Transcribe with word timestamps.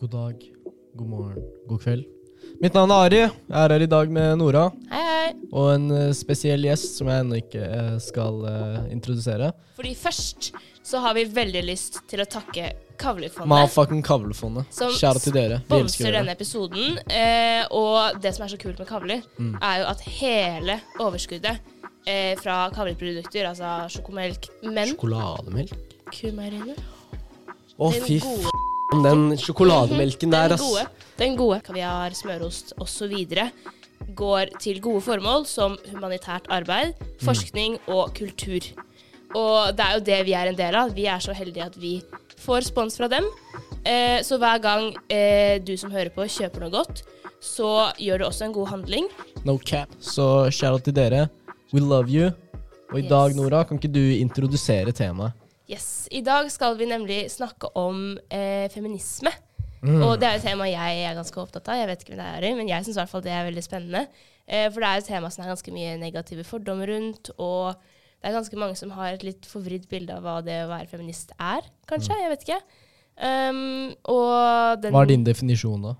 God 0.00 0.10
dag, 0.10 0.44
god 0.96 1.08
morgen, 1.08 1.42
god 1.68 1.82
kveld. 1.82 2.04
Mitt 2.60 2.74
navn 2.76 2.90
er 2.94 3.02
Ari. 3.04 3.18
Jeg 3.20 3.32
er 3.60 3.72
her 3.74 3.82
i 3.84 3.88
dag 3.90 4.10
med 4.12 4.38
Nora 4.40 4.62
Hei, 4.90 5.00
hei. 5.04 5.32
og 5.52 5.66
en 5.74 5.84
eh, 5.92 6.06
spesiell 6.16 6.64
gjest 6.64 6.96
som 6.96 7.10
jeg 7.12 7.24
ennå 7.24 7.36
ikke 7.42 7.60
eh, 7.66 7.96
skal 8.00 8.40
eh, 8.48 8.78
introdusere. 8.94 9.50
Fordi 9.76 9.92
først 10.00 10.48
så 10.90 11.02
har 11.04 11.14
vi 11.18 11.26
veldig 11.28 11.62
lyst 11.68 12.00
til 12.10 12.22
å 12.24 12.28
takke 12.32 12.70
Kavlefondet, 13.00 13.48
Motherfucking 13.52 14.00
Kavlefondet. 14.04 14.72
Som 14.74 14.92
Kjære 14.96 15.22
til 15.26 15.36
dere. 15.36 15.60
Vi 15.68 15.76
elsker 15.76 15.92
sponser 15.92 16.08
dere. 16.08 16.16
denne 16.22 16.34
episoden. 16.36 16.98
Eh, 17.12 17.62
og 17.76 18.20
det 18.24 18.32
som 18.36 18.44
er 18.48 18.54
så 18.54 18.60
kult 18.60 18.80
med 18.80 18.88
kavler, 18.88 19.22
Mm. 19.38 19.54
er 19.60 19.78
jo 19.84 19.86
at 19.92 20.02
hele 20.16 20.80
overskuddet 21.00 21.60
eh, 22.08 22.34
fra 22.40 22.58
kavleprodukter, 22.74 23.48
altså 23.52 23.76
sjokomelk, 23.98 24.48
men 24.64 24.94
Sjokolademelk? 24.94 25.89
Kumeieriene 26.14 26.74
Å, 27.80 27.90
Den 27.92 28.02
fy 28.04 28.18
gode. 28.20 28.50
faen, 28.50 29.02
den 29.06 29.36
sjokolademelken 29.40 30.30
der, 30.34 30.48
Den 30.48 30.58
ass. 30.58 30.60
gode, 30.60 30.86
den 31.16 31.36
gode 31.38 31.60
kaviar, 31.64 32.10
smørost 32.12 32.72
osv. 32.78 33.14
går 34.16 34.50
til 34.60 34.80
gode 34.80 35.00
formål 35.04 35.46
som 35.46 35.76
humanitært 35.92 36.46
arbeid, 36.50 36.94
Mm. 36.98 37.24
forskning 37.24 37.78
og 37.88 38.14
kultur. 38.14 38.60
Og 39.34 39.76
det 39.76 39.84
er 39.86 39.92
jo 39.94 40.00
det 40.00 40.24
vi 40.26 40.32
er 40.34 40.48
en 40.48 40.56
del 40.56 40.74
av. 40.74 40.90
Vi 40.94 41.06
er 41.06 41.18
så 41.20 41.32
heldige 41.34 41.64
at 41.66 41.76
vi 41.76 42.02
får 42.36 42.64
spons 42.72 42.96
fra 42.96 43.08
dem. 43.08 43.24
Eh, 43.86 44.20
så 44.22 44.36
hver 44.38 44.60
gang 44.60 44.94
eh, 45.08 45.58
du 45.58 45.76
som 45.76 45.90
hører 45.90 46.10
på, 46.10 46.24
kjøper 46.26 46.60
noe 46.60 46.70
godt, 46.70 47.02
så 47.40 47.92
gjør 47.96 48.18
du 48.18 48.24
også 48.26 48.44
en 48.44 48.52
god 48.52 48.68
handling. 48.68 49.08
No 49.44 49.56
cap. 49.58 49.88
Så 50.00 50.48
kjære 50.50 50.82
til 50.84 50.92
dere. 50.92 51.30
We 51.72 51.80
love 51.80 52.08
you. 52.10 52.32
Og 52.92 52.98
i 52.98 53.02
Yes. 53.02 53.08
dag, 53.08 53.36
Nora, 53.36 53.64
kan 53.64 53.78
ikke 53.78 53.92
du 53.92 54.00
introdusere 54.18 54.92
temaet? 54.92 55.32
Yes. 55.70 56.08
I 56.10 56.22
dag 56.26 56.50
skal 56.50 56.74
vi 56.80 56.88
nemlig 56.90 57.20
snakke 57.30 57.70
om 57.78 58.18
eh, 58.28 58.66
feminisme. 58.72 59.32
Mm. 59.80 60.02
Og 60.02 60.18
det 60.20 60.28
er 60.28 60.36
et 60.36 60.44
tema 60.44 60.66
jeg 60.68 61.04
er 61.06 61.16
ganske 61.16 61.40
opptatt 61.40 61.70
av. 61.70 61.78
Jeg 61.78 61.88
vet 61.88 62.02
ikke 62.02 62.16
hvem 62.16 62.20
det 62.20 62.50
er 62.50 62.58
men 62.58 62.68
jeg 62.68 62.84
syns 62.84 62.98
i 62.98 63.00
hvert 63.00 63.12
fall 63.12 63.24
det 63.24 63.32
er 63.32 63.46
veldig 63.46 63.64
spennende. 63.64 64.02
Eh, 64.50 64.66
for 64.66 64.82
det 64.82 64.90
er 64.90 65.00
et 65.00 65.08
tema 65.12 65.30
som 65.30 65.44
er 65.44 65.52
ganske 65.54 65.74
mye 65.74 65.94
negative 66.02 66.44
fordommer 66.48 66.90
rundt, 66.90 67.32
og 67.38 67.78
det 68.20 68.28
er 68.28 68.36
ganske 68.36 68.60
mange 68.60 68.76
som 68.76 68.92
har 68.98 69.14
et 69.14 69.24
litt 69.24 69.48
forvridd 69.48 69.86
bilde 69.88 70.18
av 70.18 70.26
hva 70.26 70.36
det 70.44 70.58
å 70.66 70.70
være 70.72 70.90
feminist 70.90 71.32
er, 71.38 71.64
kanskje. 71.88 72.18
Jeg 72.18 72.34
vet 72.34 72.46
ikke. 72.48 72.60
Um, 73.20 73.92
Hva 74.08 75.02
er 75.04 75.10
din 75.10 75.24
definisjon, 75.24 75.82
da? 75.86 75.94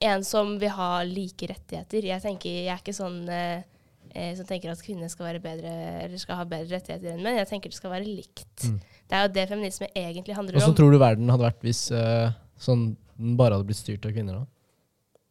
en 0.00 0.24
som 0.24 0.54
vil 0.58 0.72
ha 0.72 1.02
like 1.04 1.48
rettigheter. 1.50 2.06
Jeg 2.08 2.24
tenker, 2.24 2.62
jeg 2.64 2.72
er 2.72 2.80
ikke 2.80 2.96
sånn 2.96 3.20
eh, 3.28 3.66
eh, 4.14 4.30
som 4.38 4.46
tenker 4.48 4.72
at 4.72 4.82
kvinner 4.84 5.10
skal 5.12 5.28
være 5.28 5.42
bedre 5.44 5.72
eller 6.04 6.20
skal 6.20 6.40
ha 6.40 6.46
bedre 6.48 6.78
rettigheter 6.78 7.14
enn 7.14 7.22
menn. 7.24 7.38
Jeg 7.40 7.50
tenker 7.50 7.72
det 7.72 7.78
skal 7.78 7.92
være 7.94 8.06
likt. 8.06 8.46
Mm. 8.64 8.78
Det 8.80 9.18
er 9.18 9.26
jo 9.26 9.34
det 9.34 9.48
feminisme 9.50 9.90
egentlig 9.94 10.36
handler 10.38 10.60
om. 10.60 10.74
tror 10.78 10.94
du 10.94 11.00
verden 11.02 11.32
hadde 11.32 11.46
vært 11.46 11.66
hvis 11.66 11.82
eh, 11.96 12.32
sånn, 12.60 12.90
den 13.20 13.36
bare 13.40 13.58
hadde 13.58 13.68
blitt 13.68 13.80
styrt 13.80 14.06
av 14.08 14.16
kvinner? 14.16 14.42
da? 14.42 14.48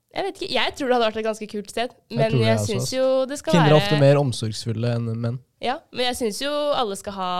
Jeg 0.09 0.25
vet 0.25 0.39
ikke, 0.39 0.53
jeg 0.55 0.73
tror 0.73 0.89
det 0.89 0.95
hadde 0.95 1.07
vært 1.07 1.19
et 1.21 1.27
ganske 1.27 1.47
kult 1.51 1.69
sted, 1.69 1.91
men 2.09 2.23
jeg, 2.33 2.41
jeg, 2.41 2.61
synes 2.65 2.87
syns 2.87 2.93
jo 2.95 3.07
det 3.29 3.37
skal 3.37 3.53
Kvinner 3.53 3.75
er 3.75 3.77
ofte 3.77 3.99
mer 4.01 4.17
omsorgsfulle 4.17 4.93
enn 4.97 5.11
menn. 5.21 5.37
Ja, 5.61 5.75
men 5.93 6.07
jeg 6.07 6.17
syns 6.17 6.39
jo 6.41 6.49
alle 6.49 6.97
skal 6.97 7.13
ha 7.19 7.33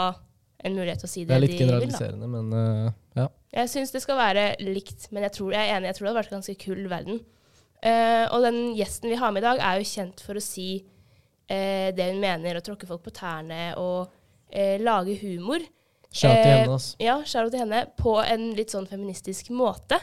en 0.67 0.75
mulighet 0.75 1.01
til 1.01 1.07
å 1.07 1.11
si 1.11 1.23
Det 1.23 1.31
det, 1.31 1.37
er 1.37 1.43
litt 1.45 1.55
de 1.55 1.57
vil. 1.57 1.65
generaliserende, 1.65 2.29
men 2.29 2.53
uh, 2.53 2.91
ja. 3.17 3.25
Jeg 3.55 3.71
syns 3.73 3.93
det 3.95 4.03
skal 4.03 4.19
være 4.19 4.45
likt, 4.61 5.07
men 5.15 5.25
jeg, 5.25 5.33
tror, 5.39 5.55
jeg 5.55 5.65
er 5.65 5.79
enig, 5.79 5.89
jeg 5.89 5.97
tror 5.97 6.05
det 6.05 6.11
hadde 6.11 6.21
vært 6.21 6.31
en 6.31 6.37
ganske 6.37 6.57
kul 6.61 6.85
verden. 6.91 7.21
Uh, 7.79 8.25
og 8.35 8.43
den 8.43 8.59
gjesten 8.77 9.09
vi 9.09 9.17
har 9.17 9.33
med 9.33 9.41
i 9.41 9.47
dag, 9.47 9.61
er 9.63 9.79
jo 9.79 9.89
kjent 9.89 10.21
for 10.25 10.37
å 10.37 10.43
si 10.43 10.69
eh, 11.49 11.89
det 11.97 12.11
hun 12.13 12.21
mener, 12.21 12.59
og 12.59 12.63
tråkke 12.65 12.87
folk 12.89 13.03
på 13.03 13.11
tærne 13.17 13.73
og 13.81 14.07
eh, 14.53 14.77
lage 14.81 15.17
humor. 15.23 15.59
Shout 16.09 16.31
til 16.31 16.45
Eh, 16.45 16.55
henne, 16.63 16.75
ass. 16.79 16.91
Ja, 17.01 17.19
shout 17.25 17.51
til 17.53 17.59
henne, 17.61 17.83
på 17.99 18.15
en 18.23 18.51
litt 18.57 18.71
sånn 18.73 18.87
feministisk 18.89 19.51
måte. 19.53 19.99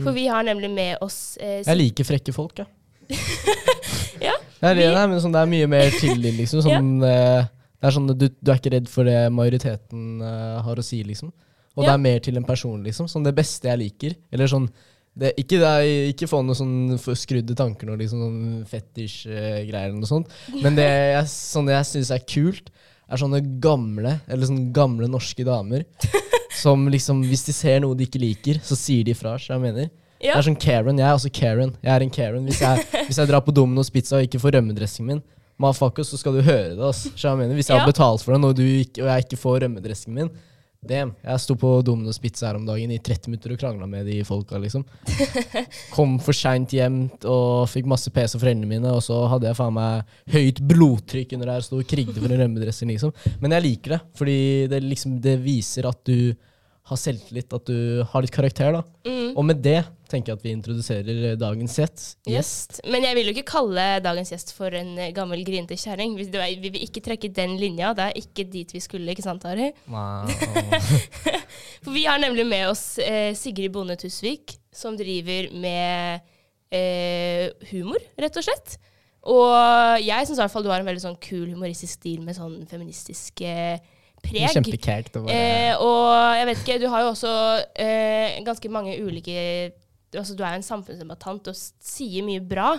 For 0.00 0.12
Mm. 0.12 0.16
vi 0.16 0.26
har 0.32 0.42
nemlig 0.46 0.70
med 0.72 0.96
oss 1.04 1.36
eh, 1.40 1.58
Jeg 1.66 1.76
liker 1.76 2.04
frekke 2.08 2.32
folk, 2.32 2.62
jeg. 2.62 2.68
Ja, 4.20 4.34
Det 4.60 4.68
er, 4.70 4.74
det, 4.76 4.86
der, 4.94 5.06
men 5.08 5.20
sånn, 5.20 5.32
det 5.34 5.40
er 5.42 5.50
mye 5.50 5.66
mer 5.68 5.90
til 6.00 6.20
liksom. 6.20 6.62
Sånn, 6.66 6.90
eh, 7.04 7.44
det 7.80 7.88
er 7.88 7.94
sånn, 7.96 8.08
du, 8.12 8.26
du 8.28 8.50
er 8.52 8.58
ikke 8.60 8.72
redd 8.76 8.88
for 8.92 9.08
det 9.08 9.18
majoriteten 9.32 10.20
eh, 10.24 10.58
har 10.64 10.80
å 10.80 10.84
si, 10.84 11.02
liksom. 11.04 11.32
Og 11.78 11.84
det 11.86 11.92
er 11.94 12.00
mer 12.02 12.18
til 12.20 12.36
en 12.36 12.44
person, 12.44 12.80
liksom. 12.84 13.06
Sånn 13.08 13.24
det 13.24 13.32
beste 13.36 13.68
jeg 13.70 13.80
liker. 13.80 14.16
Eller 14.34 14.50
sånn 14.50 14.66
det, 15.18 15.32
ikke, 15.42 15.58
det 15.58 15.68
er, 15.68 15.88
ikke 16.12 16.28
få 16.30 16.40
noen 16.46 16.56
sånn 16.56 17.16
skrudde 17.18 17.56
tanker 17.58 17.90
og 17.90 17.98
liksom 18.00 18.20
sånn 18.22 18.42
fetisj-greier 18.70 19.90
eller 19.90 19.98
noe 19.98 20.08
sånt. 20.08 20.30
Men 20.62 20.78
det 20.78 20.86
jeg, 20.86 21.24
sånn 21.32 21.70
jeg 21.72 21.88
syns 21.88 22.12
er 22.14 22.22
kult, 22.30 22.70
er 23.10 23.18
sånne 23.20 23.40
gamle, 23.62 24.20
eller 24.30 24.46
sånne 24.46 24.70
gamle 24.76 25.08
norske 25.10 25.44
damer. 25.46 25.84
som 26.62 26.86
liksom, 26.92 27.24
hvis 27.26 27.44
de 27.48 27.54
ser 27.56 27.82
noe 27.82 27.96
de 27.98 28.06
ikke 28.06 28.22
liker, 28.22 28.60
så 28.64 28.78
sier 28.78 29.04
de 29.06 29.14
ifra. 29.16 29.34
Så 29.40 29.54
jeg 29.54 29.64
mener. 29.64 29.90
Ja. 30.20 30.34
Det 30.34 30.38
er 30.42 30.46
sånn 30.50 30.60
Karen. 30.60 30.98
Jeg 31.00 31.08
er 31.08 31.16
også 31.16 31.32
Karen. 31.32 31.74
Jeg 31.80 31.92
er 31.94 32.04
en 32.04 32.12
Karen. 32.14 32.46
Hvis 32.48 32.60
jeg, 32.62 32.86
hvis 33.08 33.20
jeg 33.20 33.30
drar 33.30 33.44
på 33.46 33.54
Domino's 33.56 33.90
Pizza 33.92 34.18
og 34.18 34.26
ikke 34.28 34.40
får 34.42 34.58
rømmedressingen 34.58 35.14
min, 35.16 35.22
motherfucker, 35.60 36.06
så 36.06 36.16
skal 36.20 36.38
du 36.38 36.42
høre 36.44 36.74
det. 36.76 36.80
Altså. 36.80 37.12
Så 37.16 37.28
jeg 37.28 37.40
mener, 37.42 37.56
Hvis 37.58 37.68
jeg 37.68 37.76
Ja. 37.76 37.82
har 37.84 37.90
betalt 37.90 38.22
for 38.24 38.32
det, 38.36 38.44
og, 38.44 38.56
du 38.56 38.62
ikke, 38.64 39.02
og 39.02 39.10
jeg 39.10 39.26
ikke 39.26 39.40
får 39.40 39.58
rømmedressingen 39.66 40.16
min 40.22 40.30
Damn. 40.80 41.10
Jeg 41.20 41.40
sto 41.42 41.54
på 41.60 41.70
Domino's 41.84 42.16
Pizza 42.20 42.46
her 42.48 42.56
om 42.56 42.64
dagen 42.64 42.92
i 42.94 42.96
30 43.04 43.28
minutter 43.28 43.52
og 43.52 43.60
krangla 43.60 43.84
med 43.88 44.06
de 44.08 44.22
folka, 44.24 44.56
liksom. 44.62 44.86
Kom 45.96 46.14
for 46.24 46.36
seint 46.36 46.72
hjem 46.72 47.02
og 47.28 47.68
fikk 47.68 47.88
masse 47.90 48.08
PC 48.14 48.38
av 48.38 48.40
foreldrene 48.40 48.70
mine, 48.70 48.94
og 48.96 49.04
så 49.04 49.18
hadde 49.28 49.50
jeg 49.50 49.58
faen 49.58 49.76
meg 49.76 50.14
høyt 50.32 50.62
blodtrykk 50.70 51.34
under 51.36 51.52
der 51.52 51.60
og 51.60 51.66
sto 51.68 51.82
og 51.82 51.90
krigde 51.90 52.16
for 52.16 52.32
en 52.32 52.40
rømmedresser, 52.40 52.88
liksom. 52.88 53.12
Men 53.44 53.58
jeg 53.58 53.66
liker 53.66 53.96
det, 53.98 54.00
fordi 54.16 54.38
det, 54.72 54.80
liksom, 54.86 55.18
det 55.20 55.36
viser 55.44 55.90
at 55.90 56.00
du 56.08 56.32
har 56.90 56.98
selvtillit, 56.98 57.54
at 57.54 57.70
du 57.70 58.02
har 58.10 58.24
litt 58.24 58.34
karakter, 58.34 58.74
da. 58.74 58.82
Mm. 59.06 59.32
Og 59.38 59.46
med 59.46 59.62
det 59.64 59.78
tenker 60.10 60.32
jeg 60.32 60.40
at 60.40 60.44
vi 60.44 60.54
introduserer 60.56 61.36
dagens 61.38 61.76
gjest. 61.78 62.02
Yes. 62.26 62.50
Men 62.90 63.06
jeg 63.06 63.16
vil 63.16 63.30
jo 63.30 63.34
ikke 63.36 63.52
kalle 63.52 63.84
dagens 64.02 64.32
gjest 64.34 64.52
for 64.56 64.74
en 64.74 64.96
eh, 64.98 65.12
gammel 65.14 65.44
grinete 65.46 65.78
kjerring. 65.78 66.16
Vi, 66.18 66.26
vi 66.30 66.72
vil 66.74 66.82
ikke 66.86 67.04
trekke 67.06 67.30
den 67.36 67.54
linja. 67.60 67.92
Det 67.94 68.08
er 68.08 68.18
ikke 68.18 68.46
dit 68.50 68.74
vi 68.74 68.82
skulle, 68.82 69.14
ikke 69.14 69.26
sant, 69.26 69.46
Ari? 69.46 69.70
Wow. 69.90 70.30
For 71.84 71.94
vi 71.94 72.04
har 72.08 72.20
nemlig 72.20 72.44
med 72.48 72.66
oss 72.72 72.84
eh, 73.02 73.32
Sigrid 73.38 73.72
Bonde 73.74 73.96
Tusvik, 74.00 74.58
som 74.74 74.98
driver 74.98 75.48
med 75.62 76.26
eh, 76.74 77.48
humor, 77.70 78.02
rett 78.20 78.40
og 78.40 78.46
slett. 78.46 78.76
Og 79.30 80.00
jeg 80.00 80.26
syns 80.26 80.38
i 80.38 80.42
hvert 80.42 80.52
fall 80.52 80.64
du 80.64 80.70
har 80.72 80.80
en 80.80 80.88
veldig 80.88 81.02
sånn 81.02 81.18
kul 81.20 81.50
humoristisk 81.52 81.98
stil 81.98 82.22
med 82.24 82.38
sånn 82.38 82.62
feministiske 82.70 83.50
eh, 83.50 83.96
preg. 84.22 84.48
Kjempekækt 84.54 85.18
å 85.18 85.24
være 85.26 85.36
Eh, 85.36 85.84
og 85.84 86.38
jeg 86.38 86.48
vet 86.48 86.64
ikke, 86.64 86.80
du 86.82 86.88
har 86.92 87.04
jo 87.04 87.12
også 87.14 87.34
eh, 87.74 88.40
ganske 88.46 88.72
mange 88.72 88.96
ulike 89.02 89.38
Altså, 90.10 90.34
du 90.34 90.40
er 90.42 90.56
jo 90.56 90.58
en 90.58 90.66
samfunnsdebattant 90.66 91.48
og 91.52 91.54
sier 91.54 92.24
mye 92.26 92.42
bra. 92.42 92.72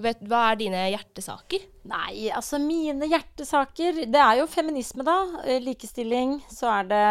Vet, 0.00 0.22
hva 0.24 0.46
er 0.48 0.60
dine 0.62 0.86
hjertesaker? 0.94 1.66
Nei, 1.90 2.30
altså 2.32 2.60
mine 2.62 3.08
hjertesaker 3.10 4.04
Det 4.08 4.22
er 4.22 4.38
jo 4.40 4.46
feminisme, 4.48 5.04
da. 5.04 5.42
Eh, 5.44 5.60
Likestilling. 5.64 6.38
Så 6.48 6.70
er 6.72 6.88
det 6.88 7.02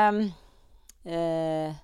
eh, 1.06 1.76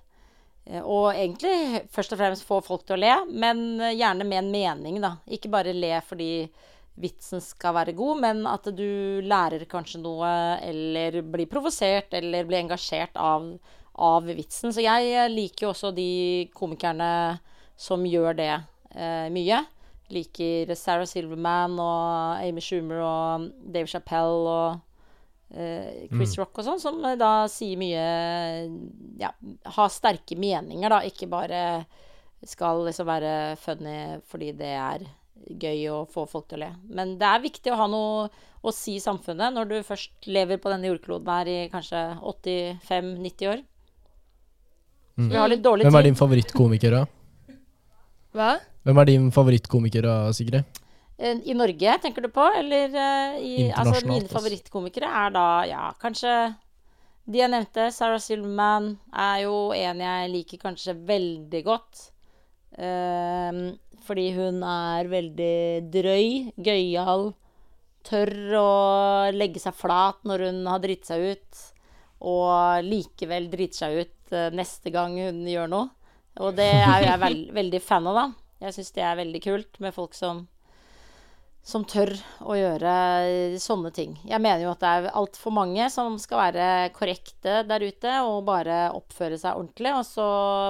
eh, 0.66 0.82
Og 0.82 1.12
egentlig 1.12 1.84
først 1.94 2.16
og 2.16 2.22
fremst 2.22 2.48
få 2.48 2.58
folk 2.66 2.82
til 2.88 2.96
å 2.98 3.02
le, 3.04 3.14
men 3.30 3.64
eh, 3.78 3.94
gjerne 3.94 4.26
med 4.26 4.42
en 4.42 4.52
mening, 4.56 4.98
da. 5.04 5.14
Ikke 5.30 5.52
bare 5.52 5.76
le 5.76 5.94
fordi 6.08 6.32
vitsen 7.00 7.42
skal 7.42 7.74
være 7.74 7.96
god, 7.96 8.20
men 8.22 8.44
at 8.46 8.68
du 8.76 9.20
lærer 9.24 9.66
kanskje 9.70 10.02
noe, 10.02 10.30
eller 10.62 11.20
blir 11.26 11.50
provosert, 11.50 12.14
eller 12.14 12.46
blir 12.46 12.62
engasjert 12.62 13.16
av, 13.18 13.48
av 13.94 14.30
vitsen. 14.30 14.74
Så 14.74 14.84
jeg 14.84 15.12
eh, 15.12 15.30
liker 15.32 15.68
jo 15.68 15.74
også 15.74 15.94
de 15.96 16.50
komikerne 16.54 17.10
som 17.74 18.04
gjør 18.06 18.36
det 18.38 18.52
eh, 18.54 19.30
mye 19.34 19.64
liker 20.12 20.72
Sarah 20.76 21.08
Silverman 21.08 21.78
og 21.80 22.42
Amy 22.44 22.62
Schumer 22.62 23.00
og 23.04 23.48
Dave 23.72 23.88
Chappelle 23.90 24.50
og 24.50 25.56
eh, 25.56 26.06
Chris 26.10 26.36
Rock 26.40 26.60
og 26.60 26.68
sånn, 26.68 26.82
som 26.82 27.00
eh, 27.04 27.18
da 27.20 27.46
sier 27.50 27.80
mye 27.80 28.04
Ja, 29.20 29.32
har 29.76 29.92
sterke 29.92 30.36
meninger, 30.38 30.90
da. 30.92 31.02
Ikke 31.06 31.30
bare 31.30 31.84
skal 32.44 32.82
liksom 32.84 33.08
være 33.08 33.34
funny 33.60 34.20
fordi 34.28 34.52
det 34.58 34.74
er 34.76 35.06
gøy 35.48 35.86
å 35.92 36.04
få 36.10 36.24
folk 36.30 36.48
til 36.48 36.60
å 36.60 36.64
le. 36.64 36.70
Men 36.88 37.16
det 37.20 37.28
er 37.28 37.42
viktig 37.44 37.72
å 37.72 37.78
ha 37.82 37.88
noe 37.90 38.28
å 38.64 38.72
si 38.72 38.96
i 38.96 39.02
samfunnet 39.02 39.52
når 39.52 39.70
du 39.70 39.76
først 39.84 40.28
lever 40.30 40.60
på 40.62 40.72
denne 40.72 40.88
jordkloden 40.88 41.28
her 41.28 41.50
i 41.50 41.58
kanskje 41.72 42.00
85-90 42.22 43.50
år. 43.52 43.64
Så 45.14 45.28
vi 45.30 45.38
har 45.38 45.50
litt 45.52 45.62
dårlig 45.62 45.84
tid. 45.84 45.90
Hvem 45.90 46.00
er 46.00 46.08
din 46.08 46.16
favorittkomiker, 46.18 46.96
da? 46.96 47.04
Hva? 48.34 48.54
Hvem 48.84 49.00
er 49.00 49.10
din 49.12 49.28
favorittkomiker, 49.34 50.08
da, 50.08 50.32
Sigrid? 50.34 50.80
Eh, 51.18 51.38
I 51.46 51.54
Norge, 51.54 51.98
tenker 52.02 52.24
du 52.24 52.30
på? 52.34 52.46
Eller 52.58 52.90
eh, 52.90 53.36
i 53.38 53.54
Altså, 53.70 54.02
mine 54.08 54.26
favorittkomikere 54.30 55.06
er 55.06 55.34
da, 55.36 55.46
ja, 55.70 55.84
kanskje 56.02 56.32
De 57.30 57.38
jeg 57.38 57.48
nevnte, 57.52 57.86
Sarah 57.94 58.20
Silverman, 58.20 58.96
er 59.16 59.44
jo 59.46 59.70
en 59.72 60.02
jeg 60.02 60.32
liker 60.34 60.60
kanskje 60.60 60.92
veldig 61.08 61.62
godt. 61.64 62.02
Ehm, 62.76 63.78
fordi 64.04 64.28
hun 64.36 64.62
er 64.68 65.10
veldig 65.10 65.56
drøy, 65.94 66.52
gøyal, 66.56 67.30
tør 68.04 68.32
å 68.60 68.70
legge 69.32 69.62
seg 69.62 69.76
flat 69.76 70.20
når 70.28 70.48
hun 70.48 70.62
har 70.68 70.82
dritt 70.82 71.08
seg 71.08 71.24
ut, 71.34 71.62
og 72.24 72.84
likevel 72.84 73.50
driter 73.52 73.84
seg 73.84 74.00
ut 74.00 74.34
eh, 74.36 74.50
neste 74.54 74.92
gang 74.94 75.16
hun 75.18 75.44
gjør 75.48 75.70
noe. 75.72 75.90
Og 76.44 76.56
det 76.56 76.70
er 76.72 77.04
jo 77.04 77.10
jeg 77.10 77.22
veld, 77.22 77.44
veldig 77.60 77.82
fan 77.84 78.10
av, 78.10 78.20
da. 78.20 78.26
Jeg 78.64 78.76
syns 78.76 78.94
det 78.96 79.04
er 79.04 79.20
veldig 79.20 79.44
kult 79.44 79.80
med 79.84 79.96
folk 79.96 80.16
som 80.16 80.44
som 81.64 81.84
tør 81.88 82.10
å 82.44 82.54
gjøre 82.58 82.94
sånne 83.62 83.88
ting. 83.96 84.18
Jeg 84.28 84.40
mener 84.42 84.66
jo 84.66 84.72
at 84.74 84.82
det 84.82 84.90
er 84.90 85.14
altfor 85.16 85.54
mange 85.56 85.86
som 85.92 86.18
skal 86.20 86.42
være 86.42 86.66
korrekte 86.96 87.62
der 87.64 87.86
ute 87.88 88.18
og 88.26 88.44
bare 88.44 88.90
oppføre 88.92 89.38
seg 89.40 89.56
ordentlig, 89.56 89.94
og 89.96 90.04
så 90.04 90.26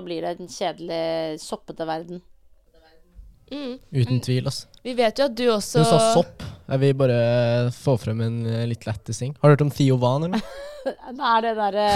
blir 0.06 0.22
det 0.22 0.36
en 0.36 0.52
kjedelig, 0.54 1.40
soppete 1.42 1.88
verden. 1.88 2.22
Mm. 3.54 3.74
Uten 3.94 4.22
tvil, 4.24 4.48
altså. 4.50 4.66
Vi 4.84 4.92
vet 4.98 5.20
jo 5.20 5.28
at 5.30 5.36
du 5.38 5.44
også 5.54 5.80
Du 5.80 5.88
sa 5.88 6.00
sopp. 6.16 6.42
Jeg 6.64 6.82
vil 6.82 6.96
bare 6.98 7.18
få 7.76 7.94
frem 8.00 8.22
en 8.24 8.40
eh, 8.50 8.64
litt 8.68 8.86
lættis 8.88 9.22
ting. 9.22 9.34
Har 9.40 9.48
du 9.48 9.54
hørt 9.54 9.64
om 9.64 9.72
Theo 9.72 9.98
Van, 10.02 10.26
eller? 10.26 10.42
er 11.34 11.46
det 11.46 11.54
derre 11.60 11.86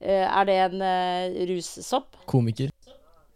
Er 0.00 0.46
det 0.48 0.60
en 0.68 0.84
uh, 0.84 1.40
russopp? 1.50 2.22
Komiker. 2.30 2.70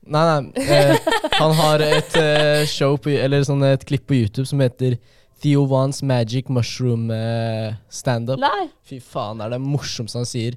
Nei, 0.04 0.22
nei. 0.28 0.64
Eh, 0.64 0.96
han 1.40 1.52
har 1.58 1.84
et 1.84 2.16
uh, 2.20 2.62
show 2.68 2.96
på, 3.00 3.12
Eller 3.16 3.44
sånn 3.44 3.64
et 3.66 3.84
klipp 3.88 4.06
på 4.08 4.16
YouTube 4.22 4.48
som 4.48 4.62
heter 4.64 4.98
Theo 5.44 5.66
Wans 5.68 6.02
Magic 6.02 6.48
Mushroom 6.48 7.10
eh, 7.10 7.74
Standup. 7.92 8.40
Fy 8.88 9.00
faen, 9.04 9.40
det 9.40 9.48
er 9.48 9.56
det 9.56 9.60
morsomste 9.60 10.22
han 10.22 10.28
sier. 10.28 10.56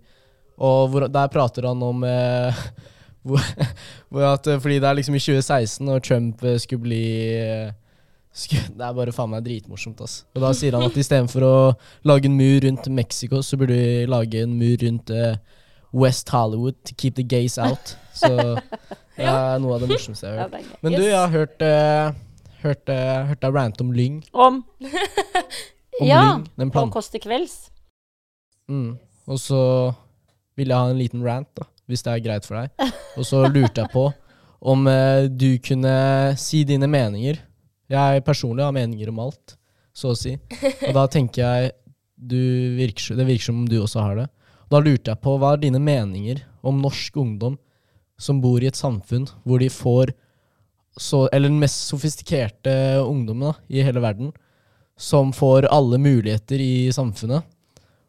Og 0.64 0.94
hvor, 0.94 1.08
der 1.12 1.32
prater 1.34 1.68
han 1.68 1.82
om 1.84 2.06
eh, 2.08 2.62
at, 4.34 4.48
eh, 4.48 4.60
Fordi 4.62 4.80
det 4.80 4.88
er 4.88 4.98
liksom 4.98 5.18
i 5.18 5.22
2016, 5.24 5.90
og 5.90 6.04
Trump 6.04 6.44
eh, 6.44 6.58
skulle 6.62 6.86
bli 6.86 7.04
eh, 7.36 7.72
Det 8.78 8.86
er 8.86 8.94
bare 8.94 9.14
faen 9.16 9.32
meg 9.32 9.46
dritmorsomt, 9.46 10.02
ass. 10.06 10.20
Og 10.36 10.44
da 10.44 10.52
sier 10.54 10.78
han 10.78 10.86
at 10.86 10.98
istedenfor 10.98 11.46
å 11.46 11.56
lage 12.08 12.30
en 12.30 12.38
mur 12.38 12.60
rundt 12.66 12.90
Mexico, 12.94 13.42
så 13.42 13.58
burde 13.58 13.78
vi 13.78 14.06
lage 14.10 14.44
en 14.46 14.54
mur 14.60 14.78
rundt 14.84 15.10
uh, 15.10 15.40
West 15.98 16.30
Hollywood 16.30 16.78
to 16.86 16.94
keep 16.94 17.18
the 17.18 17.26
gays 17.26 17.58
out. 17.58 17.96
Så 18.14 18.30
det 19.18 19.26
er 19.26 19.58
noe 19.64 19.80
av 19.80 19.82
det 19.82 19.90
morsomste 19.90 20.30
jeg 20.30 20.38
har 20.38 20.54
hørt. 20.54 20.78
Men 20.86 20.98
du, 21.00 21.02
jeg 21.02 21.18
har 21.18 21.34
hørt 21.34 21.66
uh, 21.66 22.24
Hørt, 22.58 22.90
uh, 22.90 23.28
hørt 23.30 23.42
deg 23.44 23.54
rante 23.54 23.84
om 23.86 23.92
lyng. 23.94 24.22
Om 24.34 24.64
Om 26.00 26.06
Ja, 26.06 26.22
lyng, 26.38 26.48
den 26.58 26.70
på 26.70 26.78
planten. 26.78 26.94
Kåss 26.94 27.10
til 27.14 27.22
kvelds. 27.22 27.58
Mm. 28.70 28.98
Og 29.30 29.40
så 29.42 29.62
ville 30.58 30.74
jeg 30.74 30.78
ha 30.78 30.94
en 30.94 31.00
liten 31.00 31.24
rant, 31.26 31.50
da, 31.58 31.68
hvis 31.88 32.04
det 32.06 32.14
er 32.14 32.24
greit 32.24 32.48
for 32.48 32.60
deg. 32.60 32.94
Og 33.18 33.28
så 33.28 33.44
lurte 33.48 33.84
jeg 33.84 33.92
på 33.94 34.08
om 34.68 34.88
eh, 34.90 35.28
du 35.30 35.58
kunne 35.64 35.94
si 36.40 36.64
dine 36.68 36.90
meninger. 36.90 37.40
Jeg 37.92 38.24
personlig 38.28 38.66
har 38.66 38.76
meninger 38.76 39.12
om 39.12 39.22
alt, 39.28 39.56
så 39.96 40.12
å 40.12 40.18
si. 40.18 40.36
Og 40.88 40.96
da 40.98 41.06
tenker 41.12 41.44
jeg 41.44 41.76
virker, 42.18 43.16
Det 43.16 43.28
virker 43.28 43.46
som 43.46 43.62
om 43.62 43.68
du 43.70 43.78
også 43.80 44.02
har 44.02 44.16
det. 44.18 44.28
Da 44.68 44.82
lurte 44.82 45.14
jeg 45.14 45.22
på 45.24 45.38
hva 45.40 45.54
er 45.54 45.62
dine 45.62 45.80
meninger 45.80 46.42
om 46.66 46.82
norsk 46.82 47.16
ungdom 47.22 47.58
som 48.20 48.42
bor 48.42 48.64
i 48.64 48.68
et 48.68 48.76
samfunn 48.76 49.28
hvor 49.46 49.62
de 49.62 49.70
får 49.70 50.12
så, 50.98 51.28
Eller 51.30 51.52
den 51.52 51.60
mest 51.62 51.92
sofistikerte 51.92 52.72
ungdommen 53.04 53.52
da, 53.52 53.54
i 53.70 53.84
hele 53.86 54.02
verden, 54.02 54.32
som 54.98 55.30
får 55.30 55.68
alle 55.70 56.00
muligheter 56.02 56.58
i 56.58 56.90
samfunnet 56.90 57.46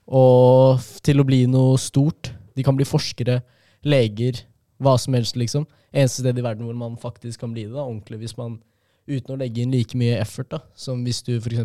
og 0.09 0.81
til 1.05 1.21
å 1.21 1.27
bli 1.29 1.43
noe 1.53 1.77
stort. 1.77 2.31
De 2.57 2.65
kan 2.65 2.79
bli 2.79 2.87
forskere, 2.89 3.43
leger, 3.87 4.43
hva 4.83 4.97
som 5.01 5.15
helst, 5.15 5.37
liksom. 5.39 5.67
Eneste 5.93 6.23
sted 6.23 6.39
i 6.39 6.45
verden 6.45 6.67
hvor 6.69 6.77
man 6.79 6.99
faktisk 7.01 7.43
kan 7.43 7.55
bli 7.55 7.67
det, 7.67 7.75
da, 7.75 7.85
ordentlig, 7.85 8.21
hvis 8.23 8.37
man 8.39 8.59
uten 9.09 9.35
å 9.35 9.39
legge 9.41 9.63
inn 9.63 9.73
like 9.73 9.97
mye 9.99 10.19
effort, 10.21 10.51
da, 10.53 10.61
som 10.77 11.01
hvis 11.07 11.23
du 11.27 11.35
f.eks. 11.39 11.65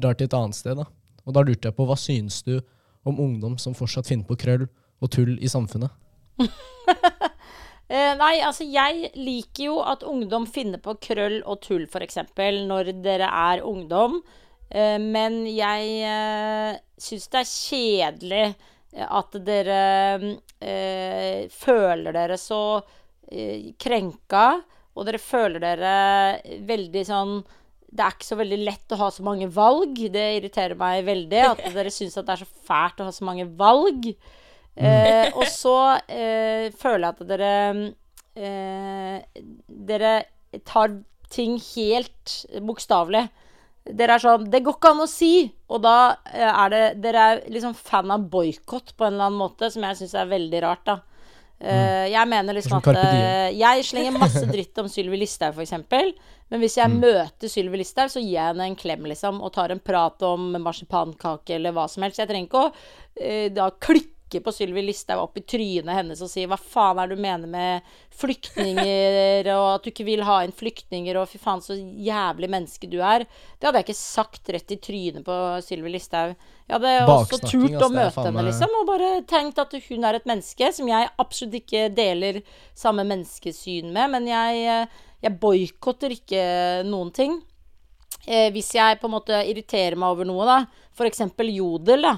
drar 0.00 0.14
til 0.14 0.28
et 0.28 0.38
annet 0.38 0.58
sted. 0.58 0.78
Da. 0.78 0.86
Og 1.24 1.36
da 1.36 1.42
lurte 1.44 1.70
jeg 1.70 1.76
på, 1.76 1.86
hva 1.88 1.98
synes 1.98 2.42
du 2.46 2.58
om 3.04 3.18
ungdom 3.20 3.58
som 3.60 3.76
fortsatt 3.76 4.08
finner 4.08 4.28
på 4.28 4.38
krøll 4.40 4.68
og 5.02 5.10
tull 5.12 5.36
i 5.40 5.50
samfunnet? 5.50 5.92
Eh, 7.84 8.14
nei, 8.16 8.38
altså 8.40 8.64
jeg 8.64 9.10
liker 9.12 9.66
jo 9.66 9.74
at 9.84 10.00
ungdom 10.08 10.46
finner 10.48 10.80
på 10.80 10.94
krøll 11.04 11.42
og 11.44 11.58
tull, 11.66 11.82
f.eks. 11.84 12.16
når 12.64 12.94
dere 13.04 13.28
er 13.28 13.60
ungdom. 13.60 14.22
Eh, 14.72 14.96
men 14.96 15.42
jeg 15.52 15.90
eh, 16.08 16.78
syns 16.96 17.28
det 17.28 17.42
er 17.42 17.50
kjedelig 17.50 18.46
at 18.94 19.36
dere 19.46 19.80
eh, 20.62 21.50
føler 21.50 22.14
dere 22.14 22.38
så 22.38 22.62
eh, 23.30 23.74
krenka, 23.80 24.46
og 24.94 25.08
dere 25.08 25.18
føler 25.18 25.62
dere 25.62 25.94
veldig 26.66 27.04
sånn 27.08 27.38
det 27.94 28.02
er 28.02 28.14
ikke 28.16 28.26
så 28.26 28.38
veldig 28.40 28.56
lett 28.66 28.94
å 28.94 28.98
ha 28.98 29.08
så 29.14 29.24
mange 29.26 29.46
valg. 29.54 29.98
Det 30.10 30.24
irriterer 30.38 30.74
meg 30.78 31.04
veldig 31.06 31.42
at 31.46 31.60
dere 31.76 31.92
syns 31.94 32.16
at 32.18 32.26
det 32.26 32.34
er 32.34 32.42
så 32.42 32.64
fælt 32.66 33.02
å 33.02 33.08
ha 33.08 33.14
så 33.14 33.26
mange 33.28 33.46
valg. 33.58 34.08
Eh, 34.74 35.28
og 35.38 35.46
så 35.46 35.76
eh, 36.10 36.72
føler 36.74 37.04
jeg 37.04 37.12
at 37.12 37.20
dere 37.28 37.50
eh, 38.34 39.42
Dere 39.86 40.14
tar 40.66 40.96
ting 41.30 41.54
helt 41.62 42.34
bokstavelig. 42.66 43.28
Dere 43.84 44.16
er 44.16 44.22
sånn 44.22 44.46
Det 44.48 44.62
går 44.64 44.78
ikke 44.78 44.92
an 44.94 45.02
å 45.04 45.08
si! 45.10 45.32
Og 45.68 45.82
da 45.84 45.96
eh, 46.32 46.44
er 46.48 46.70
det 46.72 46.84
Dere 47.04 47.24
er 47.32 47.42
liksom 47.52 47.74
fan 47.76 48.12
av 48.14 48.28
boikott 48.32 48.94
på 48.96 49.06
en 49.06 49.16
eller 49.16 49.28
annen 49.28 49.42
måte, 49.42 49.68
som 49.72 49.84
jeg 49.84 50.00
syns 50.00 50.14
er 50.16 50.30
veldig 50.30 50.62
rart, 50.64 50.86
da. 50.88 51.00
Eh, 51.64 52.06
jeg 52.12 52.28
mener 52.28 52.56
liksom 52.56 52.80
at 52.80 52.88
eh, 52.90 53.50
Jeg 53.56 53.84
slenger 53.86 54.16
masse 54.16 54.42
dritt 54.48 54.80
om 54.80 54.88
Sylvi 54.90 55.20
Listhaug, 55.20 55.56
f.eks. 55.60 55.76
Men 56.52 56.60
hvis 56.60 56.78
jeg 56.80 56.92
møter 56.92 57.50
Sylvi 57.50 57.80
Listhaug, 57.80 58.12
så 58.12 58.22
gir 58.22 58.38
jeg 58.38 58.50
henne 58.50 58.70
en 58.70 58.78
klem, 58.78 59.04
liksom, 59.10 59.40
og 59.44 59.52
tar 59.54 59.72
en 59.72 59.84
prat 59.84 60.24
om 60.28 60.52
marsipankake 60.64 61.56
eller 61.56 61.76
hva 61.76 61.86
som 61.90 62.04
helst. 62.04 62.20
Jeg 62.20 62.30
trenger 62.30 62.48
ikke 62.48 62.64
å 62.64 63.52
da 63.54 63.68
klikke 63.80 64.13
på 64.42 64.52
Sylvi 64.54 64.82
Listhaug 64.82 65.22
opp 65.22 65.38
i 65.38 65.44
trynet 65.46 65.94
hennes 65.98 66.22
og 66.24 66.30
si 66.30 66.46
hva 66.48 66.58
faen 66.58 66.98
er 66.98 67.10
det 67.10 67.18
du 67.18 67.22
mener 67.22 67.50
med 67.50 67.94
flyktninger, 68.14 69.50
og 69.54 69.66
at 69.68 69.84
du 69.84 69.90
ikke 69.92 70.06
vil 70.08 70.24
ha 70.26 70.40
inn 70.44 70.54
flyktninger, 70.54 71.18
og 71.20 71.28
fy 71.30 71.38
faen 71.42 71.62
så 71.64 71.76
jævlig 71.76 72.50
menneske 72.50 72.90
du 72.90 72.98
er. 73.04 73.26
Det 73.58 73.68
hadde 73.68 73.82
jeg 73.82 73.88
ikke 73.88 73.98
sagt 74.00 74.52
rett 74.56 74.74
i 74.74 74.80
trynet 74.88 75.26
på 75.26 75.38
Sylvi 75.66 75.94
Listhaug. 75.94 76.34
Jeg 76.64 76.76
hadde 76.78 76.92
også 77.12 77.40
turt 77.44 77.78
å 77.78 77.90
er 77.90 77.96
møte 78.00 78.14
faen 78.16 78.30
henne, 78.30 78.46
liksom, 78.48 78.76
og 78.80 78.86
bare 78.88 79.14
tenkt 79.30 79.60
at 79.60 79.74
hun 79.88 80.06
er 80.08 80.18
et 80.18 80.28
menneske 80.30 80.70
som 80.74 80.90
jeg 80.90 81.10
absolutt 81.20 81.58
ikke 81.60 81.88
deler 81.94 82.42
samme 82.78 83.06
menneskesyn 83.08 83.90
med, 83.94 84.14
men 84.16 84.30
jeg, 84.30 84.86
jeg 85.26 85.36
boikotter 85.42 86.14
ikke 86.16 86.46
noen 86.88 87.12
ting. 87.14 87.42
Eh, 88.24 88.48
hvis 88.54 88.72
jeg 88.76 89.00
på 89.00 89.08
en 89.08 89.16
måte 89.18 89.40
irriterer 89.44 89.98
meg 90.00 90.14
over 90.14 90.28
noe, 90.28 90.46
da, 90.48 90.60
f.eks. 90.96 91.26
jodel, 91.50 92.06
da, 92.06 92.14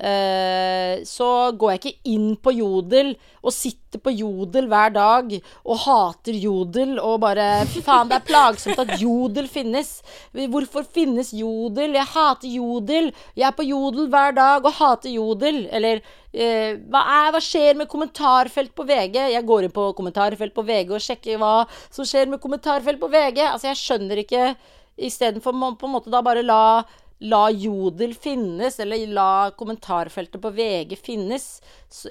så 0.00 1.26
går 1.60 1.72
jeg 1.74 1.80
ikke 1.80 2.08
inn 2.08 2.30
på 2.40 2.54
jodel 2.56 3.10
og 3.40 3.52
sitter 3.52 4.00
på 4.00 4.12
jodel 4.14 4.68
hver 4.70 4.92
dag 4.94 5.34
og 5.36 5.82
hater 5.82 6.36
jodel 6.40 6.94
og 7.02 7.18
bare 7.24 7.66
Fy 7.68 7.82
faen, 7.84 8.08
det 8.08 8.16
er 8.16 8.24
plagsomt 8.24 8.80
at 8.80 8.94
jodel 9.00 9.48
finnes. 9.50 9.90
Hvorfor 10.32 10.86
finnes 10.88 11.32
jodel? 11.36 11.96
Jeg 11.98 12.08
hater 12.14 12.48
jodel. 12.48 13.10
Jeg 13.36 13.48
er 13.50 13.56
på 13.56 13.66
jodel 13.66 14.08
hver 14.12 14.34
dag 14.36 14.64
og 14.64 14.76
hater 14.78 15.12
jodel. 15.12 15.62
Eller 15.68 16.00
eh, 16.32 16.80
hva, 16.88 17.04
er, 17.04 17.30
hva 17.34 17.44
skjer 17.44 17.78
med 17.80 17.90
kommentarfelt 17.90 18.74
på 18.76 18.86
VG? 18.88 19.20
Jeg 19.34 19.46
går 19.48 19.68
inn 19.68 19.76
på 19.76 19.90
kommentarfelt 19.98 20.56
på 20.56 20.66
VG 20.68 20.96
og 20.96 21.04
sjekker 21.04 21.40
hva 21.40 21.54
som 21.90 22.08
skjer 22.08 22.30
med 22.32 22.42
kommentarfelt 22.42 23.00
på 23.02 23.12
VG. 23.12 23.44
Altså, 23.50 23.70
jeg 23.72 23.82
skjønner 23.84 24.24
ikke 24.24 24.52
Istedenfor 25.00 25.54
på 25.80 25.88
en 25.88 25.92
måte 25.94 26.10
da 26.12 26.20
bare 26.20 26.42
la 26.44 26.82
La 27.20 27.50
Jodel 27.52 28.14
finnes, 28.16 28.78
eller 28.80 29.06
la 29.12 29.50
kommentarfeltet 29.56 30.40
på 30.40 30.52
VG 30.56 30.96
finnes. 30.96 31.46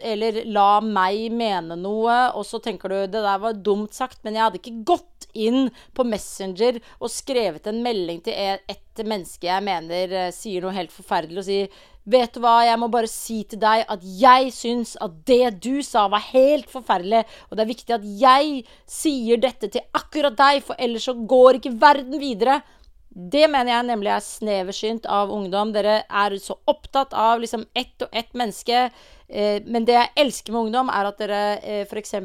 Eller 0.01 0.43
la 0.45 0.79
meg 0.85 1.31
mene 1.33 1.77
noe, 1.79 2.17
og 2.37 2.45
så 2.45 2.61
tenker 2.61 2.93
du 2.93 2.97
det 2.99 3.23
der 3.25 3.41
var 3.41 3.57
dumt 3.57 3.97
sagt, 3.97 4.21
men 4.23 4.37
jeg 4.37 4.45
hadde 4.45 4.61
ikke 4.61 4.83
gått 4.93 5.29
inn 5.37 5.69
på 5.93 6.05
Messenger 6.09 6.79
og 6.99 7.11
skrevet 7.13 7.67
en 7.69 7.83
melding 7.85 8.21
til 8.25 8.33
et 8.33 9.03
menneske 9.05 9.47
jeg 9.47 9.63
mener 9.63 10.11
eh, 10.11 10.31
sier 10.35 10.65
noe 10.65 10.73
helt 10.75 10.91
forferdelig, 10.91 11.39
og 11.39 11.47
si 11.47 11.61
Vet 12.09 12.33
du 12.33 12.39
hva, 12.41 12.63
jeg 12.65 12.79
må 12.81 12.87
bare 12.89 13.09
si 13.11 13.43
til 13.45 13.59
deg 13.61 13.83
at 13.93 14.01
jeg 14.01 14.49
syns 14.55 14.95
at 15.03 15.19
det 15.29 15.59
du 15.61 15.83
sa 15.85 16.07
var 16.09 16.23
helt 16.31 16.71
forferdelig, 16.71 17.21
og 17.49 17.59
det 17.59 17.61
er 17.61 17.69
viktig 17.69 17.95
at 17.99 18.07
jeg 18.21 18.63
sier 18.89 19.41
dette 19.43 19.69
til 19.69 19.83
akkurat 19.93 20.37
deg, 20.39 20.63
for 20.65 20.79
ellers 20.81 21.05
så 21.05 21.13
går 21.13 21.59
ikke 21.59 21.75
verden 21.77 22.17
videre. 22.17 22.63
Det 23.19 23.49
mener 23.51 23.73
jeg 23.73 23.88
nemlig 23.89 24.11
er 24.13 24.23
sneversynt 24.23 25.07
av 25.11 25.31
ungdom. 25.35 25.73
Dere 25.75 26.03
er 26.07 26.35
så 26.39 26.55
opptatt 26.71 27.11
av 27.11 27.41
liksom 27.43 27.65
ett 27.75 28.05
og 28.05 28.13
ett 28.15 28.31
menneske. 28.38 28.85
Eh, 29.29 29.62
men 29.65 29.86
det 29.86 29.93
jeg 29.93 30.13
elsker 30.24 30.53
med 30.55 30.67
ungdom, 30.67 30.89
er 30.89 31.09
at 31.09 31.19
dere 31.21 31.41
eh, 31.62 31.81
f.eks. 31.86 32.15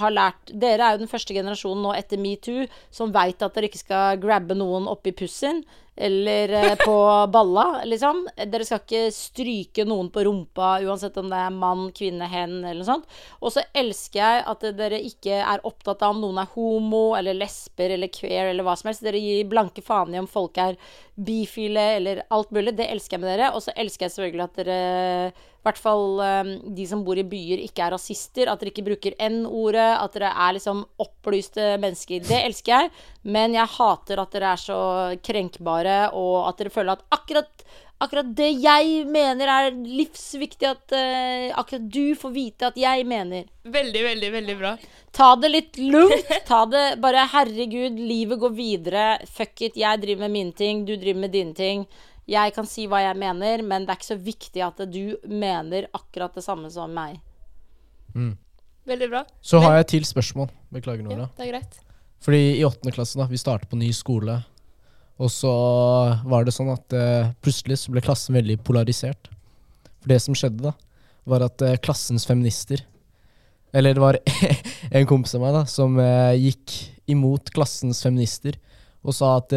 har 0.00 0.14
lært 0.14 0.50
Dere 0.50 0.88
er 0.88 0.96
jo 0.96 1.04
den 1.04 1.10
første 1.10 1.36
generasjonen 1.36 1.84
nå 1.86 1.92
etter 1.94 2.18
metoo 2.18 2.66
som 2.90 3.14
veit 3.14 3.44
at 3.46 3.54
dere 3.54 3.70
ikke 3.70 3.84
skal 3.84 4.18
grabbe 4.22 4.58
noen 4.58 4.90
oppi 4.90 5.14
pussen 5.14 5.62
eller 5.98 6.52
eh, 6.54 6.74
på 6.78 7.26
balla, 7.34 7.82
liksom. 7.84 8.24
Dere 8.46 8.66
skal 8.66 8.82
ikke 8.82 9.14
stryke 9.14 9.86
noen 9.88 10.10
på 10.14 10.22
rumpa, 10.26 10.76
uansett 10.86 11.16
om 11.18 11.30
det 11.30 11.40
er 11.42 11.54
mann, 11.54 11.88
kvinne, 11.94 12.28
hen 12.30 12.60
eller 12.60 12.80
noe 12.80 12.86
sånt. 12.86 13.18
Og 13.42 13.54
så 13.54 13.64
elsker 13.76 14.22
jeg 14.22 14.44
at 14.52 14.66
dere 14.78 15.00
ikke 15.02 15.40
er 15.42 15.66
opptatt 15.66 16.04
av 16.06 16.14
om 16.14 16.22
noen 16.22 16.38
er 16.42 16.50
homo 16.54 17.02
eller 17.18 17.38
lesber 17.38 17.94
eller 17.96 18.12
queer 18.14 18.52
eller 18.52 18.66
hva 18.66 18.76
som 18.78 18.92
helst. 18.92 19.02
Dere 19.06 19.22
gir 19.22 19.46
blanke 19.50 19.82
faen 19.84 20.14
i 20.14 20.22
om 20.22 20.30
folk 20.30 20.58
er 20.62 20.78
bifile 21.18 21.86
eller 21.98 22.22
alt 22.34 22.54
mulig. 22.54 22.76
Det 22.78 22.86
elsker 22.86 23.18
jeg 23.18 23.24
med 23.24 23.32
dere. 23.34 23.52
Og 23.54 23.66
så 23.66 23.74
elsker 23.74 24.06
jeg 24.06 24.14
selvfølgelig 24.14 24.46
at 24.46 24.62
dere 24.62 24.82
hvert 25.66 25.80
fall 25.80 26.20
eh, 26.24 26.52
de 26.76 26.86
som 26.88 27.02
bor 27.06 27.18
i 27.18 27.26
byer, 27.26 27.62
ikke 27.66 27.84
er 27.86 27.94
rasister. 27.96 28.50
At 28.50 28.62
dere 28.62 28.72
ikke 28.72 28.86
bruker 28.86 29.16
N-ordet. 29.28 29.90
At 29.98 30.14
dere 30.16 30.32
er 30.32 30.56
liksom 30.58 30.84
opplyste 31.02 31.74
mennesker. 31.82 32.24
Det 32.28 32.40
elsker 32.46 32.74
jeg. 32.74 32.94
Men 33.28 33.56
jeg 33.56 33.74
hater 33.78 34.22
at 34.22 34.32
dere 34.34 34.54
er 34.54 34.62
så 34.62 34.80
krenkbare, 35.24 36.00
og 36.16 36.48
at 36.48 36.62
dere 36.62 36.72
føler 36.72 36.96
at 36.96 37.04
akkurat, 37.14 37.64
akkurat 38.00 38.30
det 38.38 38.52
jeg 38.62 39.04
mener, 39.10 39.50
er 39.52 39.76
livsviktig. 39.76 40.70
At 40.70 40.96
uh, 40.96 41.58
akkurat 41.60 41.88
du 41.92 42.14
får 42.18 42.34
vite 42.34 42.70
at 42.70 42.78
jeg 42.80 43.06
mener. 43.08 43.48
Veldig, 43.68 44.04
veldig, 44.12 44.34
veldig 44.38 44.58
bra. 44.60 44.76
Ta 45.18 45.32
det 45.40 45.50
litt 45.50 45.80
lugnt. 45.82 46.36
Ta 46.48 46.62
det 46.70 46.84
bare 47.02 47.26
Herregud, 47.34 47.98
livet 47.98 48.40
går 48.40 48.54
videre. 48.56 49.08
Fuck 49.26 49.66
it. 49.66 49.80
Jeg 49.80 50.04
driver 50.04 50.28
med 50.28 50.36
mine 50.38 50.56
ting, 50.56 50.86
du 50.86 50.94
driver 50.96 51.26
med 51.26 51.34
dine 51.34 51.56
ting. 51.58 51.88
Jeg 52.28 52.52
kan 52.56 52.66
si 52.68 52.84
hva 52.90 53.00
jeg 53.00 53.16
mener, 53.16 53.62
men 53.64 53.86
det 53.86 53.94
er 53.94 54.00
ikke 54.00 54.10
så 54.10 54.20
viktig 54.20 54.64
at 54.64 54.82
du 54.92 55.16
mener 55.30 55.88
akkurat 55.96 56.34
det 56.36 56.44
samme 56.44 56.68
som 56.72 56.92
meg. 56.92 57.22
Veldig 58.88 59.08
bra. 59.12 59.22
Så 59.44 59.60
har 59.62 59.76
jeg 59.76 59.84
et 59.84 59.92
til 59.96 60.08
spørsmål. 60.08 60.50
Beklager, 60.72 61.08
Ja, 61.12 61.28
det 61.36 61.46
er 61.46 61.52
greit. 61.52 61.78
Fordi 62.24 62.58
i 62.58 62.64
åttende 62.66 62.92
klasse, 62.92 63.18
da, 63.18 63.28
vi 63.30 63.38
startet 63.38 63.70
på 63.70 63.78
ny 63.78 63.90
skole, 63.94 64.40
og 65.18 65.30
så 65.30 65.52
var 66.30 66.46
det 66.46 66.54
sånn 66.54 66.70
at 66.72 66.94
uh, 66.94 67.30
plutselig 67.44 67.80
så 67.82 67.92
ble 67.94 68.02
klassen 68.02 68.36
veldig 68.38 68.58
polarisert. 68.66 69.30
For 69.98 70.12
det 70.12 70.20
som 70.22 70.36
skjedde 70.38 70.70
da, 70.70 70.74
var 71.28 71.44
at 71.46 71.62
uh, 71.62 71.76
klassens 71.82 72.24
feminister 72.28 72.84
Eller 73.74 73.92
det 73.92 74.00
var 74.00 74.16
en 74.96 75.08
kompis 75.10 75.34
av 75.36 75.42
meg 75.42 75.56
da, 75.58 75.64
som 75.68 75.98
uh, 76.00 76.32
gikk 76.32 76.76
imot 77.10 77.50
klassens 77.52 78.00
feminister 78.04 78.56
og 79.04 79.14
sa 79.14 79.36
at 79.38 79.52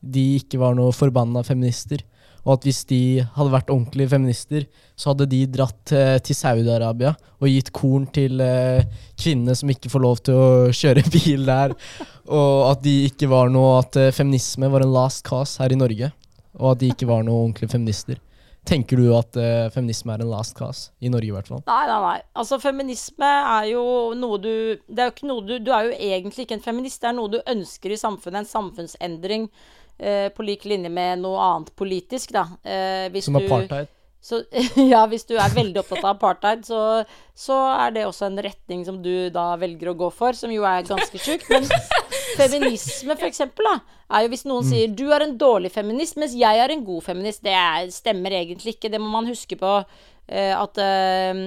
de 0.00 0.24
ikke 0.40 0.60
var 0.60 0.76
noe 0.78 0.94
forbanna 0.96 1.42
feminister. 1.46 2.02
Og 2.40 2.54
at 2.54 2.64
hvis 2.64 2.84
de 2.88 3.20
hadde 3.34 3.52
vært 3.52 3.72
ordentlige 3.72 4.12
feminister, 4.14 4.64
så 4.96 5.12
hadde 5.12 5.26
de 5.28 5.42
dratt 5.52 5.92
eh, 5.92 6.16
til 6.24 6.38
Saudi-Arabia 6.38 7.12
og 7.36 7.50
gitt 7.50 7.68
korn 7.76 8.06
til 8.14 8.40
eh, 8.40 8.86
kvinnene 9.20 9.56
som 9.58 9.72
ikke 9.72 9.92
får 9.92 10.04
lov 10.04 10.22
til 10.24 10.38
å 10.40 10.48
kjøre 10.72 11.04
bil 11.16 11.44
der. 11.48 11.76
Og 12.32 12.70
at 12.70 12.82
de 12.86 12.96
ikke 13.10 13.28
var 13.28 13.52
noe 13.52 13.80
At 13.82 14.00
eh, 14.00 14.14
feminisme 14.16 14.72
var 14.72 14.86
en 14.86 14.94
last 14.94 15.24
cause 15.28 15.60
her 15.60 15.74
i 15.74 15.78
Norge. 15.78 16.12
Og 16.56 16.72
at 16.72 16.80
de 16.80 16.90
ikke 16.94 17.08
var 17.10 17.22
noe 17.26 17.44
ordentlige 17.44 17.76
feminister. 17.76 18.18
Tenker 18.68 19.00
du 19.00 19.08
at 19.16 19.36
eh, 19.40 19.68
feminisme 19.72 20.12
er 20.12 20.22
en 20.24 20.30
last 20.30 20.54
cause? 20.56 20.90
I 21.00 21.08
Norge, 21.12 21.30
i 21.30 21.34
hvert 21.34 21.48
fall. 21.48 21.62
Nei, 21.66 21.84
nei, 21.88 21.98
nei. 22.04 22.16
Altså, 22.36 22.58
feminisme 22.60 23.28
er 23.28 23.70
jo 23.72 23.84
noe 24.18 24.40
du 24.40 24.52
Det 24.84 25.00
er 25.00 25.08
jo 25.08 25.14
ikke 25.14 25.30
noe 25.30 25.44
du 25.48 25.54
Du 25.64 25.70
er 25.72 25.88
jo 25.88 25.96
egentlig 25.96 26.44
ikke 26.44 26.58
en 26.58 26.64
feminist. 26.64 27.00
Det 27.00 27.08
er 27.10 27.16
noe 27.16 27.32
du 27.32 27.40
ønsker 27.40 27.94
i 27.94 28.00
samfunnet. 28.00 28.44
En 28.44 28.50
samfunnsendring 28.50 29.48
på 30.36 30.44
lik 30.46 30.64
linje 30.64 30.88
med 30.92 31.20
noe 31.20 31.40
annet 31.44 31.72
politisk, 31.76 32.32
da. 32.32 32.46
Eh, 32.64 33.08
hvis 33.12 33.28
Som 33.28 33.36
du- 33.36 33.44
apartheid. 33.44 33.90
Så, 34.20 34.42
ja, 34.92 35.06
hvis 35.08 35.24
du 35.24 35.32
er 35.40 35.52
veldig 35.54 35.80
opptatt 35.80 36.04
av 36.04 36.10
apartheid, 36.18 36.64
så, 36.68 36.80
så 37.32 37.56
er 37.86 37.94
det 37.94 38.02
også 38.04 38.26
en 38.28 38.40
retning 38.44 38.82
som 38.84 38.98
du 39.00 39.30
da 39.32 39.54
velger 39.60 39.92
å 39.92 39.96
gå 39.96 40.10
for, 40.12 40.36
som 40.36 40.52
jo 40.52 40.66
er 40.68 40.84
ganske 40.88 41.20
sjukt. 41.20 41.48
Men 41.48 41.64
feminisme, 42.40 43.16
for 43.16 43.28
eksempel, 43.30 43.64
da, 43.70 43.78
er 44.12 44.26
jo 44.26 44.32
hvis 44.34 44.44
noen 44.48 44.68
sier 44.68 44.92
du 44.92 45.06
er 45.14 45.24
en 45.24 45.38
dårlig 45.40 45.72
feminist, 45.72 46.18
mens 46.20 46.36
jeg 46.36 46.60
er 46.60 46.74
en 46.74 46.84
god 46.84 47.06
feminist. 47.08 47.40
Det 47.46 47.56
er, 47.56 47.88
stemmer 47.94 48.36
egentlig 48.42 48.76
ikke. 48.76 48.92
Det 48.92 49.00
må 49.00 49.08
man 49.14 49.30
huske 49.30 49.56
på 49.60 49.72
eh, 49.80 50.52
at 50.52 50.82
eh, 50.84 51.42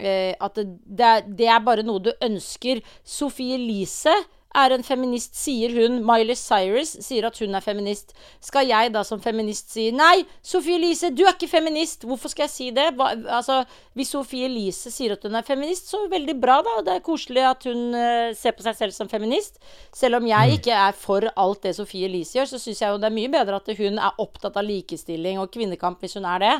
eh, 0.00 0.34
at 0.36 0.60
det, 0.60 0.66
det, 0.84 1.06
er, 1.14 1.24
det 1.40 1.48
er 1.56 1.64
bare 1.64 1.86
noe 1.86 2.04
du 2.04 2.12
ønsker. 2.20 2.84
Sophie 3.00 3.56
Elise 3.56 4.12
er 4.56 4.74
en 4.74 4.82
feminist, 4.82 5.36
sier 5.38 5.72
hun. 5.74 6.00
Miley 6.06 6.36
Cyrus 6.38 6.96
sier 7.04 7.26
at 7.28 7.38
hun 7.42 7.54
er 7.54 7.64
feminist. 7.64 8.14
Skal 8.42 8.70
jeg 8.70 8.92
da 8.94 9.04
som 9.06 9.22
feminist 9.22 9.70
si 9.74 9.88
nei, 9.94 10.24
Sophie 10.42 10.78
Elise, 10.80 11.12
du 11.14 11.22
er 11.26 11.36
ikke 11.36 11.50
feminist. 11.50 12.06
Hvorfor 12.08 12.32
skal 12.32 12.48
jeg 12.48 12.54
si 12.54 12.68
det? 12.74 12.88
Hva, 12.98 13.12
altså, 13.38 13.60
hvis 13.98 14.12
Sophie 14.14 14.48
Elise 14.48 14.92
sier 14.92 15.14
at 15.14 15.26
hun 15.26 15.38
er 15.38 15.46
feminist, 15.46 15.90
så 15.92 16.02
veldig 16.10 16.36
bra, 16.42 16.60
da. 16.66 16.76
Det 16.86 16.96
er 16.96 17.06
koselig 17.06 17.46
at 17.46 17.66
hun 17.70 17.94
uh, 17.94 18.34
ser 18.36 18.56
på 18.56 18.66
seg 18.66 18.78
selv 18.78 18.96
som 18.96 19.10
feminist. 19.10 19.60
Selv 19.96 20.20
om 20.20 20.28
jeg 20.28 20.58
ikke 20.58 20.76
er 20.76 20.96
for 20.98 21.30
alt 21.30 21.64
det 21.66 21.76
Sophie 21.78 22.10
Elise 22.10 22.40
gjør, 22.40 22.54
så 22.54 22.62
syns 22.62 22.82
jeg 22.82 22.92
jo 22.92 23.00
det 23.00 23.10
er 23.10 23.18
mye 23.20 23.32
bedre 23.32 23.62
at 23.62 23.74
hun 23.78 23.98
er 24.02 24.22
opptatt 24.22 24.58
av 24.58 24.66
likestilling 24.66 25.40
og 25.42 25.52
kvinnekamp, 25.54 26.02
hvis 26.02 26.18
hun 26.18 26.28
er 26.28 26.42
det. 26.42 26.54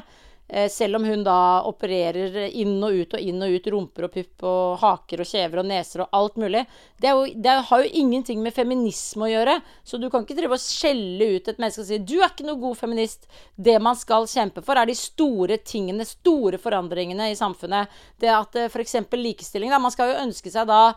Eh, 0.52 0.68
Selv 0.68 0.96
om 0.96 1.04
hun 1.04 1.22
da 1.24 1.62
opererer 1.68 2.48
inn 2.48 2.82
og 2.82 2.94
ut 2.94 3.14
og 3.14 3.20
inn 3.22 3.42
og 3.42 3.54
ut 3.54 3.66
rumper 3.70 4.08
og 4.08 4.14
pupp 4.16 4.44
og 4.50 4.80
haker 4.82 5.22
og 5.22 5.28
kjever 5.30 5.62
og 5.62 5.68
neser 5.68 6.02
og 6.02 6.16
alt 6.16 6.40
mulig. 6.42 6.64
Det, 7.00 7.12
jo, 7.12 7.26
det 7.34 7.54
har 7.68 7.84
jo 7.84 7.92
ingenting 8.02 8.42
med 8.42 8.54
feminisme 8.56 9.28
å 9.28 9.30
gjøre. 9.30 9.60
Så 9.86 10.00
du 10.02 10.08
kan 10.10 10.26
ikke 10.26 10.38
drive 10.40 10.58
og 10.58 10.64
skjelle 10.64 11.30
ut 11.36 11.52
et 11.52 11.62
menneske 11.62 11.84
og 11.84 11.88
si 11.90 11.98
'du 11.98 12.16
er 12.18 12.32
ikke 12.32 12.48
noe 12.48 12.58
god 12.58 12.80
feminist'. 12.80 13.30
Det 13.56 13.78
man 13.82 13.96
skal 13.96 14.26
kjempe 14.26 14.64
for, 14.64 14.74
er 14.76 14.90
de 14.90 14.98
store 14.98 15.60
tingene, 15.62 16.04
store 16.04 16.58
forandringene 16.58 17.30
i 17.30 17.38
samfunnet. 17.38 17.88
Det 18.18 18.28
at 18.34 18.56
eh, 18.56 18.68
f.eks. 18.68 18.96
likestilling 19.12 19.70
da, 19.70 19.78
Man 19.78 19.94
skal 19.94 20.10
jo 20.10 20.22
ønske 20.26 20.50
seg 20.50 20.66
da 20.66 20.94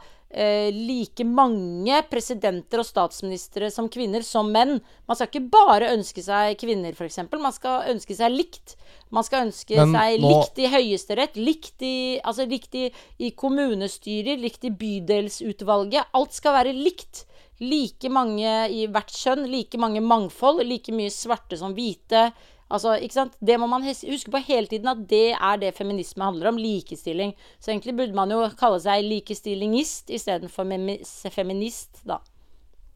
like 0.74 1.24
mange 1.28 2.00
presidenter 2.10 2.82
og 2.82 2.88
statsministre 2.88 3.70
som 3.72 3.90
kvinner 3.94 4.24
som 4.26 4.50
menn. 4.52 4.80
Man 5.08 5.18
skal 5.20 5.30
ikke 5.30 5.52
bare 5.54 5.92
ønske 5.94 6.24
seg 6.26 6.58
kvinner, 6.62 6.96
f.eks. 6.98 7.20
Man 7.36 7.54
skal 7.54 7.92
ønske 7.94 8.18
seg 8.18 8.34
likt. 8.34 8.76
Man 9.14 9.24
skal 9.28 9.46
ønske 9.48 9.78
Men 9.78 9.94
seg 9.94 10.24
nå- 10.24 10.32
likt 10.32 10.58
i 10.64 10.70
Høyesterett, 10.74 11.38
likt 11.38 11.86
i, 11.86 11.96
altså 12.24 12.48
likt 12.50 12.74
i, 12.80 12.88
i 13.20 13.30
kommunestyrer, 13.38 14.42
likt 14.42 14.66
i 14.66 14.74
bydelsutvalget. 14.74 16.10
Alt 16.18 16.34
skal 16.34 16.58
være 16.58 16.74
likt. 16.74 17.26
Like 17.64 18.10
mange 18.12 18.50
i 18.74 18.88
hvert 18.92 19.14
kjønn, 19.14 19.46
like 19.48 19.78
mange 19.80 20.02
mangfold, 20.02 20.64
like 20.66 20.92
mye 20.92 21.14
svarte 21.14 21.56
som 21.60 21.76
hvite. 21.78 22.32
Altså, 22.72 22.96
ikke 22.98 23.18
sant? 23.18 23.36
Det 23.44 23.58
må 23.60 23.68
man 23.70 23.86
huske 23.86 24.32
på 24.34 24.44
hele 24.48 24.70
tiden, 24.70 24.90
at 24.90 25.04
det 25.10 25.34
er 25.36 25.60
det 25.62 25.74
feminisme 25.78 26.24
handler 26.24 26.52
om. 26.54 26.62
Likestilling. 26.62 27.34
Så 27.60 27.72
egentlig 27.72 27.96
burde 27.98 28.18
man 28.18 28.32
jo 28.32 28.44
kalle 28.60 28.80
seg 28.84 29.04
likestillingist 29.06 30.14
istedenfor 30.14 30.68
feminist, 31.34 32.04
da. 32.08 32.22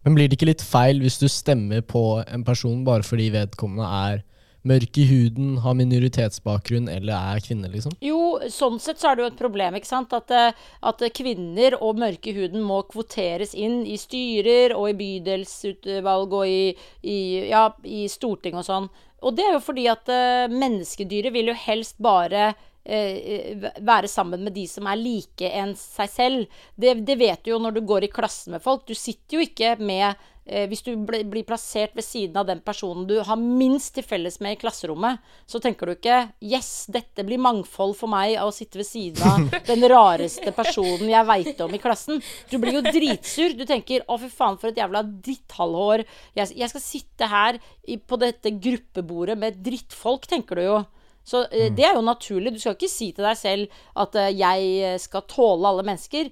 Men 0.05 0.15
blir 0.15 0.29
det 0.29 0.38
ikke 0.38 0.47
litt 0.53 0.63
feil 0.63 1.01
hvis 1.03 1.19
du 1.19 1.27
stemmer 1.27 1.81
på 1.83 2.21
en 2.24 2.45
person 2.47 2.86
bare 2.88 3.03
fordi 3.03 3.27
vedkommende 3.33 3.88
er 4.07 4.21
mørk 4.67 4.97
i 5.00 5.05
huden, 5.07 5.57
har 5.63 5.75
minoritetsbakgrunn 5.77 6.89
eller 6.91 7.15
er 7.15 7.43
kvinne, 7.43 7.69
liksom? 7.71 7.93
Jo, 8.03 8.38
sånn 8.51 8.79
sett 8.83 9.01
så 9.01 9.12
er 9.12 9.17
det 9.17 9.24
jo 9.24 9.29
et 9.31 9.39
problem, 9.39 9.77
ikke 9.77 9.89
sant. 9.89 10.13
At, 10.15 10.31
eh, 10.33 10.65
at 10.89 11.03
kvinner 11.15 11.77
og 11.79 12.00
mørke 12.01 12.31
i 12.31 12.38
huden 12.38 12.65
må 12.67 12.81
kvoteres 12.89 13.55
inn 13.55 13.83
i 13.88 13.97
styrer 14.01 14.75
og 14.77 14.91
i 14.91 14.97
bydelsutvalg 15.01 16.36
og 16.39 16.47
i, 16.51 16.74
i, 17.03 17.19
ja, 17.51 17.69
i 17.83 18.05
storting 18.12 18.59
og 18.59 18.67
sånn. 18.67 18.89
Og 19.27 19.36
det 19.36 19.43
er 19.43 19.57
jo 19.57 19.63
fordi 19.63 19.86
at 19.91 20.07
uh, 20.07 20.48
menneskedyret 20.51 21.34
vil 21.36 21.51
jo 21.51 21.57
helst 21.60 21.98
bare 22.00 22.53
eh, 22.88 23.57
være 23.84 24.07
sammen 24.07 24.46
med 24.46 24.55
de 24.55 24.63
som 24.72 24.88
er 24.88 25.00
like 25.01 25.50
enn 25.51 25.74
seg 25.75 26.12
selv. 26.13 26.62
Det, 26.79 26.96
det 27.07 27.17
vet 27.19 27.43
du 27.43 27.51
jo 27.51 27.60
når 27.60 27.75
du 27.75 27.81
går 27.89 28.07
i 28.07 28.12
klassen 28.13 28.55
med 28.55 28.63
folk. 28.63 28.86
Du 28.88 28.96
sitter 28.96 29.38
jo 29.38 29.43
ikke 29.43 29.75
med 29.84 30.15
Hvis 30.48 30.84
du 30.86 30.94
blir, 31.04 31.44
plassert 31.48 31.96
ved 31.98 32.06
siden 32.06 32.38
av 32.39 32.48
den 32.48 32.62
personen 32.63 33.04
du 33.10 33.18
har 33.25 33.36
minst 33.36 33.94
til 33.98 34.06
felles 34.08 34.39
med 34.39 34.56
i 34.56 34.60
klasserommet, 34.62 35.20
så 35.44 35.60
tenker 35.60 35.88
du 35.88 35.94
ikke 35.96 36.32
'yes, 36.39 36.88
dette 36.88 37.25
blir 37.27 37.42
mangfold 37.42 37.96
for 38.00 38.08
meg 38.08 38.38
å 38.39 38.48
sitte 38.56 38.80
ved 38.80 38.88
siden 38.88 39.27
av 39.27 39.58
den 39.72 39.84
rareste 39.92 40.54
personen 40.56 41.10
jeg 41.12 41.27
veit 41.27 41.62
om 41.62 41.75
i 41.75 41.82
klassen'. 41.84 42.24
Du 42.50 42.58
blir 42.58 42.80
jo 42.80 42.82
dritsur. 42.82 43.58
Du 43.60 43.66
tenker 43.66 44.06
'å, 44.08 44.20
fy 44.20 44.30
faen, 44.32 44.58
for 44.58 44.72
et 44.72 44.80
jævla 44.80 45.04
dritthalvår'. 45.04 46.06
Jeg, 46.36 46.56
jeg 46.56 46.70
skal 46.70 46.82
sitte 46.82 47.27
her 47.27 47.60
på 48.08 48.20
dette 48.20 48.51
gruppebordet 48.51 49.38
med 49.38 49.60
drittfolk', 49.63 50.27
tenker 50.27 50.56
du 50.56 50.63
jo. 50.63 50.86
Så 51.27 51.43
mm. 51.51 51.75
det 51.75 51.84
er 51.84 51.98
jo 51.98 52.03
naturlig. 52.07 52.53
Du 52.55 52.62
skal 52.62 52.77
ikke 52.77 52.91
si 52.91 53.10
til 53.12 53.27
deg 53.27 53.38
selv 53.39 53.79
at 54.00 54.15
eh, 54.15 54.34
jeg 54.39 55.00
skal 55.03 55.25
tåle 55.27 55.67
alle 55.67 55.86
mennesker. 55.88 56.29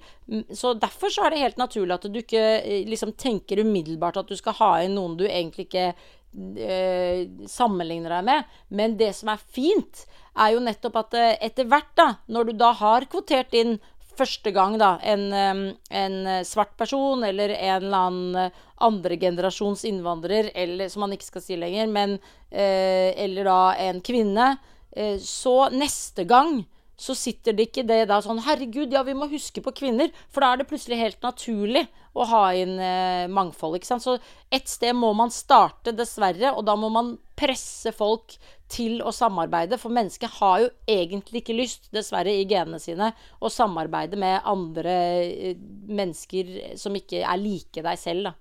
Så 0.56 0.72
derfor 0.80 1.12
så 1.12 1.26
er 1.26 1.34
det 1.34 1.42
helt 1.44 1.60
naturlig 1.60 1.98
at 1.98 2.06
du 2.08 2.20
ikke 2.22 2.44
eh, 2.62 2.86
liksom 2.88 3.12
tenker 3.20 3.60
umiddelbart 3.60 4.22
at 4.22 4.30
du 4.30 4.36
skal 4.38 4.56
ha 4.62 4.70
inn 4.84 4.96
noen 4.96 5.18
du 5.20 5.26
egentlig 5.28 5.68
ikke 5.68 5.90
eh, 5.92 7.26
sammenligner 7.50 8.16
deg 8.18 8.30
med. 8.30 8.54
Men 8.68 8.96
det 9.00 9.12
som 9.18 9.32
er 9.32 9.42
fint, 9.42 10.06
er 10.36 10.54
jo 10.54 10.62
nettopp 10.64 10.96
at 11.02 11.18
eh, 11.18 11.34
etter 11.48 11.68
hvert, 11.68 11.92
da, 11.98 12.08
når 12.32 12.48
du 12.48 12.56
da 12.60 12.72
har 12.76 13.08
kvotert 13.10 13.54
inn 13.56 13.76
første 14.16 14.52
gang 14.56 14.78
da, 14.80 14.94
en, 15.04 15.26
eh, 15.32 15.60
en 16.00 16.16
eh, 16.26 16.44
svart 16.48 16.76
person 16.80 17.24
eller 17.24 17.52
en 17.56 17.82
eller 17.82 17.98
annen 17.98 18.38
eh, 18.46 18.62
andregenerasjons 18.86 19.84
innvandrer, 19.88 20.50
eller 20.54 20.88
som 20.92 21.04
man 21.04 21.16
ikke 21.16 21.30
skal 21.30 21.44
si 21.44 21.60
lenger, 21.60 21.88
men 21.92 22.16
eh, 22.50 23.12
eller 23.24 23.48
da 23.48 23.60
en 23.88 24.02
kvinne, 24.04 24.54
eh, 24.56 24.72
så 25.20 25.58
neste 25.74 26.24
gang 26.28 26.62
så 26.96 27.12
sitter 27.14 27.52
det 27.52 27.68
ikke 27.68 27.84
det 27.84 28.06
da 28.08 28.18
sånn 28.24 28.40
Herregud, 28.40 28.94
ja, 28.94 29.02
vi 29.04 29.14
må 29.16 29.28
huske 29.28 29.60
på 29.60 29.72
kvinner. 29.76 30.08
For 30.32 30.40
da 30.40 30.52
er 30.52 30.62
det 30.62 30.68
plutselig 30.70 30.98
helt 31.02 31.24
naturlig 31.24 31.84
å 32.16 32.24
ha 32.30 32.42
inn 32.56 32.78
eh, 32.80 33.26
mangfold. 33.28 33.76
ikke 33.76 33.90
sant? 33.90 34.04
Så 34.04 34.16
et 34.48 34.68
sted 34.70 34.96
må 34.96 35.12
man 35.16 35.32
starte, 35.34 35.92
dessverre, 35.96 36.54
og 36.56 36.64
da 36.64 36.76
må 36.80 36.88
man 36.92 37.12
presse 37.36 37.92
folk 37.92 38.38
til 38.72 39.02
å 39.04 39.12
samarbeide. 39.12 39.76
For 39.80 39.92
mennesket 39.92 40.38
har 40.38 40.62
jo 40.64 40.70
egentlig 40.88 41.44
ikke 41.44 41.58
lyst, 41.58 41.90
dessverre 41.92 42.32
i 42.32 42.46
genene 42.48 42.80
sine, 42.80 43.10
å 43.44 43.52
samarbeide 43.52 44.16
med 44.20 44.40
andre 44.48 44.96
eh, 45.26 45.60
mennesker 45.92 46.78
som 46.80 46.96
ikke 46.96 47.20
er 47.20 47.42
like 47.42 47.84
deg 47.84 48.00
selv, 48.00 48.30
da. 48.30 48.34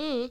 Mm. 0.00 0.26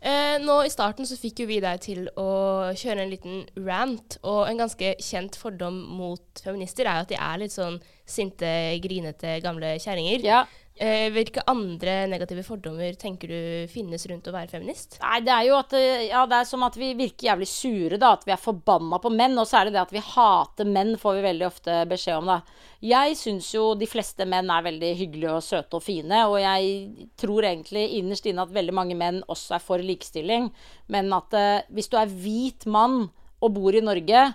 Eh, 0.00 0.38
nå 0.40 0.54
I 0.64 0.70
starten 0.72 1.04
så 1.04 1.16
fikk 1.20 1.42
jo 1.42 1.48
vi 1.50 1.58
deg 1.60 1.80
til 1.84 2.06
å 2.16 2.28
kjøre 2.72 3.04
en 3.04 3.10
liten 3.12 3.42
rant, 3.66 4.16
og 4.24 4.46
en 4.48 4.62
ganske 4.62 4.94
kjent 5.04 5.36
fordom 5.36 5.76
mot 5.98 6.40
feminister 6.40 6.88
er 6.88 7.00
jo 7.00 7.04
at 7.04 7.12
de 7.12 7.18
er 7.20 7.42
litt 7.42 7.52
sånn 7.52 7.76
sinte, 8.08 8.48
grinete, 8.80 9.36
gamle 9.44 9.74
kjerringer. 9.82 10.24
Ja. 10.24 10.40
Eh, 10.80 11.10
hvilke 11.12 11.42
andre 11.44 12.06
negative 12.08 12.40
fordommer 12.40 12.94
tenker 12.96 13.28
du 13.28 13.40
finnes 13.68 14.06
rundt 14.08 14.30
å 14.30 14.32
være 14.32 14.48
feminist? 14.48 14.94
Nei, 15.02 15.18
det 15.26 15.32
er 15.34 15.42
jo 15.50 15.58
at 15.58 15.74
eh, 15.76 16.06
Ja, 16.06 16.22
det 16.24 16.38
er 16.38 16.46
som 16.48 16.64
at 16.64 16.78
vi 16.80 16.94
virker 16.96 17.26
jævlig 17.26 17.48
sure, 17.50 17.98
da. 18.00 18.14
At 18.16 18.24
vi 18.24 18.32
er 18.32 18.40
forbanna 18.40 18.96
på 19.02 19.12
menn. 19.12 19.36
Og 19.36 19.44
så 19.50 19.58
er 19.58 19.68
det 19.68 19.74
det 19.74 19.82
at 19.82 19.92
vi 19.92 20.00
hater 20.00 20.70
menn, 20.70 20.94
får 21.00 21.18
vi 21.18 21.26
veldig 21.26 21.46
ofte 21.50 21.76
beskjed 21.90 22.22
om, 22.22 22.32
da. 22.32 22.64
Jeg 22.80 23.18
syns 23.20 23.50
jo 23.52 23.66
de 23.76 23.90
fleste 23.92 24.24
menn 24.24 24.48
er 24.48 24.64
veldig 24.70 24.94
hyggelige 25.02 25.36
og 25.36 25.44
søte 25.44 25.76
og 25.76 25.84
fine. 25.84 26.22
Og 26.32 26.38
jeg 26.40 27.06
tror 27.20 27.50
egentlig 27.50 27.84
innerst 27.98 28.32
inne 28.32 28.48
at 28.48 28.56
veldig 28.56 28.78
mange 28.80 28.96
menn 28.96 29.20
også 29.28 29.58
er 29.58 29.66
for 29.66 29.84
likestilling. 29.84 30.48
Men 30.88 31.12
at 31.12 31.36
eh, 31.36 31.68
hvis 31.76 31.92
du 31.92 32.00
er 32.00 32.08
hvit 32.24 32.64
mann 32.64 33.10
og 33.40 33.56
bor 33.56 33.76
i 33.76 33.84
Norge 33.84 34.30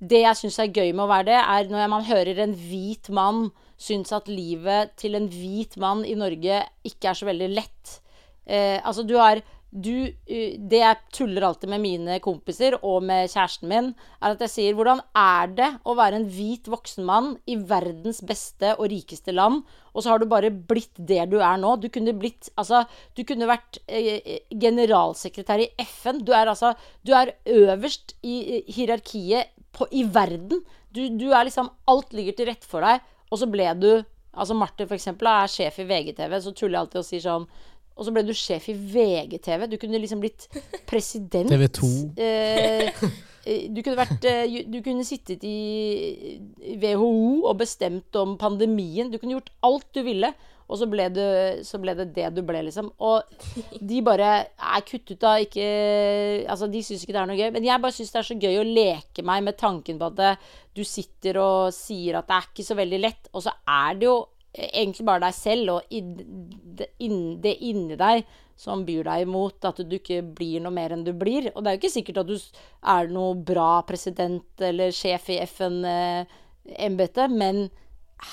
Det 0.00 0.20
jeg 0.22 0.38
syns 0.38 0.58
er 0.62 0.70
gøy 0.72 0.94
med 0.94 1.04
å 1.04 1.10
være 1.10 1.26
det, 1.28 1.38
er 1.38 1.70
når 1.70 1.90
man 1.92 2.06
hører 2.10 2.38
en 2.42 2.58
hvit 2.58 3.10
mann 3.14 3.50
syns 3.80 4.12
at 4.12 4.28
livet 4.28 4.94
til 5.00 5.16
en 5.16 5.28
hvit 5.32 5.78
mann 5.80 6.04
i 6.04 6.16
Norge 6.18 6.60
ikke 6.86 7.10
er 7.10 7.18
så 7.18 7.28
veldig 7.30 7.48
lett. 7.54 7.96
Eh, 8.44 8.78
altså, 8.84 9.06
du 9.06 9.16
har 9.20 9.40
du, 9.70 9.92
uh, 10.10 10.54
det 10.70 10.80
jeg 10.80 10.98
tuller 11.14 11.44
alltid 11.46 11.70
med 11.70 11.82
mine 11.84 12.16
kompiser 12.22 12.74
og 12.80 13.04
med 13.06 13.30
kjæresten 13.30 13.70
min, 13.70 13.92
er 14.18 14.34
at 14.34 14.42
jeg 14.42 14.52
sier 14.54 14.76
hvordan 14.76 15.02
er 15.16 15.52
det 15.54 15.68
å 15.86 15.94
være 15.98 16.18
en 16.18 16.26
hvit 16.30 16.66
voksen 16.70 17.06
mann 17.06 17.36
i 17.46 17.54
verdens 17.54 18.18
beste 18.26 18.74
og 18.76 18.90
rikeste 18.90 19.34
land, 19.34 19.62
og 19.94 20.02
så 20.02 20.12
har 20.12 20.22
du 20.22 20.26
bare 20.30 20.50
blitt 20.50 20.98
det 20.98 21.22
du 21.30 21.38
er 21.38 21.60
nå? 21.62 21.76
Du 21.78 21.88
kunne 21.92 22.16
blitt 22.18 22.50
Altså, 22.58 22.82
du 23.14 23.22
kunne 23.26 23.48
vært 23.48 23.78
eh, 23.86 24.42
generalsekretær 24.50 25.62
i 25.62 25.70
FN. 25.86 26.20
Du 26.26 26.32
er 26.34 26.50
altså 26.50 26.72
Du 27.06 27.12
er 27.16 27.32
øverst 27.46 28.14
i 28.26 28.62
hierarkiet 28.70 29.54
på, 29.74 29.86
i 29.90 30.04
verden. 30.04 30.62
Du, 30.90 31.02
du 31.18 31.30
er 31.30 31.46
liksom 31.46 31.70
Alt 31.90 32.14
ligger 32.14 32.36
til 32.38 32.50
rette 32.50 32.68
for 32.68 32.86
deg. 32.86 33.02
Og 33.30 33.38
så 33.40 33.50
ble 33.50 33.68
du 33.78 33.92
Altså 34.30 34.54
Martin 34.54 34.86
for 34.86 34.94
eksempel, 34.94 35.26
er 35.26 35.50
sjef 35.50 35.80
i 35.82 35.88
VGTV, 35.88 36.36
så 36.38 36.52
tuller 36.54 36.76
jeg 36.76 36.84
alltid 36.84 37.00
og 37.00 37.06
sier 37.08 37.22
sånn 37.24 37.46
Og 37.96 38.06
så 38.06 38.12
ble 38.14 38.22
du 38.22 38.30
sjef 38.38 38.68
i 38.70 38.76
VGTV. 38.92 39.64
Du 39.66 39.74
kunne 39.82 39.98
liksom 39.98 40.22
blitt 40.22 40.46
president. 40.88 41.50
TV 41.52 41.66
2. 41.80 41.88
Eh, 42.22 43.02
du 43.74 43.80
kunne 43.82 43.98
vært 43.98 44.28
eh, 44.30 44.54
Du 44.70 44.78
kunne 44.86 45.04
sittet 45.04 45.42
i 45.44 46.38
WHO 46.78 47.10
og 47.42 47.58
bestemt 47.58 48.16
om 48.20 48.36
pandemien. 48.40 49.10
Du 49.10 49.18
kunne 49.18 49.34
gjort 49.34 49.50
alt 49.66 49.88
du 49.98 50.04
ville. 50.06 50.30
Og 50.70 50.78
så 50.78 50.86
ble, 50.86 51.08
du, 51.10 51.22
så 51.66 51.80
ble, 51.82 51.96
det 51.98 52.12
det 52.14 52.28
du 52.36 52.44
ble, 52.46 52.62
liksom. 52.68 52.92
Og 53.02 53.26
de 53.82 54.00
bare 54.06 54.30
er 54.46 54.84
kuttet 54.86 55.16
ut 55.16 55.26
av 55.26 55.42
ikke 55.42 55.68
Altså, 56.46 56.70
de 56.70 56.82
syns 56.86 57.02
ikke 57.04 57.16
det 57.16 57.22
er 57.24 57.30
noe 57.30 57.38
gøy. 57.38 57.48
Men 57.56 57.66
jeg 57.66 57.82
bare 57.82 57.96
syns 57.96 58.12
det 58.14 58.20
er 58.22 58.28
så 58.30 58.38
gøy 58.38 58.60
å 58.60 58.66
leke 58.68 59.24
meg 59.26 59.46
med 59.48 59.58
tanken 59.60 59.98
på 60.00 60.10
at 60.12 60.44
du 60.76 60.84
sitter 60.86 61.40
og 61.42 61.74
sier 61.74 62.20
at 62.20 62.30
det 62.30 62.36
er 62.38 62.52
ikke 62.52 62.68
så 62.70 62.78
veldig 62.78 63.00
lett, 63.02 63.32
og 63.34 63.42
så 63.44 63.54
er 63.66 63.98
det 63.98 64.06
jo 64.06 64.20
egentlig 64.50 65.06
bare 65.06 65.28
deg 65.28 65.34
selv 65.36 65.76
og 65.76 65.90
det 66.80 67.56
inni 67.62 67.98
deg 67.98 68.24
som 68.60 68.82
byr 68.84 69.06
deg 69.06 69.24
imot 69.24 69.64
at 69.68 69.80
du 69.88 69.94
ikke 69.96 70.20
blir 70.36 70.60
noe 70.60 70.74
mer 70.74 70.92
enn 70.92 71.04
du 71.06 71.12
blir. 71.16 71.48
Og 71.54 71.62
det 71.62 71.70
er 71.70 71.76
jo 71.76 71.80
ikke 71.80 71.92
sikkert 71.94 72.22
at 72.22 72.28
du 72.28 72.36
er 72.94 73.12
noe 73.12 73.38
bra 73.46 73.80
president 73.88 74.64
eller 74.66 74.92
sjef 74.94 75.30
i 75.32 75.38
FN-embetet, 75.46 77.24
eh, 77.24 77.36
men 77.40 77.68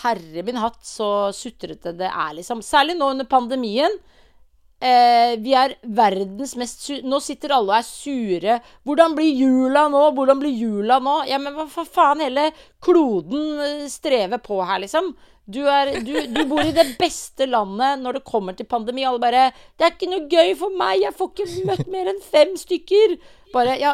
herre 0.04 0.44
min 0.44 0.60
hatt, 0.62 0.80
så 0.86 1.32
sutrete 1.36 1.96
det 1.98 2.10
er, 2.10 2.36
liksom. 2.38 2.64
Særlig 2.66 2.98
nå 2.98 3.12
under 3.16 3.28
pandemien. 3.30 3.94
Eh, 4.78 5.34
vi 5.42 5.56
er 5.58 5.72
verdens 5.82 6.52
mest 6.54 6.84
su 6.86 7.00
Nå 7.02 7.18
sitter 7.26 7.56
alle 7.56 7.72
og 7.72 7.80
er 7.80 7.88
sure. 7.88 8.60
Hvordan 8.86 9.16
blir 9.18 9.32
jula 9.34 9.88
nå? 9.90 10.04
Hvordan 10.14 10.38
blir 10.44 10.54
jula 10.54 11.00
nå? 11.02 11.24
Ja, 11.26 11.40
men 11.42 11.56
hva 11.58 11.66
for 11.72 11.90
faen? 11.90 12.22
Hele 12.22 12.52
kloden 12.84 13.58
eh, 13.64 13.88
strever 13.90 14.42
på 14.44 14.62
her, 14.62 14.84
liksom. 14.86 15.16
Du, 15.48 15.62
er, 15.72 15.94
du, 16.04 16.12
du, 16.28 16.42
bor 16.44 16.60
i 16.60 16.76
det 16.76 16.98
beste 17.00 17.46
landet 17.48 18.02
når 18.04 18.20
det 18.20 18.28
kommer 18.28 18.54
til 18.54 18.68
pandemi. 18.68 19.06
Alle 19.08 19.24
bare 19.24 19.50
'Det 19.56 19.86
er 19.86 19.94
ikke 19.96 20.12
noe 20.12 20.28
gøy 20.28 20.54
for 20.60 20.76
meg. 20.76 21.02
Jeg 21.02 21.16
får 21.16 21.32
ikke 21.32 21.68
møtt 21.72 21.88
mer 21.88 22.12
enn 22.12 22.22
fem 22.22 22.54
stykker.' 22.60 23.18
Bare, 23.54 23.78
ja, 23.80 23.94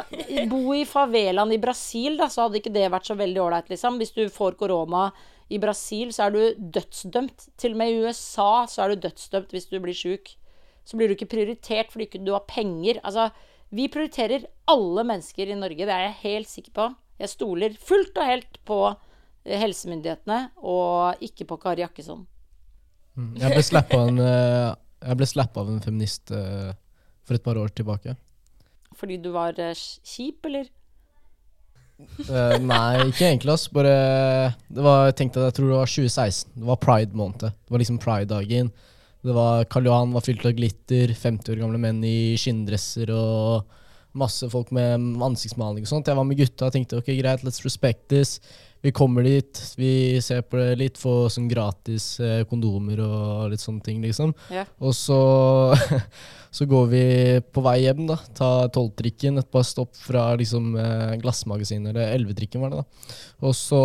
Bo 0.50 0.74
i 0.74 0.82
favelaen 0.84 1.52
i 1.54 1.62
Brasil, 1.62 2.18
da, 2.18 2.26
så 2.26 2.48
hadde 2.48 2.58
ikke 2.58 2.74
det 2.74 2.89
vært 2.89 3.06
så 3.06 3.13
veldig 3.15 3.39
ålreit, 3.39 3.70
liksom. 3.70 4.02
Hvis 4.02 4.15
du 4.18 4.26
får 4.34 4.58
korona 4.58 5.12
i 5.52 5.60
Brasil 5.62 6.14
så 6.16 6.28
er 6.28 6.36
du 6.36 6.70
dødsdømt. 6.78 7.50
Til 7.60 7.76
og 7.76 7.82
med 7.82 7.92
i 7.92 8.00
USA 8.04 8.66
så 8.70 8.84
er 8.84 8.94
du 8.94 9.08
dødsdømt 9.08 9.54
hvis 9.54 9.70
du 9.72 9.80
blir 9.84 9.98
sjuk. 9.98 10.36
Så 10.84 11.00
blir 11.00 11.10
du 11.10 11.16
ikke 11.16 11.32
prioritert 11.32 11.92
fordi 11.92 12.08
du 12.14 12.20
ikke 12.20 12.38
har 12.38 12.48
penger. 12.50 13.00
Altså, 13.04 13.30
vi 13.74 13.88
prioriterer 13.92 14.46
alle 14.70 15.06
mennesker 15.08 15.50
i 15.50 15.58
Norge, 15.58 15.88
det 15.88 15.94
er 15.94 16.08
jeg 16.08 16.20
helt 16.22 16.52
sikker 16.52 16.76
på. 16.76 16.90
Jeg 17.22 17.32
stoler 17.32 17.76
fullt 17.80 18.18
og 18.20 18.28
helt 18.28 18.60
på 18.68 18.78
eh, 18.92 19.58
helsemyndighetene, 19.62 20.40
og 20.62 21.24
ikke 21.24 21.48
på 21.50 21.58
Kari 21.62 21.84
Jakkesson. 21.86 22.26
Mm, 23.16 23.34
jeg 23.40 23.54
ble 23.54 23.64
slappa 23.66 24.02
av, 24.02 24.20
eh, 24.20 25.56
av, 25.62 25.68
en 25.70 25.82
feminist 25.84 26.34
uh, 26.34 26.74
for 27.24 27.38
et 27.38 27.46
par 27.46 27.60
år 27.62 27.74
tilbake. 27.78 28.16
Fordi 28.98 29.20
du 29.22 29.32
var 29.34 29.58
kjip, 29.58 30.46
eller? 30.50 30.70
Uh, 32.28 32.58
nei, 32.62 33.04
ikke 33.08 33.28
egentlig. 33.28 33.54
ass 33.54 33.68
Bare 33.74 33.94
det 34.70 34.84
var, 34.86 35.08
Jeg 35.10 35.18
tenkte 35.20 35.46
jeg 35.48 35.56
tror 35.58 35.70
det 35.72 35.78
var 35.80 35.94
2016. 35.94 36.52
Det 36.56 36.68
var 36.70 36.82
pride-måned. 36.84 37.46
Det 37.46 37.74
var 37.76 37.84
liksom 37.84 38.02
pride-dagen. 38.04 38.74
Det 39.24 39.36
var 39.38 39.63
Karl 39.72 39.88
Johan 39.88 40.13
var 40.16 40.26
fylt 40.26 40.46
av 40.46 40.56
glitter. 40.58 41.16
50 41.16 41.56
år 41.56 41.63
gamle 41.63 41.80
menn 41.82 42.04
i 42.06 42.36
skinndresser 42.39 43.13
og 43.16 43.80
masse 44.13 44.46
folk 44.52 44.70
med 44.76 45.02
ansiktsmaling 45.26 45.86
og 45.86 45.89
sånt. 45.89 46.10
Jeg 46.10 46.20
var 46.20 46.28
med 46.28 46.38
gutta 46.38 46.68
og 46.68 46.76
tenkte 46.76 47.00
ok, 47.00 47.10
greit, 47.18 47.46
let's 47.48 47.63
respect 47.66 48.06
this. 48.13 48.38
Vi 48.84 48.91
kommer 48.91 49.24
dit, 49.24 49.60
vi 49.80 50.19
ser 50.22 50.41
på 50.43 50.60
det 50.60 50.74
litt, 50.82 50.98
får 51.00 51.30
sånn 51.38 51.48
gratis 51.48 52.17
eh, 52.19 52.41
kondomer 52.50 53.00
og 53.06 53.54
litt 53.54 53.63
sånne 53.63 53.84
ting, 53.86 54.02
liksom. 54.04 54.34
Yeah. 54.52 54.67
Og 54.84 54.91
så, 54.98 55.19
så 56.58 56.67
går 56.67 56.89
vi 56.91 57.06
på 57.48 57.63
vei 57.63 57.78
hjem, 57.86 58.04
da. 58.10 58.17
Tar 58.36 58.74
tolvtrikken, 58.76 59.39
et 59.39 59.48
par 59.54 59.63
stopp 59.67 59.96
fra 59.96 60.34
liksom 60.39 60.76
eh, 60.76 61.15
Glassmagasinet, 61.24 61.93
eller 61.93 62.12
elvetrikken 62.17 62.65
var 62.65 62.74
det, 62.76 62.84
da. 62.84 63.15
Og 63.48 63.56
så 63.56 63.82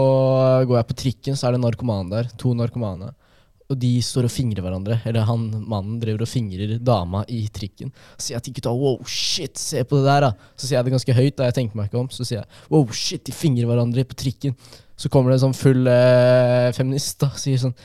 går 0.66 0.80
jeg 0.80 0.90
på 0.90 1.00
trikken, 1.04 1.38
så 1.38 1.46
er 1.46 1.54
det 1.54 1.62
narkoman 1.62 2.10
der. 2.10 2.34
To 2.42 2.56
narkomane 2.58 3.14
og 3.68 3.76
de 3.76 3.90
står 4.00 4.26
og 4.28 4.32
fingrer 4.32 4.64
hverandre. 4.64 4.98
Eller 5.08 5.26
han 5.28 5.44
mannen 5.68 5.98
driver 6.00 6.24
og 6.24 6.30
fingrer 6.30 6.78
dama 6.80 7.20
i 7.28 7.42
trikken. 7.52 7.92
Så 8.16 8.28
sier 8.28 8.38
jeg 8.38 8.46
til 8.46 8.56
gutta 8.58 8.72
wow, 8.72 8.96
shit, 9.04 9.60
se 9.60 9.82
på 9.84 10.00
det 10.00 10.08
der, 10.08 10.28
da. 10.28 10.52
Så 10.56 10.66
sier 10.66 10.78
jeg 10.78 10.88
det 10.88 10.94
ganske 10.96 11.16
høyt, 11.18 11.36
da 11.36 11.48
jeg 11.48 11.58
tenker 11.58 11.78
meg 11.78 11.90
ikke 11.90 12.00
om. 12.00 12.08
Så 12.12 12.24
sier 12.24 12.40
jeg 12.40 12.48
wow, 12.72 12.86
shit, 12.96 13.26
de 13.28 13.36
fingrer 13.36 13.68
hverandre 13.68 14.06
på 14.08 14.16
trikken. 14.24 14.56
Så 14.98 15.10
kommer 15.12 15.30
det 15.30 15.38
en 15.38 15.46
sånn 15.48 15.56
full 15.56 15.88
eh, 15.90 16.68
feminist 16.76 17.22
og 17.26 17.38
sier 17.38 17.60
sånn 17.62 17.76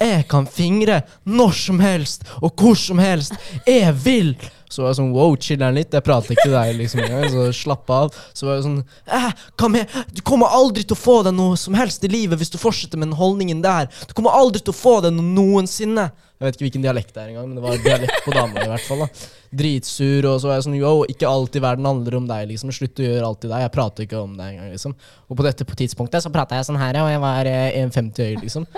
jeg 0.00 0.24
kan 0.32 0.46
fingre 0.48 1.02
når 1.28 1.56
som 1.58 1.80
helst 1.84 2.22
og 2.40 2.54
hvor 2.56 2.78
som 2.78 3.00
helst. 3.02 3.34
Jeg 3.68 3.92
vil! 4.00 4.30
Så 4.70 4.84
var 4.84 4.92
jeg 4.92 5.00
sånn 5.00 5.12
wow, 5.14 5.34
chiller'n 5.34 5.74
litt. 5.74 5.94
Jeg 5.96 6.06
prater 6.06 6.36
ikke 6.36 6.46
til 6.46 6.54
deg, 6.54 6.72
liksom. 6.78 7.02
Så 7.34 7.46
slapp 7.58 7.90
av. 7.90 8.14
Så 8.36 8.46
var 8.46 8.58
jeg 8.58 8.66
sånn 8.68 8.78
eh, 9.10 9.30
Kom 9.58 9.74
her! 9.78 10.00
Du 10.14 10.22
kommer 10.26 10.54
aldri 10.54 10.84
til 10.86 10.94
å 10.94 11.00
få 11.00 11.20
deg 11.26 11.34
noe 11.34 11.58
som 11.58 11.74
helst 11.78 12.06
i 12.06 12.12
livet 12.12 12.38
hvis 12.38 12.52
du 12.54 12.58
fortsetter 12.62 13.00
med 13.00 13.10
den 13.10 13.18
holdningen 13.18 13.64
der. 13.64 13.90
Du 14.06 14.14
kommer 14.14 14.36
aldri 14.38 14.62
til 14.62 14.74
å 14.74 14.78
få 14.78 15.00
deg 15.04 15.16
noe 15.16 15.26
noensinne. 15.40 16.10
Jeg 16.40 16.46
vet 16.46 16.56
ikke 16.56 16.64
hvilken 16.64 16.84
dialekt 16.86 17.12
det 17.12 17.20
er 17.20 17.32
engang, 17.34 17.50
men 17.50 17.58
det 17.58 17.64
var 17.66 17.82
dialekt 17.84 18.22
på 18.24 18.32
dama 18.32 18.62
i 18.62 18.70
hvert 18.70 18.86
fall. 18.86 19.02
da 19.04 19.38
Dritsur, 19.60 20.24
og 20.30 20.38
så 20.40 20.48
var 20.48 20.56
jeg 20.56 20.64
sånn 20.68 20.78
yo, 20.78 20.92
ikke 21.10 21.28
alt 21.28 21.58
i 21.58 21.60
verden 21.60 21.88
handler 21.88 22.16
om 22.16 22.30
deg, 22.30 22.46
liksom. 22.52 22.70
Slutt 22.72 23.02
å 23.02 23.04
gjøre 23.04 23.26
alt 23.26 23.44
i 23.44 23.50
deg. 23.50 23.64
Jeg 23.66 23.72
prater 23.74 24.06
ikke 24.06 24.22
om 24.22 24.38
deg 24.38 24.54
engang, 24.54 24.70
liksom. 24.72 24.94
Og 25.26 25.36
på 25.36 25.44
dette 25.44 25.66
tidspunktet 25.66 26.24
så 26.24 26.32
prata 26.32 26.56
jeg 26.56 26.70
sånn 26.70 26.80
her, 26.80 26.96
og 27.02 27.10
jeg 27.10 27.20
var 27.26 27.50
1,50 27.50 28.22
eh, 28.22 28.30
høy, 28.30 28.40
liksom. 28.46 28.68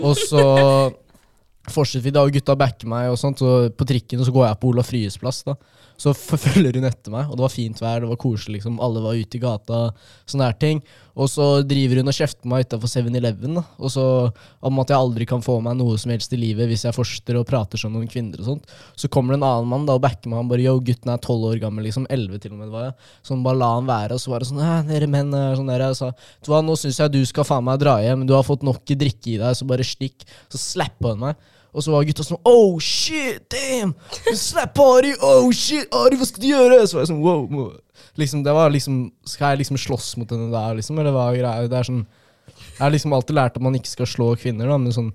Og 0.00 0.16
så 0.18 0.42
fortsetter 1.70 2.08
vi 2.08 2.14
da, 2.14 2.24
og 2.26 2.34
gutta 2.34 2.56
backer 2.58 2.90
meg, 2.90 3.10
og 3.12 3.20
sånt, 3.20 3.42
og 3.46 3.74
på 3.78 3.86
trikken, 3.86 4.20
og 4.20 4.26
så 4.26 4.34
går 4.34 4.48
jeg 4.48 4.60
på 4.62 4.72
Olaf 4.72 4.90
Ryes 4.94 5.18
plass. 5.22 5.44
da 5.46 5.56
Så 6.02 6.10
følger 6.16 6.74
hun 6.74 6.88
etter 6.88 7.12
meg, 7.14 7.28
og 7.30 7.38
det 7.38 7.44
var 7.44 7.52
fint 7.52 7.78
vær, 7.78 8.02
det 8.02 8.08
var 8.10 8.18
koselig, 8.18 8.56
liksom. 8.58 8.80
Alle 8.82 9.02
var 9.04 9.14
ute 9.14 9.38
i 9.38 9.42
gata, 9.42 9.82
sånne 10.26 10.48
her 10.48 10.56
ting. 10.58 10.80
Og 11.12 11.28
så 11.28 11.46
driver 11.68 12.00
hun 12.00 12.10
og 12.10 12.16
kjefter 12.16 12.48
meg 12.50 12.64
utafor 12.64 12.90
7-Eleven, 12.90 13.60
og 13.60 13.92
så 13.92 14.06
om 14.64 14.80
at 14.82 14.90
jeg 14.90 14.98
aldri 14.98 15.28
kan 15.28 15.44
få 15.44 15.58
meg 15.62 15.76
noe 15.78 15.98
som 16.00 16.10
helst 16.14 16.32
i 16.34 16.40
livet 16.40 16.70
hvis 16.70 16.86
jeg 16.88 16.96
fortsetter 16.96 17.38
og 17.38 17.46
prater 17.46 17.78
som 17.78 17.92
noen 17.94 18.08
kvinner 18.10 18.40
og 18.40 18.48
sånt. 18.48 18.74
Så 18.98 19.10
kommer 19.12 19.36
det 19.36 19.42
en 19.42 19.46
annen 19.50 19.70
mann 19.70 19.86
da 19.86 19.98
og 20.00 20.02
backer 20.02 20.32
meg, 20.32 20.40
han 20.40 20.50
bare 20.50 20.64
yo, 20.64 20.74
gutten 20.82 21.12
er 21.12 21.20
12 21.22 21.48
år 21.52 21.62
gammel, 21.62 21.86
liksom. 21.86 22.08
11 22.10 22.42
til 22.42 22.56
og 22.56 22.62
med, 22.64 22.74
var 22.74 22.88
jeg. 22.88 22.98
Så 23.22 23.36
han 23.36 23.46
bare 23.46 23.62
la 23.62 23.70
han 23.76 23.90
være, 23.92 24.18
og 24.18 24.24
så 24.24 24.34
var 24.34 24.42
det 24.42 24.50
sånn, 24.50 24.66
dere 24.90 25.10
menn 25.12 25.32
sånn 25.60 25.70
der. 25.70 25.86
Jeg 25.90 26.00
sa, 26.00 26.12
du 26.42 26.52
nå 26.66 26.78
syns 26.80 27.02
jeg 27.04 27.14
du 27.14 27.22
skal 27.28 27.46
faen 27.46 27.68
meg 27.68 27.82
dra 27.82 27.98
hjem, 28.02 28.26
du 28.26 28.34
har 28.34 28.46
fått 28.48 28.66
nok 28.66 28.82
drikke 28.88 29.36
i 29.36 29.40
deg, 29.40 29.54
så 29.54 29.68
bare 29.68 29.86
stikk. 29.86 30.26
Så 30.50 30.58
slappa 30.58 31.12
han 31.14 31.26
meg. 31.28 31.50
Og 31.72 31.84
så 31.84 31.92
var 31.94 32.04
gutta 32.04 32.24
sånn 32.26 32.40
Oh 32.48 32.76
shit, 32.82 33.46
damn! 33.52 33.94
Slap 34.36 34.78
Ari! 34.82 35.14
Oh 35.24 35.48
shit, 35.56 35.88
Ari, 35.96 36.18
hva 36.20 36.28
skal 36.28 36.44
du 36.44 36.50
gjøre? 36.50 36.82
Så 36.84 36.98
var 36.98 37.06
jeg 37.06 37.12
sånn 37.14 37.22
wow. 37.24 37.72
Liksom, 38.20 38.44
det 38.44 38.52
var 38.52 38.72
liksom 38.74 39.02
Skal 39.28 39.54
jeg 39.54 39.64
liksom 39.64 39.80
slåss 39.80 40.14
mot 40.20 40.32
henne 40.32 40.50
der, 40.52 40.76
liksom? 40.78 41.00
Eller 41.00 41.16
hva 41.16 41.30
er 41.30 41.40
greia? 41.40 41.68
Det 41.72 41.78
er 41.80 41.88
sånn 41.88 42.02
Jeg 42.04 42.80
har 42.82 42.92
liksom 42.92 43.16
alltid 43.16 43.38
lært 43.38 43.56
at 43.56 43.64
man 43.64 43.78
ikke 43.78 43.92
skal 43.92 44.10
slå 44.10 44.32
kvinner, 44.36 44.68
da, 44.68 44.80
men 44.80 44.92
sånn 44.94 45.12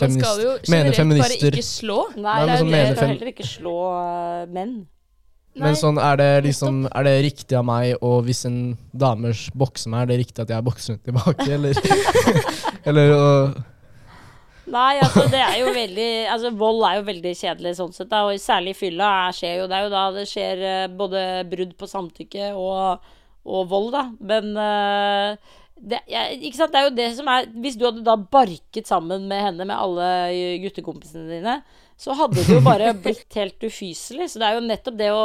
feminist, 0.00 0.24
Man 0.24 0.24
skal 0.24 0.46
jo 0.46 0.54
generelt 0.96 1.22
bare 1.22 1.50
ikke 1.50 1.66
slå. 1.66 2.00
Nei, 2.16 2.22
Nei 2.24 2.46
men 2.48 2.56
sånn, 2.62 2.72
det 2.74 2.86
skal 2.96 3.12
heller 3.12 3.30
ikke 3.34 3.46
slå 3.46 3.76
uh, 3.92 4.42
menn. 4.50 4.74
Men 5.60 5.74
sånn, 5.78 5.98
er 5.98 6.18
det 6.20 6.28
liksom 6.46 6.84
Er 6.86 7.06
det 7.06 7.14
riktig 7.26 7.56
av 7.58 7.66
meg, 7.66 7.96
og 8.06 8.22
hvis 8.26 8.44
en 8.48 8.60
dame 8.94 9.32
bokser 9.58 9.92
meg, 9.92 10.04
er 10.04 10.12
det 10.12 10.18
riktig 10.24 10.44
at 10.44 10.54
jeg 10.54 10.66
bokser 10.66 10.94
henne 10.94 11.04
tilbake, 11.06 11.48
eller? 11.54 11.80
eller 12.88 13.14
og, 13.16 13.60
Nei, 14.70 14.98
altså 15.02 15.24
det 15.30 15.40
er 15.42 15.56
jo 15.60 15.70
veldig 15.74 16.10
Altså 16.30 16.50
vold 16.58 16.84
er 16.86 16.98
jo 16.98 17.06
veldig 17.08 17.32
kjedelig 17.38 17.72
sånn 17.78 17.94
sett, 17.96 18.10
da. 18.12 18.22
Og 18.28 18.42
særlig 18.42 18.74
i 18.76 18.78
fylla 18.78 19.08
er, 19.26 19.36
skjer 19.36 19.56
jo 19.60 19.70
Det 19.70 19.78
er 19.78 19.86
jo 19.86 19.94
da 19.94 20.04
det 20.14 20.26
skjer 20.30 20.66
eh, 20.68 20.84
både 21.00 21.24
brudd 21.50 21.72
på 21.80 21.88
samtykke 21.90 22.52
og, 22.58 23.10
og 23.50 23.66
vold, 23.70 23.90
da. 23.96 24.04
Men 24.30 24.52
uh, 24.54 25.56
det, 25.80 26.02
ja, 26.12 26.26
ikke 26.36 26.60
sant? 26.60 26.74
det 26.74 26.80
er 26.80 26.88
jo 26.88 26.96
det 26.98 27.10
som 27.18 27.30
er 27.32 27.50
Hvis 27.64 27.78
du 27.80 27.86
hadde 27.88 28.06
da 28.06 28.16
barket 28.20 28.90
sammen 28.90 29.26
med 29.30 29.44
henne 29.48 29.66
med 29.66 29.76
alle 29.76 30.08
guttekompisene 30.62 31.28
dine, 31.30 31.60
så 32.00 32.16
hadde 32.16 32.40
det 32.40 32.56
jo 32.58 32.64
bare 32.64 32.94
blitt 33.04 33.36
helt 33.36 33.60
ufyselig. 33.64 34.30
Så 34.30 34.40
det 34.40 34.48
er 34.48 34.58
jo 34.58 34.66
nettopp 34.68 34.98
det 35.00 35.10
å 35.12 35.24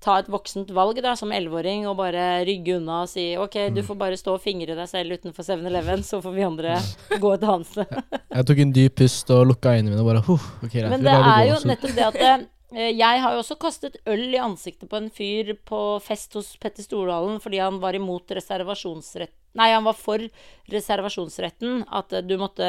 ta 0.00 0.16
et 0.20 0.30
voksent 0.32 0.70
valg 0.74 1.00
da, 1.04 1.14
som 1.18 1.32
elleveåring 1.34 1.84
og 1.90 1.98
bare 1.98 2.44
rygge 2.48 2.78
unna 2.78 3.02
og 3.04 3.10
si 3.12 3.26
OK, 3.40 3.58
du 3.74 3.82
får 3.86 3.98
bare 4.00 4.20
stå 4.20 4.36
og 4.38 4.44
fingre 4.44 4.76
deg 4.78 4.88
selv 4.88 5.18
utenfor 5.18 5.44
7-Eleven, 5.46 6.04
så 6.06 6.22
får 6.24 6.36
vi 6.36 6.46
andre 6.46 6.78
gå 7.20 7.34
et 7.36 7.44
annet 7.44 7.68
sted. 7.68 7.98
jeg 8.36 8.48
tok 8.48 8.62
en 8.64 8.72
dyp 8.78 8.96
pust 9.02 9.34
og 9.36 9.44
lukka 9.50 9.74
øynene 9.76 9.92
mine 9.92 10.04
og 10.04 10.08
bare 10.12 10.24
huh, 10.24 10.48
ok, 10.64 10.72
greit, 10.72 10.88
Men 10.94 11.04
det 11.04 11.18
er 11.18 11.26
gå, 11.26 11.50
jo 11.50 11.60
nettopp 11.68 11.98
det 11.98 12.08
at 12.08 12.18
det, 12.20 12.32
jeg 12.70 13.22
har 13.24 13.34
jo 13.34 13.42
også 13.42 13.58
kastet 13.58 13.96
øl 14.06 14.28
i 14.30 14.38
ansiktet 14.38 14.88
på 14.90 14.98
en 15.00 15.10
fyr 15.10 15.56
på 15.66 15.82
fest 16.04 16.36
hos 16.38 16.52
Petter 16.62 16.86
Stordalen 16.86 17.40
fordi 17.42 17.58
han 17.58 17.80
var 17.82 17.98
imot 17.98 18.30
reservasjonsrett 18.38 19.34
Nei, 19.58 19.72
han 19.72 19.82
var 19.82 19.96
for 19.98 20.22
reservasjonsretten. 20.70 21.84
At 21.90 22.12
eh, 22.14 22.22
du 22.22 22.36
måtte 22.38 22.66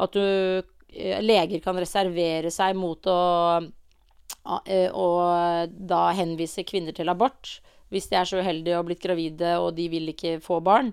At 0.00 0.16
du 0.16 0.24
eh, 0.58 1.20
Leger 1.22 1.62
kan 1.62 1.78
reservere 1.78 2.50
seg 2.50 2.74
mot 2.78 3.06
å 3.06 3.20
eh, 4.66 4.88
å 4.92 5.06
da 5.70 6.10
henvise 6.16 6.64
kvinner 6.68 6.96
til 6.96 7.08
abort 7.12 7.58
hvis 7.90 8.06
de 8.10 8.16
er 8.20 8.28
så 8.28 8.38
uheldige 8.38 8.78
og 8.78 8.86
blitt 8.86 9.02
gravide 9.02 9.56
og 9.58 9.72
de 9.74 9.88
vil 9.90 10.12
ikke 10.12 10.36
få 10.44 10.60
barn. 10.62 10.92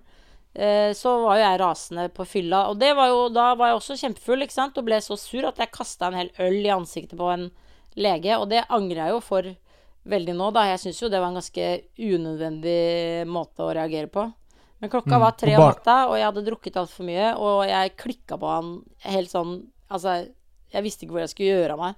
Eh, 0.57 0.89
Så 0.97 1.11
var 1.21 1.37
jo 1.37 1.43
jeg 1.43 1.59
rasende 1.61 2.07
på 2.09 2.25
fylla. 2.25 2.63
Og 2.71 2.79
det 2.81 2.95
var 2.97 3.11
jo, 3.11 3.19
da 3.29 3.51
var 3.55 3.69
jeg 3.69 3.77
også 3.77 3.97
kjempefull 4.01 4.41
ikke 4.47 4.55
sant? 4.55 4.77
og 4.81 4.87
ble 4.87 4.97
så 5.05 5.17
sur 5.19 5.45
at 5.45 5.57
jeg 5.61 5.69
kasta 5.75 6.07
en 6.09 6.17
hel 6.17 6.31
øl 6.41 6.57
i 6.65 6.73
ansiktet 6.73 7.17
på 7.19 7.29
en 7.33 7.51
lege. 7.95 8.33
Og 8.39 8.49
det 8.49 8.63
angrer 8.73 9.03
jeg 9.03 9.13
jo 9.13 9.19
for 9.21 9.51
veldig 10.09 10.33
nå, 10.39 10.49
da. 10.55 10.63
Jeg 10.71 10.79
syns 10.87 11.03
jo 11.03 11.09
det 11.13 11.21
var 11.21 11.29
en 11.29 11.37
ganske 11.37 11.67
unødvendig 11.99 13.27
måte 13.29 13.65
å 13.65 13.73
reagere 13.75 14.09
på. 14.09 14.25
Men 14.81 14.91
klokka 14.93 15.17
Mm, 15.17 15.21
var 15.21 15.31
tre 15.37 15.53
og 15.55 15.61
om 15.61 15.69
natta, 15.71 15.95
og 16.07 16.17
jeg 16.17 16.25
hadde 16.27 16.45
drukket 16.45 16.75
altfor 16.77 17.05
mye. 17.05 17.29
Og 17.37 17.61
jeg 17.69 17.95
klikka 17.97 18.37
på 18.37 18.51
han 18.55 18.75
helt 19.05 19.29
sånn 19.33 19.55
Altså, 19.87 20.27
jeg 20.73 20.83
visste 20.83 21.05
ikke 21.05 21.13
hvor 21.15 21.21
jeg 21.23 21.29
skulle 21.31 21.53
gjøre 21.61 21.75
av 21.77 21.79
meg. 21.79 21.95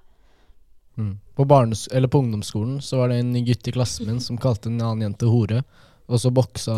Mm. 1.00 1.12
På, 1.40 1.46
barnes 1.48 1.86
eller 1.96 2.08
på 2.12 2.20
ungdomsskolen 2.20 2.80
så 2.84 2.98
var 3.00 3.08
det 3.08 3.20
en 3.22 3.32
gutt 3.46 3.68
i 3.70 3.72
klassen 3.72 4.06
min 4.10 4.20
som 4.20 4.36
kalte 4.40 4.68
en 4.68 4.80
annen 4.80 5.06
jente 5.08 5.28
hore. 5.32 5.62
Og 6.10 6.18
så 6.18 6.30
boksa 6.34 6.74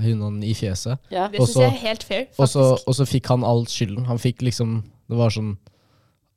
hun 0.00 0.20
han 0.22 0.36
i 0.46 0.52
fjeset. 0.54 0.98
Ja. 1.12 1.26
Det 1.28 1.40
Og 1.42 1.48
syns 1.50 1.64
jeg 1.64 1.72
er 1.74 1.80
helt 1.82 2.04
fair, 2.06 2.26
Og 2.38 2.46
så, 2.48 2.62
faktisk. 2.76 2.88
og 2.88 2.94
så 2.94 3.06
fikk 3.10 3.26
han 3.32 3.44
all 3.44 3.64
skylden. 3.66 4.06
Han 4.06 4.18
fikk 4.22 4.40
liksom 4.46 4.84
Det 5.10 5.16
var 5.18 5.30
sånn 5.34 5.56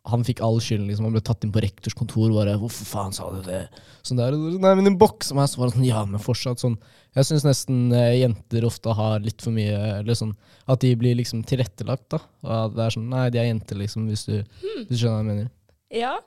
Han 0.09 0.23
fikk 0.25 0.41
all 0.41 0.57
skylden. 0.59 0.87
liksom 0.89 1.05
Han 1.05 1.13
ble 1.13 1.21
tatt 1.21 1.43
inn 1.45 1.51
på 1.53 1.61
rektors 1.61 1.93
kontor 1.93 2.33
bare 2.33 2.57
'Hvorfor 2.57 2.85
faen 2.89 3.13
sa 3.13 3.29
du 3.29 3.43
det?' 3.45 3.69
Sånn 4.01 4.17
der. 4.17 4.31
Nei, 4.33 4.73
men 4.75 4.85
hun 4.85 4.97
boksa 4.97 5.35
meg. 5.35 5.47
Så 5.49 5.57
var 5.61 5.67
det 5.69 5.75
sånn 5.77 5.85
Ja, 5.85 6.03
men 6.05 6.19
fortsatt 6.19 6.57
sånn 6.59 6.79
Jeg 7.15 7.25
syns 7.25 7.43
nesten 7.45 7.93
eh, 7.93 8.17
jenter 8.25 8.65
ofte 8.65 8.91
har 8.95 9.19
litt 9.19 9.39
for 9.41 9.51
mye 9.51 9.99
Eller 9.99 10.13
sånn 10.15 10.35
At 10.67 10.79
de 10.79 10.95
blir 10.95 11.15
liksom 11.15 11.45
tilrettelagt, 11.45 12.09
da. 12.09 12.19
Og 12.43 12.75
det 12.75 12.81
er 12.87 12.89
sånn 12.89 13.07
Nei, 13.09 13.29
de 13.29 13.37
er 13.37 13.53
jenter, 13.53 13.75
liksom, 13.77 14.07
hvis 14.09 14.25
du, 14.25 14.37
Hmm. 14.41 14.85
hvis 14.89 14.97
du 14.99 15.05
skjønner 15.05 15.21
hva 15.21 15.27
jeg 15.27 15.35
mener. 15.35 15.51
Ja. 15.91 16.17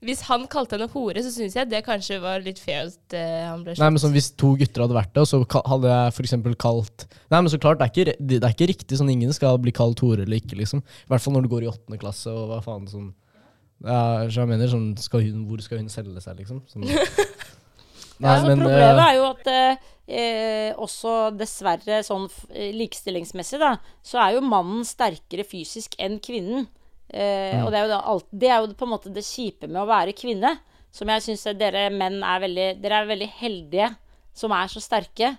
Hvis 0.00 0.22
han 0.30 0.46
kalte 0.48 0.78
henne 0.78 0.86
hore, 0.94 1.20
så 1.20 1.28
syns 1.34 1.52
jeg 1.58 1.68
det 1.68 1.82
kanskje 1.84 2.16
var 2.22 2.40
litt 2.40 2.56
fair 2.62 2.86
at 2.88 3.14
eh, 3.18 3.42
han 3.44 3.60
ble 3.66 3.74
Nei, 3.76 3.90
men 3.92 4.00
sånn 4.00 4.14
Hvis 4.14 4.30
to 4.40 4.54
gutter 4.56 4.86
hadde 4.86 4.96
vært 4.96 5.10
det, 5.12 5.20
og 5.20 5.28
så 5.28 5.40
ka- 5.44 5.60
hadde 5.68 5.90
jeg 5.92 6.14
for 6.16 6.28
eksempel 6.28 6.54
kalt 6.56 7.04
Nei, 7.28 7.40
men 7.42 7.50
så 7.52 7.60
klart, 7.60 7.82
det 7.82 7.84
er 7.88 7.92
ikke, 7.92 8.06
re- 8.08 8.28
det 8.30 8.38
er 8.40 8.54
ikke 8.56 8.70
riktig 8.72 8.96
sånn 9.00 9.10
ingen 9.12 9.34
skal 9.36 9.58
bli 9.60 9.74
kalt 9.76 10.00
hore 10.00 10.24
eller 10.24 10.40
ikke, 10.40 10.56
liksom. 10.56 10.80
I 10.80 11.12
hvert 11.12 11.24
fall 11.26 11.36
når 11.36 11.44
du 11.44 11.50
går 11.52 11.66
i 11.66 11.70
åttende 11.74 12.00
klasse, 12.00 12.32
og 12.32 12.48
hva 12.54 12.62
faen 12.64 12.88
sånn 12.88 13.10
Ja, 13.84 14.00
så 14.32 14.40
jeg 14.42 14.48
mener 14.54 14.72
sånn 14.72 14.88
skal 15.00 15.20
hun, 15.28 15.44
Hvor 15.50 15.60
skal 15.64 15.82
hun 15.82 15.92
selge 15.92 16.24
seg, 16.24 16.40
liksom? 16.40 16.64
Sånn. 16.72 16.88
Nei, 18.20 18.34
Ja, 18.36 18.42
men 18.44 18.60
problemet 18.60 18.98
eh, 19.00 19.06
er 19.06 19.14
jo 19.16 19.28
at 19.30 19.46
eh, 19.48 19.86
eh, 20.20 20.72
også 20.80 21.14
dessverre 21.40 22.00
sånn 22.04 22.26
f- 22.28 22.48
eh, 22.52 22.72
likestillingsmessig, 22.76 23.60
da, 23.62 23.74
så 24.04 24.20
er 24.20 24.34
jo 24.36 24.42
mannen 24.44 24.82
sterkere 24.84 25.44
fysisk 25.48 25.96
enn 26.00 26.18
kvinnen. 26.24 26.66
Eh. 27.10 27.58
Og 27.64 27.70
det 27.72 27.80
er, 27.80 27.86
jo 27.86 27.92
da 27.92 28.00
alt, 28.12 28.28
det 28.30 28.50
er 28.50 28.60
jo 28.60 28.74
på 28.78 28.86
en 28.86 28.92
måte 28.94 29.12
det 29.14 29.26
kjipe 29.26 29.68
med 29.70 29.82
å 29.82 29.88
være 29.90 30.16
kvinne. 30.16 30.56
Som 30.94 31.10
jeg 31.12 31.22
syns 31.22 31.46
dere 31.54 31.84
menn 31.94 32.18
er 32.26 32.40
veldig 32.42 32.68
Dere 32.82 33.02
er 33.02 33.10
veldig 33.12 33.28
heldige 33.38 33.92
som 34.36 34.54
er 34.54 34.70
så 34.70 34.82
sterke. 34.82 35.34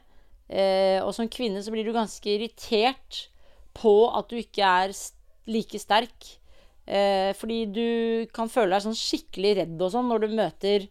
Eh, 0.52 1.00
og 1.04 1.14
som 1.16 1.30
kvinne 1.32 1.64
så 1.64 1.72
blir 1.74 1.88
du 1.88 1.96
ganske 1.96 2.28
irritert 2.28 3.26
på 3.78 3.96
at 4.12 4.32
du 4.32 4.40
ikke 4.40 4.68
er 4.68 4.96
like 5.52 5.80
sterk. 5.80 6.34
Eh, 6.86 7.32
fordi 7.38 7.62
du 7.72 7.88
kan 8.36 8.52
føle 8.52 8.74
deg 8.74 8.84
sånn 8.84 8.98
skikkelig 8.98 9.54
redd 9.62 9.84
og 9.84 9.94
sånn 9.94 10.10
når 10.12 10.24
du 10.24 10.36
møter 10.36 10.88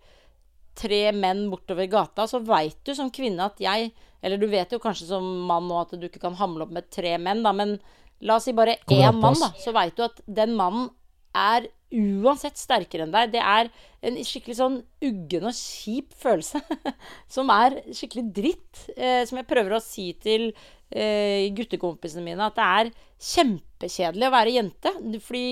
tre 0.81 1.01
menn 1.12 1.49
bortover 1.51 1.88
gata, 1.90 2.25
så 2.31 2.40
veit 2.47 2.79
du 2.87 2.95
som 2.97 3.11
kvinne 3.12 3.51
at 3.51 3.61
jeg 3.61 3.90
Eller 4.23 4.37
du 4.37 4.47
vet 4.53 4.69
jo 4.69 4.79
kanskje 4.79 5.07
som 5.09 5.25
mann 5.49 5.64
nå 5.64 5.79
at 5.81 5.95
du 5.97 6.03
ikke 6.05 6.21
kan 6.21 6.35
hamle 6.37 6.66
opp 6.66 6.73
med 6.77 6.90
tre 6.93 7.14
menn, 7.16 7.40
da, 7.40 7.55
men 7.57 7.79
la 8.26 8.38
oss 8.38 8.48
si 8.48 8.56
bare 8.56 8.78
én 8.90 9.20
mann, 9.20 9.38
da. 9.40 9.52
Så 9.61 9.74
veit 9.76 9.96
du 9.96 10.04
at 10.06 10.20
den 10.26 10.56
mannen 10.59 10.90
er 11.37 11.68
uansett 11.90 12.59
sterkere 12.59 13.06
enn 13.06 13.14
deg. 13.14 13.33
Det 13.35 13.42
er 13.42 13.70
en 14.06 14.18
skikkelig 14.24 14.59
sånn 14.59 14.80
uggen 15.06 15.48
og 15.50 15.56
kjip 15.56 16.14
følelse. 16.20 16.62
som 17.35 17.50
er 17.54 17.80
skikkelig 17.96 18.26
dritt. 18.37 18.85
Eh, 18.96 19.22
som 19.28 19.40
jeg 19.40 19.48
prøver 19.50 19.76
å 19.76 19.83
si 19.85 20.11
til 20.22 20.50
eh, 20.50 21.48
guttekompisene 21.56 22.26
mine, 22.26 22.50
at 22.50 22.59
det 22.59 22.68
er 22.68 22.92
kjempekjedelig 23.30 24.28
å 24.28 24.35
være 24.37 24.56
jente. 24.59 24.94
Fordi 25.26 25.48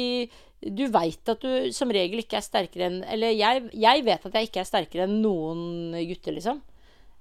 du 0.59 0.89
veit 0.91 1.31
at 1.31 1.43
du 1.45 1.71
som 1.75 1.91
regel 1.95 2.25
ikke 2.25 2.41
er 2.41 2.43
sterkere 2.43 2.89
enn 2.89 2.97
Eller 3.07 3.31
jeg, 3.31 3.69
jeg 3.79 4.03
vet 4.03 4.25
at 4.27 4.35
jeg 4.35 4.49
ikke 4.49 4.65
er 4.65 4.67
sterkere 4.67 5.05
enn 5.07 5.21
noen 5.23 5.95
gutter, 6.09 6.35
liksom. 6.35 6.63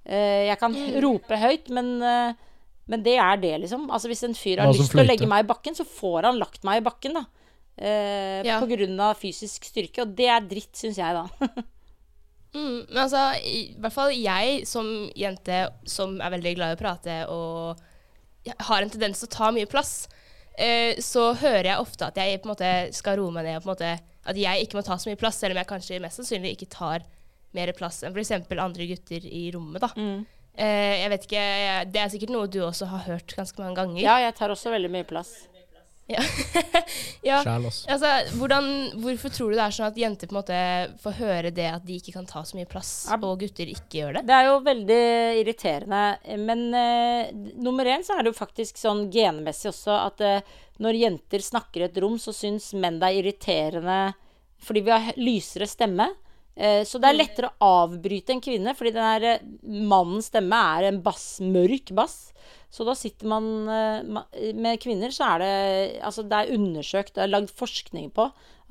Eh, 0.07 0.47
jeg 0.47 0.59
kan 0.61 0.75
rope 1.03 1.37
høyt, 1.37 1.69
men, 1.75 1.97
eh, 2.01 2.33
men 2.87 3.03
det 3.03 3.17
er 3.19 3.37
det, 3.41 3.53
liksom. 3.65 3.89
Altså 3.91 4.07
Hvis 4.11 4.23
en 4.23 4.35
fyr 4.37 4.61
har 4.63 4.71
lyst 4.73 4.91
til 4.93 5.01
å 5.03 5.07
legge 5.07 5.27
meg 5.27 5.43
i 5.43 5.47
bakken, 5.49 5.75
så 5.75 5.83
får 5.87 6.23
han 6.29 6.39
lagt 6.39 6.63
meg 6.67 6.81
i 6.81 6.85
bakken, 6.85 7.13
da. 7.19 7.25
Eh, 7.77 8.43
Ja. 8.47 8.59
På 8.59 8.67
grunn 8.69 8.99
av 9.03 9.17
fysisk 9.19 9.65
styrke. 9.67 10.01
Og 10.05 10.15
det 10.15 10.29
er 10.31 10.41
dritt, 10.47 10.73
syns 10.75 10.97
jeg, 10.97 11.13
da. 11.13 11.27
Mm, 12.55 12.85
men 12.89 12.97
altså, 13.03 13.19
i 13.43 13.75
hvert 13.77 13.93
fall 13.93 14.13
jeg 14.15 14.61
som 14.65 14.87
jente 15.19 15.57
som 15.85 16.15
er 16.23 16.31
veldig 16.31 16.53
glad 16.57 16.71
i 16.71 16.77
å 16.77 16.79
prate 16.79 17.17
og 17.29 17.81
har 18.69 18.81
en 18.81 18.89
tendens 18.89 19.19
til 19.19 19.27
å 19.27 19.33
ta 19.35 19.49
mye 19.53 19.67
plass, 19.69 20.07
eh, 20.57 20.95
så 21.03 21.33
hører 21.37 21.67
jeg 21.73 21.83
ofte 21.83 22.07
at 22.07 22.17
jeg 22.17 22.39
på 22.41 22.47
en 22.47 22.53
måte 22.55 22.71
skal 22.95 23.19
roe 23.19 23.35
meg 23.35 23.45
ned. 23.45 23.57
og 23.59 23.63
på 23.65 23.69
en 23.69 23.75
måte 23.75 23.91
At 24.27 24.35
jeg 24.39 24.63
ikke 24.65 24.79
må 24.79 24.83
ta 24.87 24.95
så 24.97 25.11
mye 25.11 25.19
plass, 25.19 25.37
selv 25.43 25.53
om 25.53 25.59
jeg 25.61 25.69
kanskje 25.69 26.01
mest 26.01 26.19
sannsynlig 26.19 26.55
ikke 26.55 26.69
tar 26.71 27.03
mer 27.53 27.71
plass 27.77 28.01
enn 28.03 28.15
f.eks. 28.15 28.31
andre 28.57 28.87
gutter 28.89 29.27
i 29.27 29.51
rommet. 29.53 29.83
da. 29.83 29.91
Mm. 29.95 30.25
Eh, 30.57 31.03
jeg 31.03 31.11
vet 31.13 31.27
ikke, 31.27 31.43
Det 31.93 32.01
er 32.01 32.09
sikkert 32.09 32.33
noe 32.33 32.47
du 32.49 32.63
også 32.65 32.89
har 32.89 33.05
hørt 33.05 33.35
ganske 33.37 33.61
mange 33.61 33.77
ganger. 33.77 34.01
Ja, 34.01 34.17
jeg 34.25 34.35
tar 34.39 34.49
også 34.53 34.73
veldig 34.73 34.89
mye 34.89 35.05
plass. 35.07 35.35
Ja. 36.07 36.21
ja. 37.27 37.37
Altså. 37.43 37.83
Altså, 37.91 38.11
hvordan, 38.39 38.67
hvorfor 39.03 39.31
tror 39.33 39.51
du 39.51 39.57
det 39.57 39.63
er 39.65 39.73
sånn 39.75 39.89
at 39.89 39.97
jenter 39.99 40.29
på 40.29 40.33
en 40.35 40.39
måte 40.39 40.59
får 41.03 41.17
høre 41.19 41.51
det 41.51 41.65
at 41.67 41.83
de 41.85 41.97
ikke 41.99 42.13
kan 42.15 42.29
ta 42.29 42.45
så 42.47 42.55
mye 42.55 42.69
plass, 42.69 42.91
Ja. 43.09 43.17
og 43.19 43.41
gutter 43.43 43.67
ikke 43.67 43.99
gjør 43.99 44.15
det? 44.17 44.21
Det 44.29 44.37
er 44.37 44.47
jo 44.47 44.61
veldig 44.63 45.01
irriterende. 45.41 46.03
Men 46.47 46.63
uh, 46.71 47.33
nummer 47.59 47.89
én 47.91 48.07
så 48.07 48.15
er 48.15 48.23
det 48.23 48.31
jo 48.31 48.39
faktisk 48.39 48.79
sånn 48.79 49.09
genmessig 49.11 49.73
også 49.73 49.97
at 50.05 50.23
uh, 50.23 50.55
når 50.79 51.01
jenter 51.01 51.43
snakker 51.43 51.83
i 51.83 51.89
et 51.89 51.99
rom, 51.99 52.15
så 52.21 52.31
syns 52.35 52.71
menn 52.77 53.01
det 53.01 53.11
er 53.11 53.19
irriterende 53.21 53.99
fordi 54.63 54.81
vi 54.87 54.95
har 54.95 55.19
lysere 55.19 55.67
stemme. 55.69 56.07
Eh, 56.57 56.83
så 56.89 56.97
det 56.97 57.11
er 57.11 57.19
lettere 57.19 57.51
å 57.51 57.73
avbryte 57.83 58.33
en 58.33 58.41
kvinne, 58.41 58.73
fordi 58.77 58.95
den 58.95 59.25
eh, 59.29 59.43
mannens 59.85 60.31
stemme 60.31 60.57
er 60.77 60.87
en 60.89 61.03
bass, 61.05 61.37
mørk 61.43 61.93
bass. 61.97 62.31
Så 62.73 62.83
da 62.83 62.95
sitter 62.97 63.29
man 63.31 63.45
eh, 63.71 64.51
Med 64.57 64.81
kvinner 64.83 65.13
så 65.15 65.23
er 65.23 65.39
det 65.39 65.51
Altså, 66.03 66.25
det 66.27 66.35
er 66.35 66.49
undersøkt, 66.57 67.13
det 67.15 67.21
er 67.23 67.31
lagd 67.31 67.53
forskning 67.55 68.09
på 68.15 68.25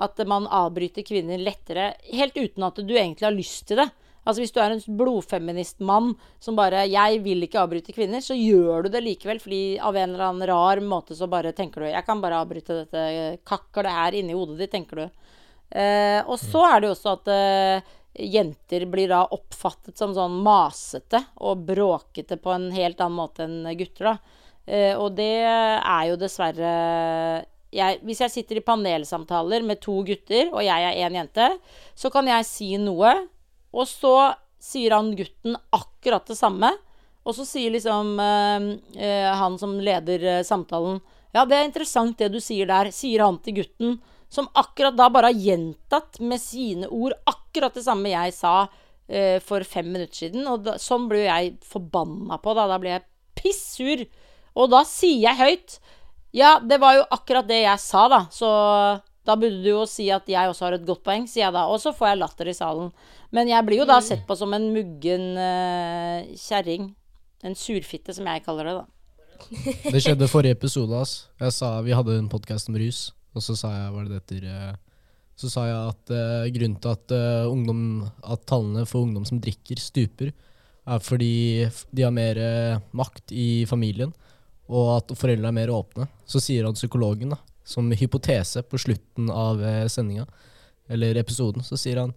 at 0.04 0.20
man 0.28 0.44
avbryter 0.52 1.06
kvinner 1.08 1.40
lettere, 1.40 1.94
helt 2.12 2.36
uten 2.36 2.66
at 2.66 2.82
du 2.84 2.90
egentlig 2.92 3.24
har 3.24 3.32
lyst 3.32 3.62
til 3.70 3.80
det. 3.80 3.86
Altså 4.26 4.42
Hvis 4.42 4.52
du 4.52 4.58
er 4.60 4.74
en 4.74 4.98
blodfeminist 4.98 5.80
mann 5.80 6.10
som 6.42 6.58
bare 6.58 6.84
'Jeg 6.84 7.22
vil 7.24 7.46
ikke 7.46 7.62
avbryte 7.62 7.94
kvinner', 7.96 8.20
så 8.20 8.36
gjør 8.36 8.84
du 8.84 8.88
det 8.90 9.00
likevel, 9.06 9.40
fordi 9.40 9.78
av 9.78 9.96
en 9.96 10.12
eller 10.12 10.26
annen 10.26 10.48
rar 10.50 10.82
måte 10.84 11.16
så 11.16 11.30
bare 11.30 11.54
tenker 11.54 11.80
du 11.80 11.86
'Jeg 11.86 12.04
kan 12.04 12.20
bare 12.20 12.44
avbryte 12.44 12.84
dette 12.84 13.38
kakkelet 13.46 13.92
her 13.92 14.12
inni 14.12 14.34
hodet 14.34 14.58
ditt', 14.58 14.74
tenker 14.74 14.96
du. 14.96 15.08
Eh, 15.70 16.20
og 16.26 16.38
så 16.40 16.62
er 16.68 16.80
det 16.80 16.90
jo 16.90 16.94
også 16.94 17.14
at 17.16 17.30
eh, 17.32 17.94
jenter 18.36 18.86
blir 18.90 19.10
da 19.12 19.24
oppfattet 19.34 19.98
som 19.98 20.14
sånn 20.16 20.38
masete 20.44 21.20
og 21.42 21.66
bråkete 21.68 22.38
på 22.40 22.54
en 22.54 22.70
helt 22.74 23.02
annen 23.02 23.18
måte 23.18 23.44
enn 23.46 23.66
gutter, 23.78 24.12
da. 24.12 24.40
Eh, 24.66 24.94
og 24.98 25.14
det 25.18 25.44
er 25.46 26.08
jo 26.10 26.16
dessverre 26.18 26.70
jeg, 27.76 27.98
Hvis 28.06 28.22
jeg 28.22 28.32
sitter 28.32 28.58
i 28.58 28.64
panelsamtaler 28.64 29.62
med 29.66 29.82
to 29.82 30.00
gutter, 30.06 30.48
og 30.54 30.62
jeg 30.64 30.86
er 30.86 31.02
én 31.04 31.18
jente, 31.18 31.48
så 31.98 32.10
kan 32.14 32.28
jeg 32.30 32.46
si 32.48 32.70
noe, 32.80 33.12
og 33.74 33.88
så 33.90 34.32
sier 34.62 34.94
han 34.96 35.12
gutten 35.18 35.58
akkurat 35.74 36.26
det 36.26 36.38
samme. 36.38 36.70
Og 37.26 37.34
så 37.34 37.44
sier 37.46 37.74
liksom 37.74 38.16
eh, 38.22 38.66
eh, 39.02 39.30
han 39.34 39.58
som 39.58 39.74
leder 39.82 40.22
eh, 40.22 40.44
samtalen 40.46 41.00
Ja, 41.34 41.44
det 41.44 41.58
er 41.58 41.66
interessant 41.66 42.18
det 42.20 42.30
du 42.32 42.38
sier 42.40 42.68
der, 42.70 42.92
sier 42.94 43.24
han 43.26 43.40
til 43.44 43.58
gutten, 43.60 43.96
som 44.32 44.48
akkurat 44.58 44.96
da 44.96 45.08
bare 45.12 45.30
har 45.30 45.44
gjentatt 45.48 46.20
med 46.20 46.42
sine 46.42 46.88
ord 46.90 47.14
akkurat 47.30 47.74
det 47.76 47.84
samme 47.86 48.10
jeg 48.10 48.34
sa 48.36 48.54
eh, 49.08 49.38
for 49.44 49.64
fem 49.64 49.88
minutter 49.92 50.26
siden. 50.26 50.46
Og 50.50 50.64
da, 50.66 50.76
sånn 50.82 51.08
blir 51.10 51.26
jeg 51.28 51.56
forbanna 51.66 52.40
på, 52.42 52.54
da. 52.58 52.66
Da 52.70 52.80
blir 52.82 52.96
jeg 52.96 53.06
pissur. 53.38 54.06
Og 54.56 54.72
da 54.72 54.82
sier 54.88 55.28
jeg 55.28 55.40
høyt 55.40 55.78
Ja, 56.36 56.56
det 56.60 56.80
var 56.82 56.96
jo 56.98 57.04
akkurat 57.14 57.46
det 57.48 57.62
jeg 57.62 57.80
sa, 57.80 58.06
da. 58.12 58.24
Så 58.34 58.48
da 59.26 59.34
burde 59.34 59.62
du 59.62 59.70
jo 59.72 59.84
si 59.90 60.06
at 60.14 60.28
jeg 60.30 60.50
også 60.50 60.68
har 60.68 60.76
et 60.76 60.84
godt 60.86 61.02
poeng, 61.06 61.24
sier 61.30 61.46
jeg 61.46 61.54
da. 61.56 61.64
Og 61.72 61.80
så 61.82 61.94
får 61.96 62.12
jeg 62.12 62.20
latter 62.20 62.50
i 62.50 62.56
salen. 62.56 62.90
Men 63.34 63.50
jeg 63.50 63.66
blir 63.66 63.82
jo 63.82 63.88
da 63.88 63.98
sett 64.04 64.22
på 64.26 64.36
som 64.38 64.52
en 64.54 64.68
muggen 64.74 65.32
uh, 65.34 66.22
kjerring. 66.38 66.92
En 67.46 67.56
surfitte, 67.58 68.14
som 68.16 68.28
jeg 68.30 68.44
kaller 68.46 68.70
det, 68.70 68.76
da. 68.82 68.86
Det 69.92 70.00
skjedde 70.02 70.28
forrige 70.30 70.56
episode. 70.56 70.94
ass. 70.96 71.28
Jeg 71.40 71.52
sa, 71.52 71.80
Vi 71.82 71.94
hadde 71.94 72.18
en 72.18 72.28
podkast 72.30 72.70
om 72.70 72.78
rus, 72.78 73.10
og 73.36 73.44
så 73.44 73.56
sa 73.58 73.72
jeg 73.74 73.94
var 73.94 74.08
det 74.08 74.20
etter, 74.20 74.44
eh, 74.50 74.74
så 75.36 75.50
sa 75.52 75.66
jeg 75.68 75.80
at 75.92 76.12
uh, 76.16 76.46
grunnen 76.54 76.78
til 76.80 76.92
at, 76.94 77.12
uh, 77.12 77.50
ungdom, 77.52 77.80
at 78.24 78.46
tallene 78.48 78.86
for 78.88 79.04
ungdom 79.04 79.26
som 79.28 79.40
drikker, 79.42 79.76
stuper, 79.76 80.30
er 80.86 81.02
fordi 81.02 81.66
de 81.92 82.06
har 82.06 82.14
mer 82.14 82.40
uh, 82.40 82.78
makt 82.96 83.34
i 83.36 83.66
familien, 83.68 84.14
og 84.66 84.94
at 84.94 85.12
foreldrene 85.12 85.52
er 85.52 85.58
mer 85.58 85.74
åpne. 85.76 86.08
Så 86.24 86.40
sier 86.40 86.64
han 86.64 86.78
psykologen, 86.78 87.34
da, 87.34 87.40
som 87.68 87.92
hypotese 87.92 88.64
på 88.64 88.80
slutten 88.80 89.28
av 89.30 89.60
sendinga, 89.92 90.24
eller 90.88 91.20
episoden, 91.20 91.62
så 91.66 91.76
sier 91.78 92.00
han 92.00 92.16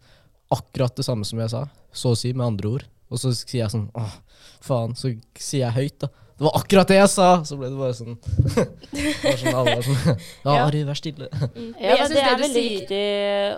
akkurat 0.53 0.95
det 0.95 1.05
samme 1.05 1.27
som 1.27 1.41
jeg 1.43 1.51
sa, 1.51 1.65
så 1.91 2.13
å 2.13 2.17
si 2.17 2.31
med 2.31 2.47
andre 2.47 2.71
ord. 2.77 2.87
Og 3.09 3.17
så 3.17 3.31
sier 3.33 3.63
jeg 3.65 3.71
sånn 3.73 3.89
åh, 3.97 4.17
faen, 4.61 4.95
så 4.95 5.09
sier 5.39 5.65
jeg 5.67 5.77
høyt, 5.79 5.99
da. 6.05 6.09
Det 6.39 6.45
var 6.45 6.53
akkurat 6.55 6.87
det 6.87 6.95
jeg 6.95 7.09
sa! 7.11 7.25
Så 7.43 7.57
ble 7.59 7.67
det 7.67 7.75
bare 7.75 7.95
sånn 7.97 8.13
Det 8.95 9.25
var 9.25 9.39
sånn 9.41 9.55
alle 9.59 9.73
var 9.75 9.81
sånn 9.83 9.97
Ja, 10.45 10.53
Ja. 10.53 10.59
Ari, 10.69 10.83
vær 10.87 10.95
stille. 10.95 11.27
Ja, 11.35 11.97
jeg 11.97 11.97
men 11.99 12.13
det 12.13 12.15
det 12.15 12.21
er 12.23 12.37
du 12.39 12.43
veldig 12.45 12.61
sier- 12.61 12.75
viktig. 12.77 12.99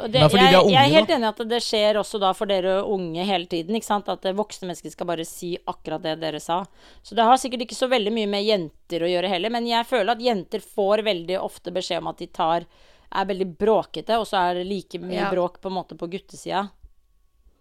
Og 0.01 0.07
det, 0.07 0.15
Det 0.15 0.23
er 0.23 0.31
fordi 0.33 0.45
jeg, 0.47 0.49
vi 0.49 0.57
er 0.57 0.63
unge, 0.63 0.73
jeg 0.73 0.81
er 0.87 0.95
helt 0.95 1.13
enig 1.13 1.27
i 1.27 1.29
at 1.29 1.43
det 1.51 1.59
skjer 1.61 1.99
også 2.01 2.21
da 2.23 2.31
for 2.39 2.49
dere 2.49 2.73
unge 2.95 3.27
hele 3.29 3.45
tiden. 3.51 3.77
ikke 3.77 3.85
sant? 3.91 4.09
At 4.09 4.25
voksne 4.39 4.65
mennesker 4.71 4.95
skal 4.95 5.09
bare 5.11 5.27
si 5.29 5.51
akkurat 5.69 6.01
det 6.07 6.15
dere 6.23 6.41
sa. 6.41 6.63
Så 7.05 7.13
det 7.19 7.27
har 7.29 7.37
sikkert 7.37 7.67
ikke 7.67 7.77
så 7.77 7.91
veldig 7.91 8.15
mye 8.17 8.31
med 8.33 8.47
jenter 8.49 9.05
å 9.05 9.11
gjøre 9.13 9.29
heller, 9.29 9.53
men 9.53 9.67
jeg 9.69 9.85
føler 9.91 10.15
at 10.15 10.25
jenter 10.25 10.65
får 10.65 11.03
veldig 11.05 11.37
ofte 11.37 11.75
beskjed 11.75 12.01
om 12.01 12.09
at 12.15 12.23
de 12.23 12.31
tar 12.33 12.65
er 13.11 13.25
veldig 13.29 13.49
bråkete, 13.61 14.17
og 14.17 14.25
så 14.25 14.39
er 14.41 14.57
det 14.63 14.65
like 14.71 14.97
mye 15.03 15.19
Ja. 15.21 15.29
bråk 15.29 15.61
på 15.61 15.69
en 15.69 15.77
måte 15.77 15.93
på 15.99 16.09
guttesida. 16.09 16.69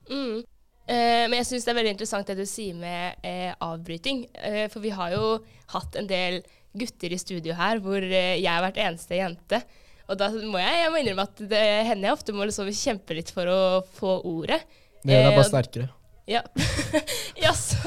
Mm. 0.09 0.44
Eh, 0.90 1.26
men 1.29 1.38
jeg 1.38 1.46
syns 1.53 1.66
det 1.66 1.70
er 1.70 1.79
veldig 1.79 1.92
interessant 1.94 2.31
det 2.33 2.40
du 2.40 2.46
sier 2.48 2.79
med 2.79 3.20
eh, 3.26 3.53
avbryting. 3.62 4.24
Eh, 4.35 4.64
for 4.72 4.83
vi 4.83 4.90
har 4.94 5.14
jo 5.14 5.37
hatt 5.74 5.98
en 6.00 6.09
del 6.11 6.40
gutter 6.74 7.14
i 7.14 7.18
studio 7.18 7.55
her 7.59 7.81
hvor 7.83 8.03
jeg 8.03 8.46
har 8.46 8.64
vært 8.64 8.81
eneste 8.83 9.18
jente. 9.18 9.62
Og 10.11 10.18
da 10.18 10.31
må 10.35 10.59
jeg, 10.59 10.83
jeg 10.83 10.90
må 10.90 11.00
innrømme 11.00 11.29
at 11.29 11.46
det 11.53 11.62
hender 11.87 12.11
jeg 12.11 12.16
ofte 12.16 12.35
må 12.35 12.46
liksom 12.46 12.70
kjempe 12.74 13.14
litt 13.14 13.31
for 13.35 13.50
å 13.50 13.62
få 13.98 14.18
ordet. 14.26 14.64
Det 15.05 15.14
gjør 15.14 15.29
deg 15.29 15.38
bare 15.38 15.48
sterkere. 15.53 15.88
Ja. 16.31 16.42
Jaså. 17.44 17.79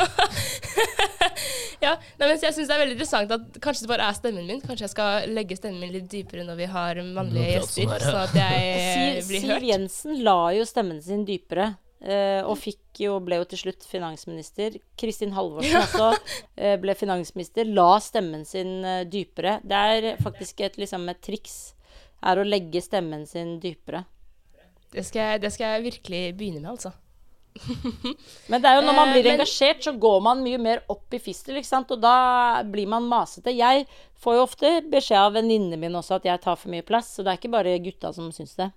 ja. 1.84 1.94
Nei, 2.20 2.26
men 2.26 2.34
jeg 2.40 2.56
syns 2.56 2.68
det 2.68 2.76
er 2.76 2.82
veldig 2.82 2.96
interessant 2.96 3.36
at 3.36 3.60
kanskje 3.64 3.86
det 3.86 3.92
bare 3.92 4.08
er 4.08 4.18
stemmen 4.18 4.48
min. 4.48 4.64
Kanskje 4.64 4.88
jeg 4.88 4.96
skal 4.96 5.30
legge 5.36 5.60
stemmen 5.60 5.84
min 5.84 5.94
litt 5.96 6.10
dypere 6.12 6.48
når 6.48 6.60
vi 6.60 6.72
har 6.72 7.04
mannlige 7.04 7.58
gjester, 7.58 7.96
sånn 8.04 8.22
at 8.24 8.36
jeg 8.40 9.24
Siv, 9.28 9.48
hørt. 9.48 9.60
Siv. 9.60 9.70
Jensen 9.74 10.20
la 10.24 10.38
jo 10.56 10.68
stemmen 10.68 11.04
sin 11.04 11.28
dypere. 11.28 11.74
Eh, 12.04 12.42
og 12.46 12.58
fikk 12.60 13.04
jo, 13.06 13.18
ble 13.24 13.40
jo 13.42 13.48
til 13.50 13.64
slutt 13.66 13.86
finansminister. 13.90 14.78
Kristin 15.00 15.34
Halvorsen 15.34 15.80
også 15.80 16.10
uh, 16.14 16.76
ble 16.82 16.96
finansminister. 16.98 17.70
La 17.70 17.96
stemmen 18.04 18.44
sin 18.48 18.82
uh, 18.86 19.04
dypere. 19.10 19.60
Det 19.66 19.84
er 19.96 20.10
faktisk 20.24 20.62
et, 20.66 20.78
liksom, 20.82 21.08
et 21.10 21.22
triks. 21.26 21.58
Er 22.24 22.40
å 22.40 22.48
legge 22.48 22.84
stemmen 22.84 23.26
sin 23.28 23.58
dypere. 23.64 24.06
Det 24.94 25.02
skal, 25.08 25.40
det 25.42 25.50
skal 25.56 25.78
jeg 25.78 25.88
virkelig 25.88 26.22
begynne 26.38 26.62
med, 26.62 26.76
altså. 26.76 26.94
Men 28.50 28.62
det 28.62 28.70
er 28.70 28.80
jo 28.80 28.86
når 28.86 28.96
man 28.98 29.12
blir 29.14 29.26
men- 29.26 29.36
engasjert, 29.36 29.84
så 29.86 29.94
går 29.98 30.20
man 30.26 30.42
mye 30.46 30.60
mer 30.62 30.84
opp 30.90 31.14
i 31.14 31.22
fistel, 31.22 31.58
ikke 31.60 31.70
sant. 31.70 31.92
Og 31.94 32.02
da 32.02 32.62
blir 32.66 32.90
man 32.90 33.10
masete. 33.10 33.54
Jeg 33.54 33.88
får 34.22 34.38
jo 34.38 34.46
ofte 34.46 34.74
beskjed 34.90 35.20
av 35.20 35.38
venninnene 35.38 35.80
mine 35.82 36.00
også 36.00 36.20
at 36.20 36.28
jeg 36.30 36.42
tar 36.46 36.60
for 36.60 36.74
mye 36.74 36.86
plass. 36.86 37.16
Så 37.16 37.26
det 37.26 37.34
er 37.34 37.42
ikke 37.42 37.54
bare 37.54 37.78
gutta 37.84 38.14
som 38.16 38.32
syns 38.34 38.58
det. 38.60 38.70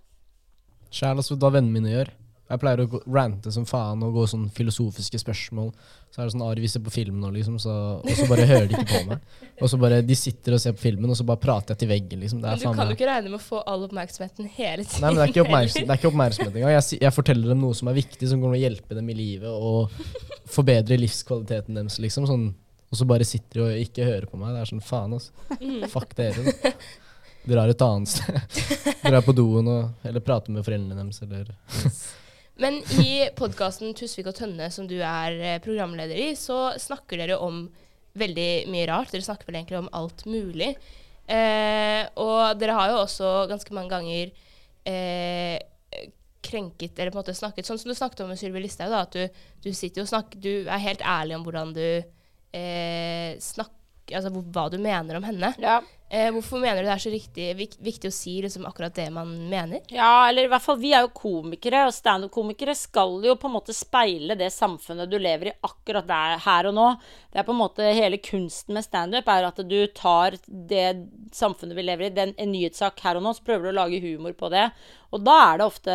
Sjæl, 0.91 1.19
altså, 1.19 1.37
da 1.37 1.53
vennene 1.53 1.81
mine 1.81 1.93
gjør. 1.93 2.13
Jeg 2.47 2.61
pleier 2.63 2.79
å 2.85 3.01
rante 3.11 3.51
som 3.51 3.65
faen 3.67 4.03
og 4.07 4.15
gå 4.15 4.25
sånn 4.31 4.45
filosofiske 4.55 5.19
spørsmål. 5.19 5.73
Så 6.15 6.21
er 6.21 6.29
det 6.29 6.35
sånn 6.37 6.45
Ari, 6.47 6.63
vi 6.63 6.69
ser 6.71 6.83
på 6.85 6.93
film 6.95 7.17
nå, 7.19 7.33
liksom, 7.35 7.57
så, 7.59 7.73
og 7.99 8.13
så 8.15 8.27
bare 8.31 8.45
hører 8.47 8.69
de 8.71 8.77
ikke 8.79 8.87
på 8.93 9.01
meg. 9.09 9.25
Og 9.57 9.71
så 9.73 9.79
bare, 9.81 9.99
De 10.07 10.17
sitter 10.19 10.55
og 10.55 10.61
ser 10.63 10.77
på 10.77 10.85
filmen, 10.85 11.11
og 11.11 11.19
så 11.19 11.27
bare 11.27 11.43
prater 11.43 11.75
jeg 11.75 11.81
til 11.83 11.91
veggen, 11.91 12.21
liksom. 12.23 12.45
Det 12.45 12.53
Men 12.53 12.61
du 12.63 12.79
kan 12.79 12.93
jo 12.93 12.97
ikke 12.99 13.09
regne 13.09 13.33
med 13.33 13.41
å 13.41 13.43
få 13.43 13.63
all 13.67 13.83
oppmerksomheten 13.89 14.51
hele 14.55 14.85
tiden. 14.85 15.03
Nei, 15.03 15.11
men 15.11 15.19
det 15.19 15.25
er 15.25 15.33
ikke, 15.35 15.47
oppmerksomhet, 15.49 15.91
er 15.91 16.01
ikke 16.01 16.11
oppmerksomhet 16.13 16.61
engang. 16.61 16.75
Jeg, 16.77 17.01
jeg 17.03 17.17
forteller 17.17 17.51
dem 17.51 17.65
noe 17.67 17.79
som 17.81 17.91
er 17.91 17.99
viktig, 17.99 18.29
som 18.31 18.45
kommer 18.45 18.55
til 18.55 18.63
å 18.63 18.69
hjelpe 18.69 18.99
dem 19.01 19.11
i 19.11 19.17
livet 19.19 19.67
og 19.73 19.97
forbedre 20.55 21.01
livskvaliteten 21.03 21.81
deres, 21.81 21.99
liksom. 22.05 22.29
Sånn, 22.31 22.47
og 22.87 23.01
så 23.01 23.09
bare 23.11 23.27
sitter 23.27 23.59
de 23.59 23.65
og 23.67 23.89
ikke 23.89 24.07
hører 24.07 24.29
på 24.31 24.39
meg. 24.39 24.55
Det 24.55 24.63
er 24.63 24.71
sånn 24.71 24.85
faen, 24.87 25.17
altså. 25.19 25.91
Fuck 25.91 26.15
dere. 26.21 26.47
Da. 26.47 26.77
Drar 27.47 27.71
et 27.71 27.83
annet 27.83 28.11
sted. 28.11 28.39
Drar 29.07 29.27
på 29.27 29.35
doen 29.35 29.67
og, 29.71 30.07
eller 30.07 30.23
prater 30.23 30.55
med 30.55 30.67
foreldrene 30.67 31.03
deres, 31.03 31.21
eller 31.27 31.51
Men 32.63 32.79
i 33.03 33.29
podkasten 33.37 33.93
Tusvik 33.97 34.31
og 34.31 34.37
Tønne, 34.39 34.71
som 34.73 34.87
du 34.89 34.97
er 34.97 35.35
eh, 35.37 35.59
programleder 35.65 36.17
i, 36.17 36.31
så 36.39 36.71
snakker 36.81 37.21
dere 37.21 37.37
om 37.43 37.67
veldig 38.17 38.51
mye 38.73 38.87
rart. 38.89 39.13
Dere 39.13 39.27
snakker 39.27 39.51
vel 39.51 39.59
egentlig 39.61 39.83
om 39.83 39.91
alt 39.97 40.25
mulig. 40.25 40.71
Eh, 41.29 42.03
og 42.23 42.57
dere 42.61 42.77
har 42.79 42.93
jo 42.93 43.03
også 43.03 43.33
ganske 43.51 43.77
mange 43.77 43.93
ganger 43.93 44.33
eh, 44.89 45.59
krenket, 46.47 46.95
eller 46.97 47.11
på 47.11 47.19
en 47.19 47.25
måte 47.25 47.35
snakket 47.35 47.67
Sånn 47.67 47.81
som 47.83 47.91
du 47.91 47.97
snakket 47.99 48.23
om 48.23 48.29
med 48.31 48.39
Sylvi 48.39 48.63
Listhaug, 48.63 48.93
at 48.95 49.17
du, 49.17 49.41
du 49.65 49.73
sitter 49.75 50.05
og 50.05 50.11
snakker 50.13 50.39
Du 50.39 50.53
er 50.71 50.85
helt 50.85 51.03
ærlig 51.03 51.35
om 51.35 51.43
hvordan 51.43 51.73
du 51.75 51.83
eh, 51.83 53.33
snakker 53.43 54.15
Altså 54.15 54.31
hva 54.31 54.69
du 54.71 54.77
mener 54.79 55.19
om 55.19 55.25
henne. 55.27 55.51
Ja. 55.59 55.81
Eh, 56.09 56.29
hvorfor 56.31 56.61
mener 56.63 56.85
du 56.85 56.87
det 56.87 56.93
er 56.95 57.03
så 57.03 57.11
riktig, 57.11 57.47
vik, 57.59 57.73
viktig 57.83 58.11
å 58.13 58.15
si 58.15 58.37
liksom 58.45 58.67
akkurat 58.69 58.95
det 58.95 59.09
man 59.11 59.33
mener? 59.51 59.81
Ja, 59.91 60.29
eller 60.29 60.47
i 60.47 60.51
hvert 60.53 60.63
fall 60.63 60.79
vi 60.79 60.93
er 60.95 61.03
jo 61.03 61.11
komikere, 61.17 61.81
og 61.89 61.95
standup-komikere 61.97 62.77
skal 62.79 63.17
jo 63.27 63.35
på 63.35 63.51
en 63.51 63.57
måte 63.57 63.75
speile 63.75 64.37
det 64.39 64.53
samfunnet 64.55 65.11
du 65.11 65.19
lever 65.19 65.51
i 65.51 65.57
akkurat 65.67 66.07
der, 66.07 66.37
her 66.45 66.71
og 66.71 66.77
nå. 66.79 66.87
Det 67.33 67.43
er 67.43 67.49
på 67.49 67.57
en 67.57 67.59
måte 67.59 67.91
hele 67.91 68.21
kunsten 68.23 68.79
med 68.79 68.87
standup, 68.87 69.27
er 69.27 69.49
at 69.49 69.59
du 69.67 69.81
tar 69.99 70.39
det 70.47 70.87
samfunnet 71.35 71.75
vi 71.75 71.89
lever 71.89 72.07
i, 72.07 72.15
den, 72.15 72.37
en 72.39 72.55
nyhetssak 72.55 73.03
her 73.03 73.19
og 73.19 73.27
nå, 73.27 73.35
så 73.35 73.49
prøver 73.49 73.67
du 73.67 73.75
å 73.75 73.79
lage 73.81 74.03
humor 74.07 74.39
på 74.39 74.53
det. 74.55 74.69
Og 75.17 75.25
da 75.25 75.35
er 75.47 75.59
det 75.59 75.67
ofte 75.67 75.95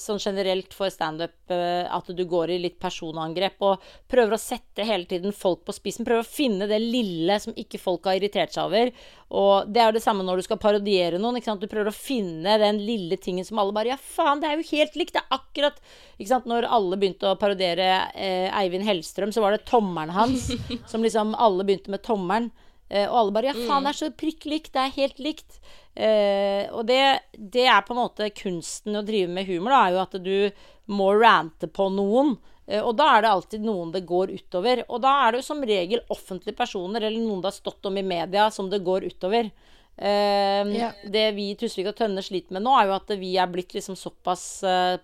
sånn 0.00 0.20
generelt 0.22 0.72
for 0.74 0.92
standup 0.92 1.52
eh, 1.52 1.84
at 1.84 2.08
du 2.08 2.22
går 2.28 2.54
i 2.54 2.58
litt 2.62 2.78
personangrep 2.80 3.60
og 3.66 3.84
prøver 4.08 4.36
å 4.36 4.40
sette 4.40 4.86
hele 4.88 5.04
tiden 5.08 5.34
folk 5.36 5.66
på 5.66 5.74
spissen. 5.76 6.06
Prøver 6.08 6.24
å 6.24 6.28
finne 6.28 6.68
det 6.70 6.80
lille 6.80 7.36
som 7.42 7.56
ikke 7.56 7.80
folk 7.82 8.08
har 8.08 8.18
irritert 8.18 8.56
seg 8.56 8.64
over. 8.64 8.92
Og 9.36 9.68
det 9.68 9.82
er 9.82 9.90
jo 9.90 9.96
det 9.98 10.04
samme 10.04 10.24
når 10.24 10.40
du 10.40 10.46
skal 10.46 10.60
parodiere 10.62 11.20
noen. 11.20 11.36
ikke 11.36 11.50
sant? 11.50 11.64
Du 11.64 11.70
prøver 11.70 11.90
å 11.92 11.96
finne 11.96 12.56
den 12.62 12.80
lille 12.86 13.18
tingen 13.20 13.46
som 13.46 13.60
alle 13.60 13.74
bare 13.76 13.92
Ja, 13.92 14.00
faen, 14.00 14.40
det 14.40 14.50
er 14.50 14.60
jo 14.60 14.68
helt 14.72 14.96
likt! 14.96 15.16
Det 15.16 15.24
er 15.24 15.36
akkurat 15.36 15.80
ikke 16.16 16.30
sant? 16.32 16.48
Når 16.48 16.68
alle 16.72 16.98
begynte 17.00 17.30
å 17.30 17.38
parodiere 17.40 17.90
eh, 18.14 18.48
Eivind 18.56 18.86
Hellstrøm, 18.88 19.34
så 19.34 19.44
var 19.44 19.56
det 19.56 19.66
tommelen 19.68 20.14
hans 20.16 20.48
som 20.90 21.04
liksom 21.04 21.36
Alle 21.36 21.66
begynte 21.66 21.92
med 21.92 22.04
tommelen. 22.06 22.52
Eh, 22.88 23.06
og 23.08 23.18
alle 23.18 23.34
bare 23.34 23.50
Ja, 23.50 23.56
faen, 23.66 23.86
det 23.86 23.92
er 23.94 23.98
så 23.98 24.10
prikk 24.14 24.46
likt! 24.46 24.72
Det 24.74 24.82
er 24.82 24.96
helt 25.00 25.22
likt! 25.22 25.60
Uh, 25.96 26.68
og 26.76 26.82
det, 26.90 27.00
det 27.32 27.62
er 27.72 27.80
på 27.86 27.94
en 27.94 28.02
måte 28.02 28.26
kunsten 28.36 28.98
å 28.98 29.04
drive 29.06 29.30
med 29.32 29.48
humor, 29.48 29.72
da, 29.72 29.78
er 29.86 29.94
jo 29.94 30.02
at 30.02 30.16
du 30.20 30.92
må 30.92 31.06
rante 31.16 31.70
på 31.72 31.86
noen. 31.94 32.34
Uh, 32.68 32.82
Og 32.82 32.92
da 32.98 33.06
er 33.14 33.24
det 33.24 33.30
alltid 33.32 33.64
noen 33.64 33.94
det 33.94 34.04
går 34.06 34.34
utover. 34.36 34.84
Og 34.90 35.00
da 35.02 35.14
er 35.24 35.32
det 35.32 35.40
jo 35.40 35.46
som 35.48 35.64
regel 35.64 36.04
offentlige 36.12 36.58
personer 36.58 37.08
eller 37.08 37.16
noen 37.22 37.40
det 37.40 37.48
har 37.48 37.56
stått 37.56 37.88
om 37.88 37.96
i 37.96 38.04
media, 38.04 38.50
som 38.52 38.68
det 38.70 38.84
går 38.84 39.08
utover. 39.08 39.48
Uh, 39.96 40.68
Ja. 40.76 40.92
Det 41.00 41.30
vi 41.38 41.50
i 41.54 41.56
Tusvik 41.56 41.88
og 41.88 41.96
Tønne 41.96 42.20
sliter 42.22 42.52
med 42.58 42.66
nå, 42.66 42.76
er 42.76 42.90
jo 42.90 42.98
at 42.98 43.16
vi 43.16 43.32
er 43.40 43.48
blitt 43.48 43.72
liksom 43.72 43.96
såpass 43.96 44.44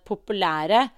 populære 0.04 0.90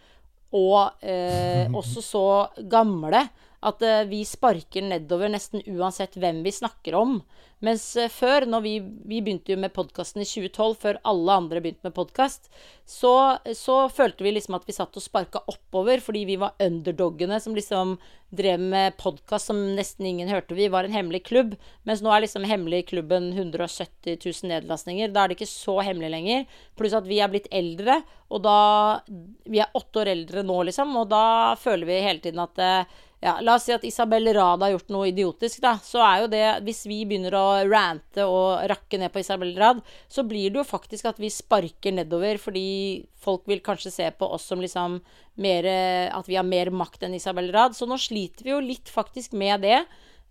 og 0.55 1.03
eh, 1.03 1.67
også 1.81 2.03
så 2.05 2.27
gamle 2.71 3.25
at 3.65 3.83
uh, 3.85 4.03
vi 4.11 4.23
sparker 4.29 4.85
nedover 4.85 5.33
nesten 5.33 5.65
uansett 5.75 6.19
hvem 6.21 6.43
vi 6.45 6.53
snakker 6.55 6.97
om. 6.99 7.19
Mens 7.65 7.85
uh, 7.97 8.11
før, 8.13 8.45
når 8.51 8.65
vi, 8.65 8.75
vi 9.09 9.21
begynte 9.25 9.55
jo 9.55 9.61
med 9.61 9.73
podkasten 9.77 10.23
i 10.23 10.29
2012, 10.29 10.75
før 10.83 11.01
alle 11.09 11.39
andre 11.41 11.63
begynte 11.65 11.87
med 11.87 11.97
podkast, 11.97 12.51
så, 12.85 13.39
så, 13.57 13.79
følte 13.89 14.27
vi 14.27 14.35
liksom 14.35 14.59
at 14.59 14.67
vi 14.69 14.77
satt 14.77 14.97
og 14.99 15.05
sparka 15.05 15.41
oppover 15.49 16.03
fordi 16.05 16.27
vi 16.29 16.37
var 16.41 16.53
underdogene 16.61 17.39
som 17.41 17.57
liksom 17.57 17.95
drev 18.35 18.61
med 18.61 18.97
podkast 19.01 19.49
som 19.49 19.61
nesten 19.77 20.09
ingen 20.11 20.29
hørte. 20.29 20.57
Vi 20.59 20.69
var 20.73 20.85
en 20.85 20.93
hemmelig 20.93 21.23
klubb. 21.29 21.55
Mens 21.89 22.03
nå 22.05 22.13
er 22.13 22.25
liksom 22.25 22.45
hemmelig 22.49 22.85
klubben 22.91 23.31
170 23.33 24.19
000 24.19 24.51
nedlastninger. 24.51 25.13
Da 25.15 25.25
er 25.25 25.31
det 25.31 25.39
ikke 25.39 25.51
så 25.51 25.79
hemmelig 25.87 26.11
lenger. 26.13 26.45
Pluss 26.77 26.97
at 26.99 27.09
vi 27.09 27.23
er 27.23 27.33
blitt 27.33 27.49
eldre, 27.55 28.03
og 28.29 28.45
da 28.45 28.59
Vi 29.47 29.61
er 29.63 29.73
åtte 29.77 30.03
år 30.03 30.11
eldre 30.11 30.43
nå, 30.43 30.57
liksom, 30.67 30.95
og 30.97 31.09
da 31.13 31.55
føler 31.61 31.87
vi 31.87 31.99
hele 32.03 32.23
tiden 32.25 32.41
at 32.43 32.59
eh, 32.59 33.03
ja, 33.25 33.39
La 33.41 33.55
oss 33.57 33.65
si 33.65 33.73
at 33.73 33.85
Isabel 33.89 34.29
Rad 34.37 34.61
har 34.61 34.75
gjort 34.75 34.91
noe 34.93 35.09
idiotisk, 35.09 35.63
da. 35.65 35.79
Så 35.81 36.03
er 36.05 36.25
jo 36.25 36.31
det 36.33 36.45
Hvis 36.67 36.83
vi 36.85 37.01
begynner 37.09 37.37
å 37.39 37.47
rante 37.65 38.27
og 38.29 38.67
rakke 38.69 39.01
ned 39.01 39.15
på 39.15 39.23
Isabel 39.23 39.55
Rad, 39.57 39.81
så 40.13 40.27
blir 40.29 40.53
det 40.53 40.61
jo 40.61 40.67
faktisk 40.69 41.09
at 41.09 41.21
vi 41.23 41.33
sparker 41.33 41.97
nedover 41.97 42.37
fordi 42.43 42.67
folk 43.25 43.49
vil 43.49 43.63
kanskje 43.65 43.95
se 43.95 44.11
på 44.19 44.29
oss 44.37 44.45
som 44.51 44.61
liksom 44.61 44.99
mer 45.41 45.69
At 46.13 46.29
vi 46.29 46.37
har 46.37 46.45
mer 46.45 46.69
makt 46.69 47.07
enn 47.07 47.17
Isabel 47.17 47.49
Rad. 47.55 47.73
Så 47.73 47.89
nå 47.89 47.97
sliter 47.99 48.45
vi 48.45 48.53
jo 48.53 48.61
litt 48.61 48.93
faktisk 48.93 49.33
med 49.33 49.65
det. 49.65 49.81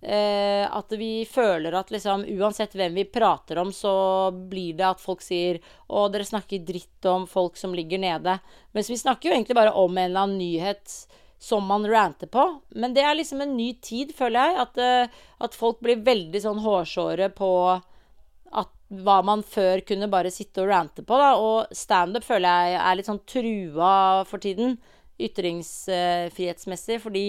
Eh, 0.04 0.68
at 0.68 0.92
vi 1.00 1.24
føler 1.24 1.74
at 1.80 1.92
liksom 1.94 2.26
uansett 2.36 2.74
hvem 2.76 2.98
vi 2.98 3.06
prater 3.08 3.62
om, 3.62 3.70
så 3.72 4.32
blir 4.36 4.76
det 4.76 4.90
at 4.90 5.00
folk 5.00 5.24
sier 5.24 5.62
Å, 5.88 6.10
dere 6.12 6.28
snakker 6.28 6.66
dritt 6.68 7.08
om 7.08 7.24
folk 7.30 7.56
som 7.58 7.74
ligger 7.74 8.02
nede. 8.04 8.38
Mens 8.76 8.92
vi 8.92 9.00
snakker 9.00 9.30
jo 9.30 9.38
egentlig 9.38 9.56
bare 9.56 9.72
om 9.80 9.98
en 9.98 10.10
eller 10.10 10.26
annen 10.28 10.42
nyhet 10.42 10.98
som 11.44 11.66
man 11.68 11.88
ranter 11.92 12.28
på. 12.28 12.62
Men 12.70 12.94
det 12.96 13.04
er 13.04 13.18
liksom 13.20 13.42
en 13.44 13.58
ny 13.58 13.74
tid, 13.84 14.14
føler 14.16 14.48
jeg. 14.48 14.62
At, 14.64 14.78
uh, 14.80 15.26
at 15.44 15.58
folk 15.60 15.82
blir 15.84 16.00
veldig 16.06 16.40
sånn 16.40 16.62
hårsåre 16.64 17.28
på 17.36 17.50
at, 17.74 18.72
hva 19.04 19.18
man 19.28 19.44
før 19.44 19.84
kunne 19.84 20.08
bare 20.08 20.32
sitte 20.32 20.64
og 20.64 20.72
rante 20.72 21.04
på. 21.04 21.18
Da. 21.20 21.34
Og 21.36 21.76
standup 21.76 22.24
føler 22.24 22.48
jeg 22.48 22.80
er 22.80 22.96
litt 22.96 23.12
sånn 23.12 23.20
trua 23.28 23.92
for 24.30 24.40
tiden, 24.44 24.78
ytringsfrihetsmessig, 25.20 27.02
fordi 27.04 27.26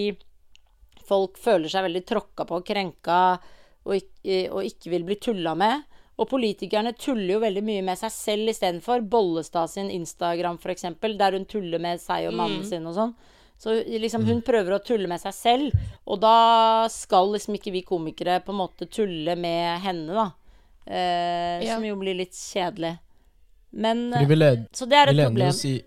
folk 1.04 1.34
føler 1.40 1.72
seg 1.72 1.88
veldig 1.88 2.06
tråkka 2.06 2.46
på 2.46 2.62
og 2.62 2.70
krenka 2.70 3.18
og 3.84 3.98
ikke, 3.98 4.38
og 4.54 4.62
ikke 4.70 4.94
vil 4.94 5.10
bli 5.10 5.18
tulla 5.26 5.58
med. 5.58 5.82
Og 6.22 6.30
politikerne 6.30 6.94
tuller 6.94 7.34
jo 7.34 7.42
veldig 7.42 7.66
mye 7.66 7.82
med 7.90 7.98
seg 7.98 8.14
selv 8.14 8.54
istedenfor. 8.54 9.02
Bollestad 9.10 9.74
sin 9.74 9.90
Instagram, 9.90 10.62
f.eks., 10.62 10.86
der 11.02 11.34
hun 11.34 11.50
tuller 11.50 11.82
med 11.82 11.98
seg 11.98 12.30
og 12.30 12.38
mannen 12.38 12.62
mm. 12.62 12.68
sin 12.70 12.86
og 12.86 12.94
sånn. 12.94 13.16
Så 13.60 13.74
liksom, 13.86 14.26
hun 14.28 14.42
prøver 14.44 14.76
å 14.76 14.82
tulle 14.84 15.08
med 15.08 15.22
seg 15.22 15.34
selv, 15.36 15.84
og 16.04 16.18
da 16.20 16.88
skal 16.92 17.30
liksom 17.32 17.56
ikke 17.56 17.72
vi 17.72 17.84
komikere 17.86 18.40
på 18.44 18.52
en 18.52 18.60
måte 18.60 18.88
tulle 18.90 19.36
med 19.40 19.80
henne, 19.84 20.12
da. 20.12 20.26
Eh, 20.84 21.64
ja. 21.64 21.76
Som 21.76 21.86
jo 21.86 21.96
blir 22.00 22.18
litt 22.18 22.36
kjedelig. 22.36 22.96
Men 23.74 24.10
led, 24.12 24.66
Så 24.74 24.86
det 24.86 24.98
er 24.98 25.10
et 25.10 25.22
problem. 25.24 25.54
Si, 25.56 25.78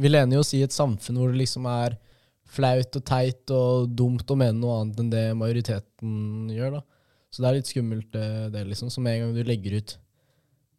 vi 0.00 0.10
lener 0.10 0.38
jo 0.38 0.44
oss 0.44 0.54
i 0.56 0.62
et 0.64 0.74
samfunn 0.74 1.20
hvor 1.20 1.30
det 1.30 1.42
liksom 1.42 1.68
er 1.70 1.98
flaut 2.50 2.96
og 2.98 3.04
teit 3.06 3.52
og 3.54 3.92
dumt 3.94 4.30
å 4.32 4.38
mene 4.38 4.58
noe 4.58 4.80
annet 4.80 5.02
enn 5.02 5.12
det 5.12 5.26
majoriteten 5.38 6.50
gjør, 6.50 6.80
da. 6.80 6.82
Så 7.30 7.42
det 7.42 7.50
er 7.50 7.58
litt 7.60 7.70
skummelt, 7.70 8.08
det, 8.14 8.28
det 8.56 8.64
liksom. 8.66 8.90
Så 8.90 9.02
med 9.04 9.14
en 9.14 9.28
gang 9.28 9.36
du 9.36 9.44
legger 9.46 9.76
ut 9.78 9.92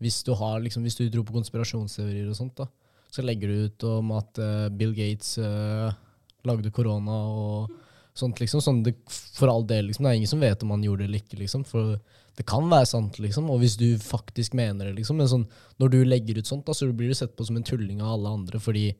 Hvis 0.03 0.17
du 0.27 0.33
har 0.35 0.57
liksom, 0.59 0.83
hvis 0.83 0.97
du 0.97 1.05
tror 1.13 1.23
på 1.23 1.35
konspirasjonsteorier 1.37 2.27
og 2.27 2.35
sånt, 2.35 2.57
da, 2.57 2.65
så 3.11 3.23
legger 3.25 3.51
du 3.51 3.67
ut 3.67 3.85
om 3.89 4.13
at 4.15 4.39
uh, 4.39 4.69
Bill 4.71 4.93
Gates 4.95 5.35
uh, 5.41 5.91
lagde 6.47 6.71
korona 6.71 7.17
og 7.27 7.73
sånt, 8.17 8.39
liksom. 8.39 8.63
Sånn 8.63 8.81
det, 8.85 8.95
for 9.09 9.51
all 9.51 9.65
del, 9.67 9.89
liksom. 9.89 10.07
Det 10.07 10.13
er 10.13 10.21
ingen 10.21 10.31
som 10.31 10.43
vet 10.43 10.63
om 10.63 10.71
han 10.75 10.85
gjorde 10.85 11.03
det 11.03 11.09
eller 11.09 11.23
ikke, 11.23 11.39
liksom. 11.41 11.65
For 11.67 11.97
det 12.39 12.47
kan 12.47 12.69
være 12.71 12.87
sant, 12.89 13.19
liksom. 13.23 13.49
Og 13.51 13.61
hvis 13.63 13.75
du 13.79 13.89
faktisk 14.01 14.55
mener 14.57 14.89
det, 14.89 14.95
liksom. 15.01 15.19
Men 15.19 15.31
sånn, 15.31 15.47
når 15.81 15.93
du 15.93 15.99
legger 16.07 16.39
ut 16.39 16.47
sånt, 16.47 16.65
da, 16.67 16.75
så 16.77 16.87
blir 16.91 17.11
du 17.11 17.17
sett 17.17 17.35
på 17.35 17.47
som 17.47 17.59
en 17.59 17.67
tulling 17.67 17.99
av 18.03 18.15
alle 18.15 18.35
andre 18.39 18.61
fordi 18.63 18.91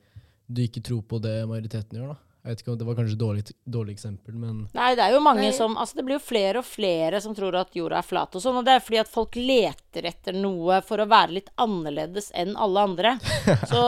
du 0.52 0.66
ikke 0.66 0.84
tror 0.84 1.06
på 1.08 1.22
det 1.24 1.38
majoriteten 1.48 2.02
gjør, 2.02 2.12
da. 2.12 2.31
Jeg 2.42 2.56
vet 2.56 2.62
ikke 2.64 2.72
om 2.74 2.78
Det 2.80 2.86
var 2.88 2.96
kanskje 2.98 3.14
et 3.14 3.22
dårlig, 3.22 3.44
dårlig, 3.70 3.94
eksempel, 4.00 4.34
men 4.34 4.64
Nei, 4.74 4.90
det 4.98 5.04
er 5.06 5.14
jo 5.14 5.22
mange 5.22 5.44
Nei. 5.46 5.54
som 5.54 5.76
Altså, 5.78 6.00
det 6.00 6.06
blir 6.08 6.18
jo 6.18 6.24
flere 6.26 6.64
og 6.64 6.66
flere 6.66 7.22
som 7.22 7.36
tror 7.38 7.60
at 7.60 7.76
jorda 7.78 8.00
er 8.02 8.08
flat 8.08 8.38
og 8.38 8.44
sånn. 8.44 8.58
Og 8.62 8.66
det 8.66 8.74
er 8.76 8.84
fordi 8.86 9.02
at 9.04 9.12
folk 9.12 9.38
leter 9.38 10.08
etter 10.10 10.38
noe 10.38 10.80
for 10.86 11.04
å 11.04 11.10
være 11.12 11.38
litt 11.38 11.52
annerledes 11.62 12.32
enn 12.34 12.56
alle 12.58 12.88
andre. 12.90 13.14
Så 13.72 13.84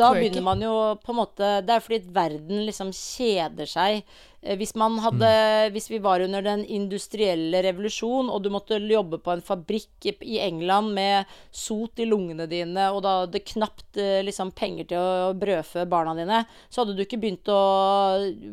da 0.00 0.10
begynner 0.16 0.46
man 0.46 0.64
jo 0.64 0.74
på 1.02 1.12
en 1.12 1.20
måte 1.20 1.52
Det 1.66 1.76
er 1.76 1.84
fordi 1.84 2.00
verden 2.14 2.64
liksom 2.68 2.94
kjeder 2.96 3.68
seg 3.68 4.02
hvis, 4.40 4.72
hadde, 4.74 5.28
mm. 5.28 5.72
hvis, 5.72 5.90
vi 5.90 5.98
var 6.00 6.20
under 6.20 6.42
den 6.42 6.62
industrielle 6.64 7.60
revolusjon, 7.62 8.30
og 8.32 8.42
du 8.42 8.48
måtte 8.50 8.78
jobbe 8.80 9.18
på 9.20 9.34
en 9.34 9.42
fabrikk 9.44 10.08
i 10.24 10.38
England 10.40 10.94
med 10.96 11.28
sot 11.52 12.00
i 12.00 12.06
lungene 12.08 12.46
dine, 12.48 12.86
og 12.88 13.02
da 13.04 13.26
det 13.28 13.42
knapt 13.52 14.00
eh, 14.00 14.22
liksom, 14.24 14.54
penger 14.56 14.88
til 14.88 15.02
å 15.02 15.34
brødfø 15.36 15.84
barna 15.90 16.14
dine, 16.16 16.40
så 16.70 16.82
hadde 16.82 16.96
du 16.96 17.04
ikke 17.04 17.20
begynt 17.20 17.52
å 17.52 17.60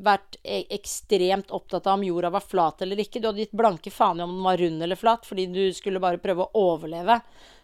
vært 0.03 0.35
e 0.43 0.65
ekstremt 0.75 1.55
opptatt 1.55 1.87
av 1.87 2.01
om 2.01 2.03
jorda 2.03 2.33
var 2.35 2.43
flat 2.43 2.83
eller 2.83 2.99
ikke. 2.99 3.21
Du 3.23 3.29
hadde 3.29 3.45
gitt 3.45 3.55
blanke 3.55 3.93
faen 3.93 4.19
i 4.19 4.27
om 4.27 4.35
den 4.35 4.43
var 4.43 4.59
rund 4.59 4.83
eller 4.83 4.99
flat, 4.99 5.23
fordi 5.29 5.47
du 5.55 5.63
skulle 5.77 6.03
bare 6.03 6.19
prøve 6.19 6.49
å 6.49 6.67
overleve. 6.73 7.21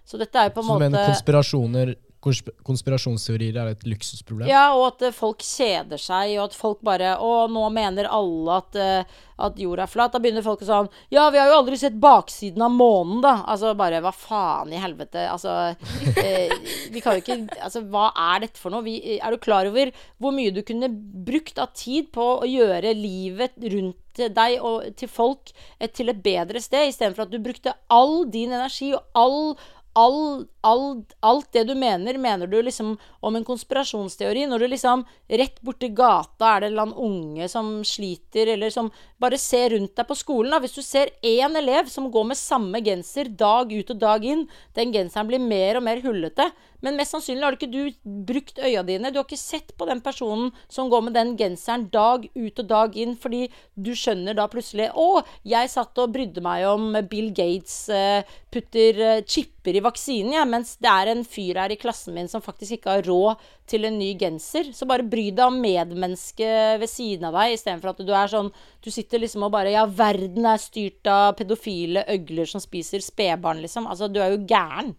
Så 0.07 0.19
dette 0.19 0.39
er 0.39 0.47
jo 0.47 0.55
på 0.55 0.63
en 0.63 0.71
måte 0.71 0.87
Som 0.87 0.95
en 0.95 1.11
konspirasjoner 1.11 1.95
konspirasjonsteorier 2.23 3.57
er 3.59 3.73
et 3.73 3.85
luksusproblem. 3.87 4.47
Ja, 4.49 4.69
og 4.77 4.93
at 4.93 5.05
uh, 5.09 5.15
folk 5.15 5.43
kjeder 5.43 5.99
seg, 6.01 6.37
og 6.37 6.47
at 6.47 6.57
folk 6.57 6.81
bare 6.85 7.15
Å, 7.19 7.31
nå 7.51 7.63
mener 7.75 8.07
alle 8.11 8.59
at, 8.61 8.79
uh, 8.79 9.23
at 9.47 9.59
jorda 9.59 9.83
er 9.85 9.91
flat. 9.91 10.13
Da 10.13 10.21
begynner 10.23 10.45
folk 10.45 10.63
å 10.63 10.69
sånn 10.69 10.89
Ja, 11.13 11.27
vi 11.33 11.41
har 11.41 11.51
jo 11.51 11.59
aldri 11.59 11.79
sett 11.79 11.97
baksiden 11.99 12.63
av 12.63 12.73
månen, 12.73 13.19
da. 13.25 13.35
Altså 13.49 13.73
bare 13.77 14.01
Hva 14.03 14.13
faen 14.15 14.73
i 14.73 14.81
helvete? 14.81 15.25
Altså 15.29 15.73
eh, 16.21 16.53
Vi 16.93 17.03
kan 17.03 17.17
jo 17.17 17.23
ikke 17.23 17.39
Altså, 17.59 17.83
hva 17.91 18.09
er 18.31 18.45
dette 18.45 18.61
for 18.61 18.73
noe? 18.73 18.85
Vi, 18.85 19.17
er 19.17 19.33
du 19.33 19.41
klar 19.41 19.67
over 19.69 19.91
hvor 20.21 20.33
mye 20.35 20.53
du 20.53 20.61
kunne 20.65 20.89
brukt 20.91 21.59
av 21.61 21.73
tid 21.77 22.11
på 22.13 22.25
å 22.39 22.47
gjøre 22.47 22.93
livet 22.97 23.57
rundt 23.73 23.99
deg 24.13 24.59
og 24.61 24.85
til 24.99 25.09
folk 25.09 25.51
til 25.97 26.11
et 26.11 26.19
bedre 26.23 26.61
sted, 26.61 26.91
istedenfor 26.91 27.25
at 27.25 27.31
du 27.33 27.39
brukte 27.41 27.73
all 27.91 28.27
din 28.29 28.53
energi 28.53 28.91
og 28.93 29.01
all 29.17 29.55
all, 29.93 30.45
all, 30.61 31.03
alt 31.19 31.51
det 31.53 31.63
du 31.69 31.73
mener, 31.77 32.17
mener 32.17 32.47
du 32.47 32.57
liksom 32.61 32.95
om 33.19 33.35
en 33.35 33.45
konspirasjonsteori. 33.45 34.45
Når 34.49 34.63
du 34.63 34.67
liksom 34.71 35.05
rett 35.29 35.61
borti 35.61 35.89
gata 35.93 36.55
er 36.55 36.63
det 36.63 36.69
en 36.69 36.73
eller 36.73 36.87
annen 36.87 37.05
unge 37.07 37.49
som 37.51 37.75
sliter, 37.87 38.55
eller 38.55 38.73
som 38.73 38.91
Bare 39.23 39.37
se 39.39 39.61
rundt 39.71 39.93
deg 39.95 40.07
på 40.09 40.17
skolen, 40.19 40.51
da. 40.51 40.57
Hvis 40.59 40.73
du 40.75 40.81
ser 40.83 41.13
én 41.23 41.53
elev 41.55 41.87
som 41.87 42.09
går 42.11 42.25
med 42.27 42.35
samme 42.35 42.81
genser 42.83 43.29
dag 43.39 43.71
ut 43.71 43.93
og 43.93 44.01
dag 44.01 44.25
inn, 44.27 44.41
den 44.75 44.91
genseren 44.91 45.29
blir 45.29 45.39
mer 45.39 45.79
og 45.79 45.85
mer 45.85 46.01
hullete. 46.03 46.49
Men 46.83 46.97
mest 46.99 47.15
sannsynlig 47.15 47.45
har 47.45 47.55
du 47.55 47.61
ikke 47.61 47.71
du 47.71 48.11
brukt 48.27 48.59
øya 48.59 48.83
dine. 48.83 49.11
Du 49.11 49.21
har 49.21 49.27
ikke 49.27 49.39
sett 49.39 49.71
på 49.79 49.87
den 49.87 50.01
personen 50.03 50.51
som 50.71 50.89
går 50.91 51.05
med 51.05 51.15
den 51.15 51.33
genseren 51.39 51.87
dag 51.93 52.25
ut 52.35 52.59
og 52.59 52.67
dag 52.67 52.97
inn, 52.99 53.15
fordi 53.19 53.45
du 53.79 53.93
skjønner 53.95 54.35
da 54.35 54.49
plutselig 54.51 54.89
Å, 54.91 55.23
jeg 55.47 55.71
satt 55.71 55.97
og 56.03 56.11
brydde 56.13 56.43
meg 56.43 56.65
om 56.67 56.91
Bill 57.09 57.31
Gates 57.35 57.77
uh, 57.93 58.25
putter 58.51 58.99
uh, 58.99 59.21
chipper 59.23 59.79
i 59.79 59.83
vaksinen, 59.83 60.35
ja, 60.35 60.43
mens 60.49 60.75
det 60.83 60.91
er 60.91 61.13
en 61.13 61.23
fyr 61.23 61.61
her 61.61 61.71
i 61.71 61.79
klassen 61.79 62.17
min 62.17 62.27
som 62.31 62.43
faktisk 62.43 62.77
ikke 62.77 62.97
har 62.97 63.07
råd 63.07 63.45
til 63.69 63.87
en 63.87 63.95
ny 63.95 64.11
genser. 64.19 64.73
Så 64.75 64.87
bare 64.89 65.07
bry 65.07 65.29
deg 65.31 65.45
om 65.47 65.61
medmennesket 65.63 66.81
ved 66.83 66.91
siden 66.91 67.29
av 67.29 67.39
deg, 67.39 67.55
istedenfor 67.55 67.93
at 67.93 68.03
du 68.03 68.11
er 68.11 68.31
sånn 68.31 68.51
Du 68.83 68.91
sitter 68.91 69.21
liksom 69.23 69.47
og 69.47 69.53
bare 69.55 69.71
Ja, 69.71 69.85
verden 69.87 70.45
er 70.49 70.59
styrt 70.59 71.07
av 71.07 71.37
pedofile 71.39 72.03
øgler 72.11 72.49
som 72.49 72.61
spiser 72.63 73.03
spedbarn, 73.03 73.63
liksom. 73.63 73.87
Altså, 73.87 74.11
du 74.11 74.19
er 74.19 74.35
jo 74.35 74.43
gæren. 74.49 74.93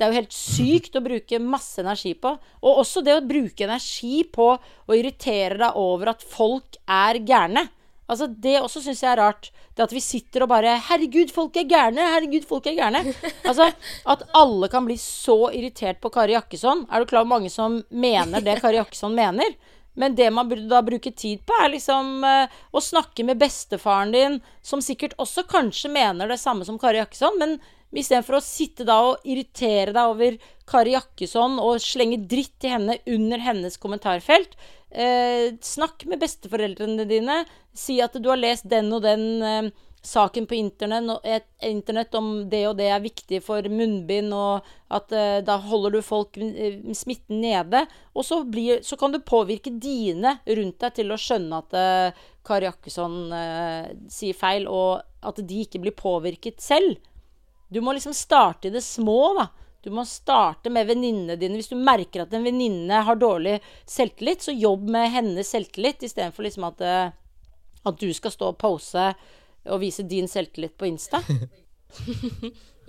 Det 0.00 0.06
er 0.06 0.14
jo 0.14 0.16
helt 0.22 0.32
sykt 0.32 0.94
å 0.96 1.02
bruke 1.04 1.38
masse 1.44 1.82
energi 1.82 2.14
på. 2.16 2.30
Og 2.64 2.78
også 2.80 3.02
det 3.04 3.18
å 3.18 3.24
bruke 3.26 3.66
energi 3.66 4.22
på 4.32 4.46
å 4.56 4.96
irritere 4.96 5.58
deg 5.60 5.76
over 5.76 6.14
at 6.14 6.24
folk 6.24 6.78
er 6.88 7.18
gærne. 7.28 7.66
Altså, 8.08 8.26
Det 8.26 8.54
også 8.62 8.80
syns 8.80 9.02
jeg 9.04 9.10
er 9.12 9.20
rart. 9.20 9.50
Det 9.76 9.84
at 9.84 9.92
vi 9.92 10.00
sitter 10.00 10.42
og 10.42 10.48
bare 10.48 10.78
'Herregud, 10.80 11.30
folk 11.30 11.56
er 11.60 11.68
gærne! 11.68 12.00
Herregud, 12.14 12.46
folk 12.48 12.66
er 12.66 12.78
gærne!' 12.78 13.12
Altså, 13.48 13.68
At 14.06 14.24
alle 14.32 14.68
kan 14.72 14.88
bli 14.88 14.96
så 14.96 15.52
irritert 15.52 16.00
på 16.00 16.10
Kari 16.10 16.32
Jakkesson. 16.32 16.86
Er 16.90 17.00
du 17.00 17.06
klar 17.06 17.20
over 17.20 17.36
mange 17.36 17.50
som 17.50 17.84
mener 17.90 18.40
det 18.40 18.62
Kari 18.62 18.80
Jakkesson 18.80 19.14
mener? 19.14 19.52
Men 19.94 20.14
det 20.14 20.30
man 20.32 20.48
burde 20.48 20.68
da 20.70 20.80
bruke 20.82 21.12
tid 21.12 21.44
på, 21.44 21.52
er 21.60 21.74
liksom 21.74 22.24
uh, 22.24 22.48
å 22.72 22.80
snakke 22.80 23.24
med 23.26 23.36
bestefaren 23.36 24.14
din, 24.14 24.40
som 24.62 24.80
sikkert 24.80 25.12
også 25.18 25.44
kanskje 25.44 25.90
mener 25.92 26.30
det 26.30 26.40
samme 26.40 26.64
som 26.64 26.78
Kari 26.78 27.02
Jakkesson, 27.02 27.36
men 27.38 27.58
Istedenfor 27.90 28.38
å 28.38 28.44
sitte 28.44 28.86
da 28.86 29.00
og 29.08 29.24
irritere 29.26 29.94
deg 29.94 30.12
over 30.12 30.36
Kari 30.70 30.94
Jakkesson 30.94 31.58
og 31.58 31.82
slenge 31.82 32.20
dritt 32.30 32.54
til 32.62 32.76
henne 32.76 33.00
under 33.10 33.42
hennes 33.42 33.78
kommentarfelt. 33.82 34.54
Eh, 34.90 35.50
snakk 35.62 36.06
med 36.10 36.22
besteforeldrene 36.22 37.06
dine. 37.10 37.42
Si 37.74 37.98
at 38.02 38.14
du 38.14 38.30
har 38.30 38.38
lest 38.38 38.68
den 38.70 38.92
og 38.94 39.02
den 39.02 39.26
eh, 39.42 39.70
saken 40.02 40.46
på 40.46 40.54
internett, 40.54 41.46
internett 41.62 42.14
om 42.14 42.48
det 42.50 42.62
og 42.68 42.78
det 42.78 42.88
er 42.88 43.02
viktig 43.04 43.42
for 43.44 43.66
munnbind, 43.68 44.32
og 44.32 44.66
at 44.94 45.12
eh, 45.12 45.42
da 45.44 45.58
holder 45.60 45.98
du 45.98 46.00
folk 46.04 46.38
eh, 46.40 46.80
smitten 46.96 47.42
nede. 47.42 47.84
Og 48.14 48.26
så, 48.26 48.42
blir, 48.44 48.80
så 48.86 48.96
kan 49.00 49.12
du 49.12 49.20
påvirke 49.20 49.74
dine 49.82 50.38
rundt 50.46 50.80
deg 50.80 50.96
til 51.02 51.12
å 51.12 51.20
skjønne 51.20 51.62
at 51.64 51.78
eh, 51.78 52.24
Kari 52.46 52.70
Jakkesson 52.70 53.20
eh, 53.36 53.92
sier 54.10 54.38
feil, 54.38 54.66
og 54.70 55.02
at 55.26 55.42
de 55.44 55.62
ikke 55.66 55.82
blir 55.82 55.96
påvirket 55.96 56.62
selv. 56.64 56.96
Du 57.70 57.80
må 57.80 57.94
liksom 57.94 58.14
starte 58.16 58.68
i 58.68 58.74
det 58.74 58.82
små, 58.82 59.18
da. 59.38 59.48
Du 59.80 59.88
må 59.94 60.02
starte 60.04 60.68
med 60.74 60.88
venninnene 60.90 61.38
dine. 61.40 61.56
Hvis 61.56 61.70
du 61.70 61.76
merker 61.78 62.26
at 62.26 62.34
en 62.36 62.44
venninne 62.44 62.98
har 63.06 63.16
dårlig 63.16 63.60
selvtillit, 63.88 64.42
så 64.44 64.52
jobb 64.52 64.88
med 64.92 65.08
hennes 65.14 65.48
selvtillit 65.54 66.02
istedenfor 66.04 66.44
liksom 66.44 66.66
at, 66.68 66.82
eh, 66.84 67.12
at 67.88 68.00
du 68.02 68.10
skal 68.12 68.34
stå 68.34 68.50
og 68.52 68.58
pose 68.60 69.06
og 69.70 69.80
vise 69.80 70.04
din 70.08 70.28
selvtillit 70.28 70.76
på 70.76 70.88
Insta. 70.90 71.22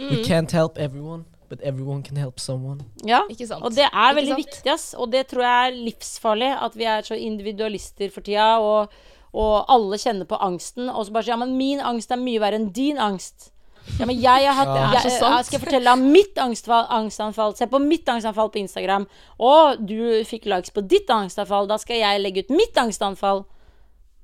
We 0.01 0.23
can't 0.25 0.51
help 0.51 0.77
everyone, 0.77 1.25
but 1.49 1.61
everyone 1.61 2.01
can 2.03 2.17
help 2.17 2.39
someone. 2.39 2.83
Ja, 3.05 3.21
Ikke 3.29 3.47
sant? 3.47 3.63
og 3.63 3.75
det 3.75 3.85
er 3.85 3.93
Ikke 3.93 4.17
veldig 4.19 4.33
sant? 4.35 4.43
viktig, 4.45 4.71
ass. 4.73 4.85
Og 4.97 5.11
det 5.13 5.27
tror 5.31 5.43
jeg 5.45 5.67
er 5.71 5.79
livsfarlig, 5.85 6.51
at 6.67 6.75
vi 6.79 6.89
er 6.89 7.01
så 7.07 7.15
individualister 7.15 8.11
for 8.13 8.25
tida, 8.25 8.57
og, 8.59 8.91
og 9.33 9.55
alle 9.71 9.99
kjenner 10.01 10.27
på 10.29 10.39
angsten, 10.41 10.89
og 10.89 11.05
så 11.05 11.13
bare 11.13 11.27
sier 11.27 11.35
ja, 11.35 11.41
men 11.43 11.55
min 11.59 11.79
angst 11.79 12.11
er 12.11 12.21
mye 12.21 12.41
verre 12.41 12.59
enn 12.61 12.71
din 12.75 12.99
angst. 13.01 13.51
Ja, 13.99 14.05
men 14.05 14.19
jeg 14.21 14.45
har 14.47 14.53
hatt 14.57 14.67
Ja. 14.67 14.91
jeg, 14.93 15.11
er 15.21 15.37
jeg, 15.37 15.45
skal 15.45 15.59
fortelle 15.59 15.93
om 15.93 16.03
mitt 16.11 16.35
angstfall, 16.37 16.85
angstanfall. 16.89 17.55
Se 17.57 17.67
på 17.67 17.79
mitt 17.81 18.05
angstanfall 18.09 18.51
på 18.53 18.61
Instagram. 18.61 19.07
Å, 19.39 19.53
du 19.77 20.23
fikk 20.25 20.45
likes 20.45 20.69
på 20.73 20.83
ditt 20.87 21.09
angstanfall. 21.09 21.67
Da 21.67 21.77
skal 21.81 21.97
jeg 22.01 22.21
legge 22.21 22.45
ut 22.45 22.49
mitt 22.53 22.77
angstanfall. 22.77 23.45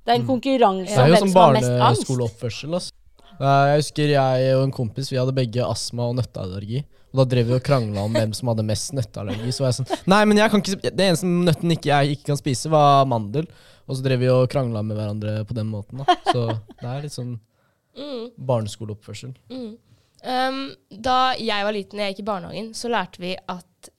Det 0.06 0.14
er 0.14 0.20
en 0.22 0.28
konkurranse 0.28 0.94
Mm. 0.94 1.00
Er 1.00 1.04
om 1.04 1.10
hvem 1.10 1.20
som 1.20 1.30
som 1.34 1.42
har 1.42 1.54
mest 1.54 1.68
angst. 1.68 1.72
Det 1.72 1.82
er 1.82 1.90
jo 1.90 1.96
som 2.06 2.14
barneskoleoppførsel. 2.18 2.76
Eh, 3.38 3.66
Jeg 3.68 3.82
husker 3.82 4.08
jeg 4.14 4.56
og 4.58 4.64
en 4.64 4.72
kompis 4.72 5.12
Vi 5.12 5.18
hadde 5.18 5.36
begge 5.36 5.66
astma 5.66 6.08
og 6.10 6.16
nøtteallergi. 6.16 6.84
Og 7.14 7.18
Da 7.22 7.26
drev 7.26 7.48
vi 7.48 7.54
og 7.54 7.64
krangla 7.64 8.04
om 8.04 8.14
hvem 8.14 8.34
som 8.34 8.48
hadde 8.50 8.64
mest 8.64 8.94
nøtteallergi. 8.94 9.52
Så 9.52 9.64
var 9.64 9.72
jeg 9.74 9.80
sånn 9.86 10.08
Nei, 10.08 10.26
men 10.26 10.38
jeg 10.38 10.50
kan 10.52 10.62
ikke 10.62 10.82
Det 10.96 11.06
eneste 11.10 11.26
nøtten 11.26 11.72
ikke 11.76 11.92
jeg 11.92 12.18
ikke 12.18 12.26
kan 12.32 12.38
spise, 12.38 12.70
var 12.70 13.06
mandel. 13.06 13.48
Og 13.88 13.96
så 13.96 14.04
drev 14.04 14.20
vi 14.20 14.28
og 14.28 14.50
krangla 14.50 14.82
med 14.84 14.98
hverandre 14.98 15.46
på 15.48 15.54
den 15.56 15.68
måten. 15.72 15.98
da 16.04 16.16
Så 16.32 16.48
det 16.82 16.88
er 16.88 17.02
litt 17.02 17.16
sånn 17.16 17.40
Mm. 17.98 18.32
barneskoleoppførsel. 18.50 19.36
Um, 19.48 20.64
da 20.90 21.36
jeg 21.38 21.66
var 21.66 21.76
liten 21.76 22.02
jeg 22.02 22.14
gikk 22.14 22.24
i 22.24 22.28
barnehagen, 22.32 22.74
så 22.78 22.90
lærte 22.92 23.22
vi 23.22 23.36
at 23.38 23.90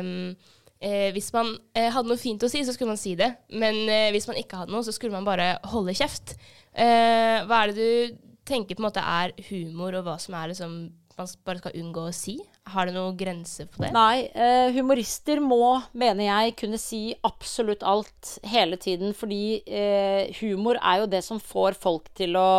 um, 0.00 0.36
eh, 0.80 1.08
hvis 1.16 1.32
man 1.34 1.54
eh, 1.76 1.88
hadde 1.92 2.10
noe 2.10 2.20
fint 2.20 2.44
å 2.44 2.50
si, 2.52 2.62
så 2.64 2.74
skulle 2.76 2.92
man 2.92 3.00
si 3.00 3.16
det. 3.18 3.32
Men 3.56 3.82
eh, 3.88 4.10
hvis 4.14 4.28
man 4.28 4.38
ikke 4.40 4.62
hadde 4.62 4.74
noe, 4.74 4.84
så 4.86 4.94
skulle 4.94 5.16
man 5.16 5.26
bare 5.26 5.54
holde 5.72 5.96
kjeft. 5.96 6.36
Uh, 6.76 7.44
hva 7.48 7.62
er 7.62 7.72
det 7.72 7.76
du 7.80 8.22
tenker 8.46 8.76
på 8.76 8.84
en 8.84 8.88
måte 8.90 9.02
er 9.02 9.34
humor, 9.48 9.96
og 9.96 10.06
hva 10.06 10.20
som 10.22 10.36
er 10.38 10.52
liksom 10.52 10.78
man 11.16 11.28
bare 11.46 11.60
skal 11.62 11.76
unngå 11.80 12.02
å 12.08 12.14
si? 12.14 12.34
Har 12.72 12.88
det 12.88 12.96
noen 12.96 13.16
grenser 13.16 13.68
på 13.70 13.80
det? 13.80 13.92
Nei, 13.94 14.26
eh, 14.34 14.68
humorister 14.76 15.40
må, 15.40 15.78
mener 15.96 16.26
jeg, 16.26 16.56
kunne 16.60 16.80
si 16.80 17.00
absolutt 17.26 17.84
alt 17.86 18.36
hele 18.46 18.76
tiden. 18.80 19.14
Fordi 19.16 19.62
eh, 19.64 20.34
humor 20.42 20.80
er 20.82 21.02
jo 21.02 21.10
det 21.16 21.22
som 21.24 21.40
får 21.40 21.78
folk 21.80 22.10
til 22.18 22.36
å 22.36 22.50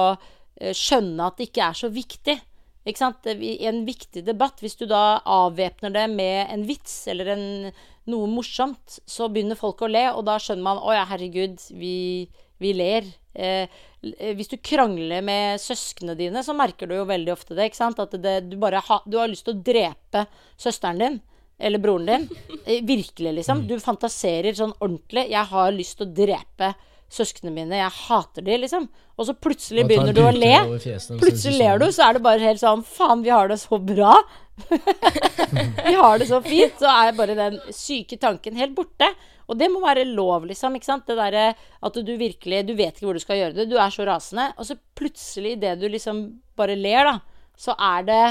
skjønne 0.58 1.28
at 1.28 1.38
det 1.38 1.49
ikke 1.49 1.66
er 1.70 1.78
så 1.78 1.89
viktig. 1.93 2.38
En 2.88 3.82
viktig 3.86 4.24
debatt, 4.24 4.62
hvis 4.64 4.78
du 4.80 4.86
da 4.88 5.20
avvæpner 5.28 5.91
det 5.91 6.05
med 6.10 6.53
en 6.53 6.64
vits 6.68 7.01
eller 7.12 7.34
en, 7.34 7.47
noe 8.08 8.28
morsomt, 8.32 8.99
så 9.05 9.28
begynner 9.28 9.60
folk 9.60 9.84
å 9.84 9.91
le, 9.91 10.05
og 10.16 10.24
da 10.30 10.38
skjønner 10.39 10.64
man 10.64 10.80
å 10.80 10.95
ja, 10.95 11.03
herregud, 11.10 11.60
vi, 11.76 12.28
vi 12.64 12.74
ler. 12.78 13.08
Eh, 13.38 13.68
eh, 14.01 14.34
hvis 14.38 14.53
du 14.53 14.58
krangler 14.64 15.26
med 15.26 15.62
søsknene 15.62 16.16
dine, 16.18 16.43
så 16.43 16.55
merker 16.58 16.88
du 16.89 16.95
jo 16.97 17.08
veldig 17.10 17.34
ofte 17.36 17.58
det. 17.58 17.70
At 17.76 18.16
det, 18.24 18.38
du 18.49 18.55
bare 18.62 18.82
ha, 18.88 19.01
du 19.05 19.20
har 19.20 19.30
lyst 19.30 19.47
til 19.49 19.58
å 19.58 19.66
drepe 19.68 20.26
søsteren 20.55 21.03
din. 21.03 21.20
Eller 21.58 21.82
broren 21.82 22.08
din. 22.08 22.28
Eh, 22.66 22.84
Virkelig, 22.86 23.36
liksom. 23.41 23.66
Du 23.68 23.78
fantaserer 23.84 24.55
sånn 24.55 24.76
ordentlig. 24.80 25.28
'Jeg 25.32 25.51
har 25.51 25.72
lyst 25.76 25.97
til 25.97 26.08
å 26.08 26.16
drepe 26.24 26.74
søsknene 27.14 27.53
mine. 27.55 27.80
Jeg 27.80 27.93
hater 28.08 28.43
de', 28.43 28.58
liksom. 28.64 28.88
Og 29.18 29.26
så 29.26 29.34
plutselig 29.34 29.86
begynner 29.88 30.14
du 30.14 30.22
å 30.22 30.34
le. 30.34 30.80
fjesene 30.82 31.20
Plutselig 31.22 31.55
synes 31.55 31.62
ler 31.62 31.80
du, 31.80 31.86
sånn. 31.88 31.95
så 31.95 32.08
er 32.08 32.18
det 32.18 32.24
bare 32.26 32.43
helt 32.43 32.62
sånn 32.62 32.84
Faen, 32.86 33.24
vi 33.24 33.32
har 33.34 33.47
det 33.47 33.58
så 33.62 33.80
bra. 33.80 34.14
vi 35.88 35.93
har 35.93 36.20
det 36.20 36.28
så 36.30 36.41
fint. 36.45 36.76
Så 36.80 36.91
er 36.91 37.18
bare 37.18 37.38
den 37.38 37.60
syke 37.74 38.20
tanken 38.22 38.60
helt 38.60 38.76
borte. 38.76 39.10
Og 39.47 39.58
det 39.58 39.70
må 39.72 39.80
være 39.80 40.03
lov, 40.05 40.45
liksom. 40.49 40.76
ikke 40.76 40.89
sant? 40.89 41.08
Det 41.08 41.16
derre 41.18 41.53
at 41.55 42.01
du 42.03 42.18
virkelig 42.20 42.66
Du 42.68 42.76
vet 42.76 42.97
ikke 42.97 43.08
hvor 43.08 43.18
du 43.18 43.24
skal 43.24 43.39
gjøre 43.39 43.55
det. 43.55 43.70
Du 43.72 43.78
er 43.80 43.93
så 43.93 44.05
rasende. 44.05 44.51
Og 44.58 44.68
så 44.68 44.78
plutselig, 44.97 45.55
idet 45.58 45.80
du 45.80 45.88
liksom 45.88 46.41
bare 46.60 46.76
ler, 46.76 47.08
da, 47.08 47.47
så 47.58 47.78
er 47.78 48.03
det 48.08 48.26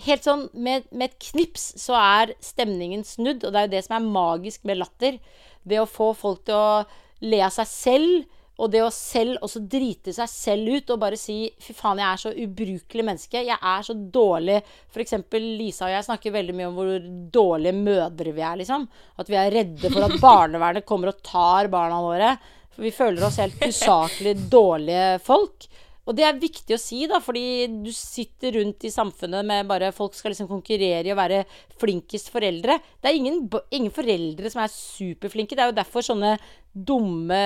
Helt 0.00 0.24
sånn 0.24 0.46
med, 0.56 0.86
med 0.96 1.10
et 1.10 1.16
knips 1.20 1.74
så 1.76 1.92
er 1.98 2.30
stemningen 2.40 3.02
snudd, 3.04 3.42
og 3.44 3.52
det 3.52 3.58
er 3.60 3.66
jo 3.66 3.72
det 3.74 3.82
som 3.84 3.98
er 3.98 4.06
magisk 4.14 4.62
med 4.64 4.78
latter. 4.80 5.18
Det 5.60 5.76
å 5.76 5.84
få 5.84 6.14
folk 6.16 6.46
til 6.48 6.56
å 6.56 6.86
le 7.20 7.40
av 7.44 7.52
seg 7.54 7.68
selv, 7.68 8.36
og 8.60 8.68
det 8.68 8.82
å 8.84 8.90
selv 8.92 9.40
også 9.40 9.62
drite 9.72 10.12
seg 10.12 10.28
selv 10.28 10.74
ut 10.76 10.90
og 10.92 11.00
bare 11.00 11.16
si 11.16 11.48
'fy 11.48 11.72
faen, 11.72 12.00
jeg 12.02 12.12
er 12.12 12.20
så 12.20 12.32
ubrukelig 12.44 13.04
menneske', 13.08 13.44
jeg 13.46 13.56
er 13.56 13.82
så 13.86 13.94
dårlig 13.96 14.58
eksempel 15.00 15.46
Lisa 15.56 15.86
og 15.86 15.94
jeg 15.94 16.04
snakker 16.04 16.34
veldig 16.34 16.56
mye 16.58 16.68
om 16.68 16.76
hvor 16.76 16.90
dårlige 17.32 17.78
mødre 17.78 18.34
vi 18.36 18.44
er, 18.44 18.58
liksom. 18.60 18.84
At 19.16 19.30
vi 19.32 19.38
er 19.40 19.50
redde 19.54 19.92
for 19.92 20.04
at 20.04 20.20
barnevernet 20.28 20.84
kommer 20.84 21.14
og 21.14 21.22
tar 21.24 21.72
barna 21.72 22.02
våre. 22.04 22.34
For 22.70 22.84
vi 22.84 22.92
føler 22.92 23.24
oss 23.24 23.40
helt 23.40 23.64
usaklig 23.64 24.36
dårlige 24.52 25.18
folk. 25.24 25.69
Og 26.10 26.16
det 26.18 26.24
er 26.26 26.38
viktig 26.42 26.74
å 26.74 26.80
si, 26.80 27.04
da, 27.06 27.20
fordi 27.22 27.68
du 27.84 27.92
sitter 27.94 28.56
rundt 28.58 28.82
i 28.82 28.90
samfunnet 28.90 29.46
med 29.46 29.68
bare 29.70 29.92
Folk 29.94 30.16
skal 30.18 30.32
liksom 30.32 30.48
konkurrere 30.50 31.06
i 31.06 31.12
å 31.14 31.18
være 31.18 31.44
flinkest 31.78 32.32
foreldre. 32.34 32.80
Det 32.98 33.10
er 33.10 33.18
ingen, 33.18 33.44
ingen 33.70 33.92
foreldre 33.94 34.50
som 34.50 34.64
er 34.64 34.72
superflinke. 34.74 35.54
Det 35.54 35.62
er 35.62 35.70
jo 35.70 35.78
derfor 35.78 36.02
sånne 36.02 36.32
dumme 36.70 37.38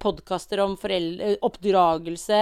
podkaster 0.00 0.60
om 0.64 0.76
foreldre, 0.80 1.34
oppdragelse 1.44 2.38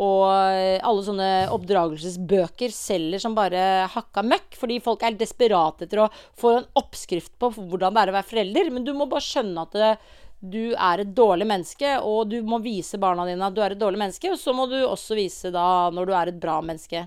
og 0.00 0.22
eh, 0.32 0.78
alle 0.80 1.04
sånne 1.04 1.30
oppdragelsesbøker 1.52 2.72
selger 2.72 3.20
som 3.24 3.36
bare 3.36 3.86
hakka 3.92 4.24
møkk. 4.26 4.58
Fordi 4.60 4.82
folk 4.84 5.06
er 5.06 5.16
desperate 5.16 5.88
etter 5.88 6.04
å 6.04 6.10
få 6.12 6.58
en 6.58 6.68
oppskrift 6.80 7.38
på 7.40 7.54
hvordan 7.56 7.96
det 7.96 8.04
er 8.04 8.12
å 8.12 8.18
være 8.18 8.30
forelder. 8.34 8.72
Men 8.74 8.84
du 8.84 8.92
må 8.96 9.08
bare 9.08 9.24
skjønne 9.24 9.64
at 9.64 9.80
det, 9.80 9.94
du 10.42 10.74
er 10.74 11.02
et 11.04 11.10
dårlig 11.14 11.46
menneske, 11.46 11.94
og 12.02 12.26
du 12.32 12.40
må 12.42 12.58
vise 12.64 12.98
barna 12.98 13.24
dine 13.28 13.46
at 13.46 13.54
du 13.54 13.60
er 13.62 13.76
et 13.76 13.80
dårlig 13.80 14.00
menneske, 14.00 14.32
og 14.32 14.40
så 14.40 14.54
må 14.56 14.66
du 14.66 14.80
også 14.82 15.14
vise 15.14 15.52
da 15.54 15.66
når 15.94 16.08
du 16.08 16.14
er 16.18 16.32
et 16.32 16.40
bra 16.42 16.56
menneske. 16.64 17.04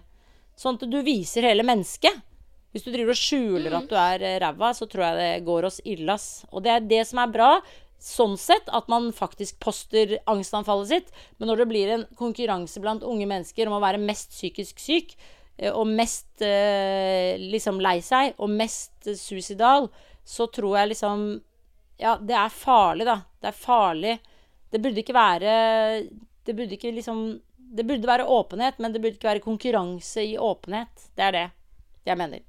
Sånn 0.56 0.80
at 0.80 0.86
du 0.88 1.02
viser 1.04 1.44
hele 1.50 1.66
mennesket. 1.68 2.22
Hvis 2.72 2.86
du 2.86 2.94
driver 2.94 3.12
og 3.12 3.20
skjuler 3.20 3.76
at 3.76 3.90
du 3.92 3.96
er 4.00 4.24
eh, 4.24 4.38
ræva, 4.44 4.72
så 4.76 4.88
tror 4.92 5.04
jeg 5.06 5.20
det 5.20 5.48
går 5.48 5.68
oss 5.68 5.82
ille, 5.84 6.16
ass. 6.16 6.46
Og 6.52 6.64
det 6.64 6.72
er 6.72 6.88
det 6.88 7.02
som 7.08 7.20
er 7.24 7.32
bra. 7.32 7.50
Sånn 8.04 8.36
sett 8.40 8.68
at 8.76 8.88
man 8.92 9.10
faktisk 9.16 9.60
poster 9.64 10.18
angstanfallet 10.32 10.92
sitt. 10.92 11.14
Men 11.40 11.52
når 11.52 11.64
det 11.64 11.68
blir 11.72 11.92
en 11.92 12.06
konkurranse 12.20 12.84
blant 12.84 13.04
unge 13.08 13.28
mennesker 13.32 13.68
om 13.68 13.78
å 13.78 13.84
være 13.84 14.00
mest 14.04 14.36
psykisk 14.36 14.80
syk, 14.84 15.16
eh, 15.60 15.72
og 15.72 15.92
mest 15.92 16.44
eh, 16.44 17.36
liksom 17.40 17.84
lei 17.84 17.98
seg, 18.04 18.36
og 18.40 18.52
mest 18.52 19.12
suicidal, 19.20 19.90
så 20.24 20.48
tror 20.52 20.80
jeg 20.80 20.96
liksom 20.96 21.28
ja, 22.02 22.16
det 22.20 22.36
er 22.36 22.54
farlig, 22.54 23.08
da. 23.08 23.20
Det 23.42 23.52
er 23.52 23.60
farlig. 23.60 24.16
Det 24.72 24.82
burde 24.84 25.00
ikke 25.00 25.16
være 25.16 25.52
Det 26.44 26.56
burde 26.58 26.76
ikke 26.76 26.92
liksom 26.92 27.20
Det 27.56 27.86
burde 27.88 28.08
være 28.08 28.26
åpenhet, 28.28 28.80
men 28.80 28.94
det 28.94 29.02
burde 29.02 29.16
ikke 29.16 29.30
være 29.30 29.46
konkurranse 29.46 30.24
i 30.24 30.38
åpenhet. 30.38 31.10
Det 31.16 31.24
er 31.24 31.32
det 31.36 31.48
jeg 32.06 32.18
mener. 32.20 32.44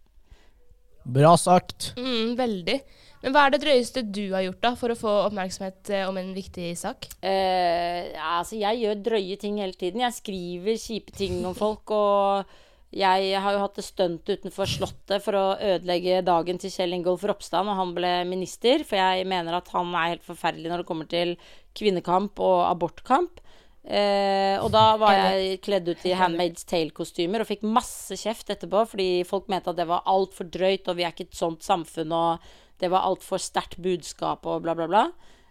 Bra 1.07 1.37
sagt. 1.39 1.93
Mm, 1.97 2.35
veldig. 2.37 2.81
Men 3.23 3.33
hva 3.33 3.47
er 3.47 3.55
det 3.55 3.63
drøyeste 3.63 4.03
du 4.05 4.25
har 4.35 4.45
gjort 4.45 4.63
da 4.63 4.73
for 4.79 4.93
å 4.93 4.99
få 4.99 5.13
oppmerksomhet 5.29 5.91
eh, 5.95 6.05
om 6.07 6.19
en 6.21 6.35
viktig 6.37 6.75
sak? 6.79 7.09
Eh, 7.25 8.13
altså, 8.21 8.59
jeg 8.61 8.83
gjør 8.83 9.01
drøye 9.09 9.39
ting 9.41 9.57
hele 9.63 9.75
tiden. 9.79 10.03
Jeg 10.05 10.19
skriver 10.19 10.79
kjipe 10.83 11.15
ting 11.17 11.41
om 11.49 11.57
folk, 11.57 11.91
og 11.95 12.53
jeg 12.95 13.41
har 13.43 13.57
jo 13.57 13.63
hatt 13.65 13.79
det 13.79 13.85
stunt 13.85 14.29
utenfor 14.31 14.69
Slottet 14.71 15.25
for 15.25 15.37
å 15.37 15.47
ødelegge 15.59 16.21
dagen 16.25 16.61
til 16.63 16.71
Kjell 16.71 16.95
Ingolf 16.97 17.25
Ropstad 17.27 17.67
når 17.67 17.81
han 17.81 17.95
ble 17.97 18.13
minister, 18.31 18.85
for 18.87 19.01
jeg 19.01 19.27
mener 19.29 19.59
at 19.59 19.73
han 19.75 19.91
er 19.95 20.15
helt 20.15 20.27
forferdelig 20.27 20.71
når 20.71 20.83
det 20.83 20.89
kommer 20.89 21.11
til 21.11 21.35
kvinnekamp 21.77 22.41
og 22.41 22.61
abortkamp. 22.71 23.43
Eh, 23.87 24.57
og 24.59 24.73
da 24.75 24.97
var 24.99 25.15
jeg 25.15 25.61
kledd 25.63 25.87
ut 25.87 26.07
i 26.09 26.15
Handmaid's 26.19 26.67
Tale-kostymer 26.67 27.45
og 27.45 27.47
fikk 27.47 27.63
masse 27.63 28.17
kjeft 28.19 28.49
etterpå 28.51 28.81
fordi 28.91 29.11
folk 29.29 29.47
mente 29.53 29.71
at 29.71 29.79
det 29.79 29.87
var 29.87 30.07
altfor 30.11 30.49
drøyt, 30.51 30.89
og 30.91 30.99
vi 30.99 31.07
er 31.07 31.15
ikke 31.15 31.29
et 31.29 31.39
sånt 31.39 31.63
samfunn, 31.67 32.15
og 32.15 32.49
det 32.83 32.91
var 32.93 33.07
altfor 33.07 33.41
sterkt 33.41 33.79
budskap, 33.83 34.47
og 34.47 34.65
bla, 34.65 34.75
bla, 34.79 34.89
bla. 34.91 35.05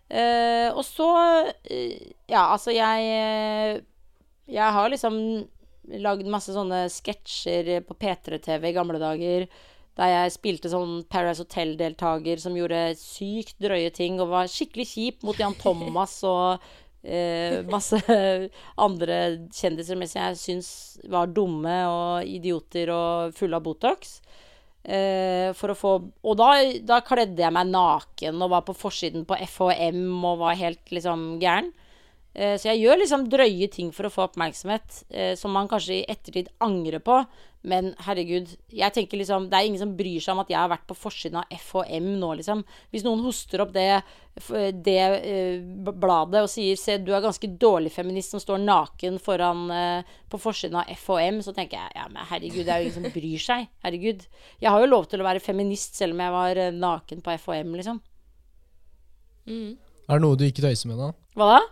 Eh, 0.10 0.70
og 0.76 0.84
så 0.86 1.10
eh, 1.66 2.12
Ja, 2.30 2.52
altså, 2.54 2.70
jeg 2.76 3.08
eh, 3.10 3.80
Jeg 4.46 4.74
har 4.76 4.90
liksom 4.92 5.16
lagd 6.02 6.28
masse 6.30 6.54
sånne 6.56 6.86
sketsjer 6.92 7.82
på 7.86 7.98
P3-TV 8.00 8.70
i 8.70 8.76
gamle 8.76 9.02
dager. 9.02 9.48
Der 9.96 10.12
jeg 10.12 10.34
spilte 10.36 10.72
sånn 10.72 11.04
Paradise 11.08 11.46
Hotel-deltaker 11.46 12.42
som 12.42 12.58
gjorde 12.58 12.98
sykt 13.00 13.56
drøye 13.64 13.94
ting 13.96 14.20
og 14.20 14.34
var 14.34 14.52
skikkelig 14.52 14.90
kjip 14.90 15.24
mot 15.24 15.40
Jan 15.40 15.56
Thomas 15.56 16.18
og 16.28 16.66
eh, 17.06 17.62
masse 17.72 18.02
andre 18.88 19.20
kjendiser 19.56 20.00
mens 20.00 20.18
jeg 20.18 20.42
syns 20.42 20.70
var 21.12 21.32
dumme 21.32 21.78
og 21.88 22.28
idioter 22.28 22.92
og 22.92 23.38
fulle 23.38 23.56
av 23.56 23.64
Botox. 23.64 24.20
Eh, 24.86 25.50
for 25.58 25.74
å 25.74 25.78
få 25.80 25.92
Og 25.98 26.36
da, 26.38 26.52
da 26.86 27.00
kledde 27.02 27.42
jeg 27.42 27.54
meg 27.56 27.72
naken 27.72 28.44
og 28.46 28.52
var 28.52 28.68
på 28.68 28.76
forsiden 28.78 29.24
på 29.26 29.40
FHM 29.48 30.20
og 30.20 30.44
var 30.44 30.60
helt 30.60 30.92
liksom 30.94 31.40
gæren. 31.42 31.72
Eh, 32.36 32.56
så 32.60 32.70
jeg 32.72 32.84
gjør 32.84 33.02
liksom 33.02 33.28
drøye 33.32 33.68
ting 33.72 33.92
for 33.96 34.08
å 34.08 34.14
få 34.14 34.28
oppmerksomhet, 34.28 35.04
eh, 35.10 35.34
som 35.40 35.56
man 35.56 35.70
kanskje 35.72 36.02
i 36.02 36.06
ettertid 36.12 36.52
angrer 36.64 37.04
på. 37.04 37.24
Men 37.66 37.94
herregud, 38.06 38.52
jeg 38.70 38.94
tenker 38.94 39.18
liksom 39.18 39.48
Det 39.50 39.58
er 39.58 39.68
ingen 39.68 39.82
som 39.82 39.96
bryr 39.98 40.22
seg 40.22 40.36
om 40.36 40.42
at 40.44 40.52
jeg 40.52 40.60
har 40.60 40.70
vært 40.70 40.86
på 40.90 40.98
forsiden 40.98 41.40
av 41.42 41.50
FHM 41.50 42.12
nå, 42.22 42.30
liksom. 42.38 42.62
Hvis 42.94 43.06
noen 43.06 43.24
hoster 43.26 43.64
opp 43.64 43.72
det, 43.74 43.88
det 44.86 44.98
eh, 45.02 45.64
bladet 45.90 46.44
og 46.46 46.52
sier 46.52 46.78
Se, 46.78 47.00
du 47.02 47.10
er 47.16 47.24
ganske 47.26 47.50
dårlig 47.62 47.90
feminist 47.96 48.36
som 48.36 48.44
står 48.44 48.62
naken 48.62 49.18
foran 49.24 49.66
eh, 49.74 50.18
på 50.30 50.40
forsiden 50.42 50.78
av 50.82 50.92
FHM, 50.94 51.42
så 51.46 51.56
tenker 51.58 51.80
jeg 51.80 51.98
ja, 51.98 52.06
men 52.12 52.30
herregud, 52.30 52.66
det 52.68 52.76
er 52.76 52.84
jo 52.84 52.90
ingen 52.90 52.98
som 53.00 53.16
bryr 53.16 53.46
seg. 53.48 53.72
Herregud. 53.86 54.28
Jeg 54.62 54.76
har 54.76 54.84
jo 54.84 54.92
lov 54.92 55.10
til 55.10 55.24
å 55.24 55.30
være 55.30 55.44
feminist 55.44 55.98
selv 55.98 56.18
om 56.18 56.22
jeg 56.22 56.36
var 56.38 56.62
eh, 56.62 56.76
naken 56.76 57.26
på 57.26 57.40
FHM, 57.40 57.74
liksom. 57.80 58.04
Mm. 59.50 59.74
Er 60.06 60.20
det 60.20 60.22
noe 60.22 60.38
du 60.38 60.46
ikke 60.46 60.66
tøyser 60.66 60.92
med, 60.92 61.02
da? 61.02 61.10
Hva 61.34 61.50
da? 61.56 61.64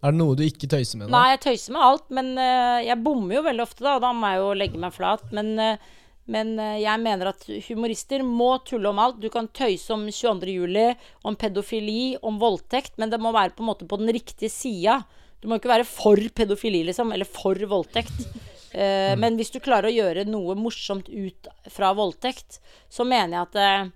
Er 0.00 0.14
det 0.14 0.20
noe 0.20 0.36
du 0.36 0.44
ikke 0.46 0.68
tøyser 0.70 1.00
med? 1.00 1.10
da? 1.10 1.12
Nei, 1.12 1.32
jeg 1.34 1.42
tøyser 1.44 1.76
med 1.76 1.84
alt, 1.84 2.06
men 2.16 2.30
uh, 2.40 2.78
jeg 2.80 3.02
bommer 3.04 3.36
jo 3.36 3.46
veldig 3.46 3.64
ofte, 3.66 3.84
da. 3.84 3.98
Da 4.00 4.12
må 4.16 4.30
jeg 4.32 4.40
jo 4.40 4.52
legge 4.56 4.80
meg 4.80 4.94
flat. 4.96 5.26
Men, 5.36 5.52
uh, 5.60 6.00
men 6.30 6.54
uh, 6.56 6.76
jeg 6.80 7.02
mener 7.04 7.32
at 7.34 7.44
humorister 7.68 8.24
må 8.24 8.54
tulle 8.68 8.88
om 8.92 9.02
alt. 9.02 9.20
Du 9.20 9.28
kan 9.32 9.50
tøyse 9.52 9.92
om 9.92 10.06
22. 10.08 10.54
juli, 10.56 10.86
om 11.28 11.36
pedofili, 11.36 12.16
om 12.24 12.40
voldtekt, 12.40 12.96
men 13.00 13.12
det 13.12 13.20
må 13.20 13.34
være 13.36 13.52
på 13.56 13.66
en 13.66 13.72
måte 13.74 13.88
på 13.90 14.00
den 14.00 14.12
riktige 14.16 14.52
sida. 14.52 15.02
Du 15.40 15.48
må 15.48 15.60
ikke 15.60 15.72
være 15.72 15.88
for 15.88 16.20
pedofili, 16.36 16.82
liksom, 16.88 17.12
eller 17.16 17.28
for 17.28 17.68
voldtekt. 17.68 18.24
Mm. 18.70 19.18
Men 19.18 19.34
hvis 19.34 19.48
du 19.50 19.56
klarer 19.58 19.88
å 19.88 19.90
gjøre 19.90 20.22
noe 20.30 20.54
morsomt 20.54 21.08
ut 21.10 21.48
fra 21.74 21.88
voldtekt, 21.98 22.60
så 22.86 23.02
mener 23.02 23.32
jeg 23.34 23.48
at 23.48 23.88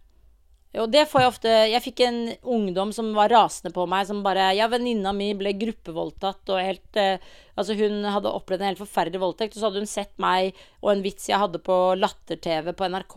jo, 0.75 0.87
det 0.91 1.05
får 1.07 1.23
jeg 1.23 1.31
ofte 1.31 1.51
Jeg 1.71 1.83
fikk 1.85 2.01
en 2.03 2.21
ungdom 2.43 2.91
som 2.95 3.13
var 3.15 3.31
rasende 3.31 3.71
på 3.75 3.87
meg, 3.91 4.09
som 4.09 4.25
bare 4.27 4.51
Ja, 4.59 4.67
venninna 4.71 5.13
mi 5.15 5.31
ble 5.39 5.53
gruppevoldtatt 5.61 6.51
og 6.51 6.63
helt 6.63 6.99
eh, 7.01 7.23
Altså, 7.55 7.77
hun 7.79 8.03
hadde 8.11 8.33
opplevd 8.35 8.65
en 8.65 8.73
helt 8.73 8.81
forferdelig 8.83 9.21
voldtekt, 9.23 9.55
og 9.55 9.61
så 9.61 9.69
hadde 9.69 9.85
hun 9.85 9.87
sett 9.87 10.11
meg 10.19 10.57
og 10.83 10.89
en 10.91 11.05
vits 11.05 11.29
jeg 11.31 11.39
hadde 11.39 11.61
på 11.63 11.77
Latter-TV 11.95 12.73
på 12.75 12.89
NRK, 12.91 13.15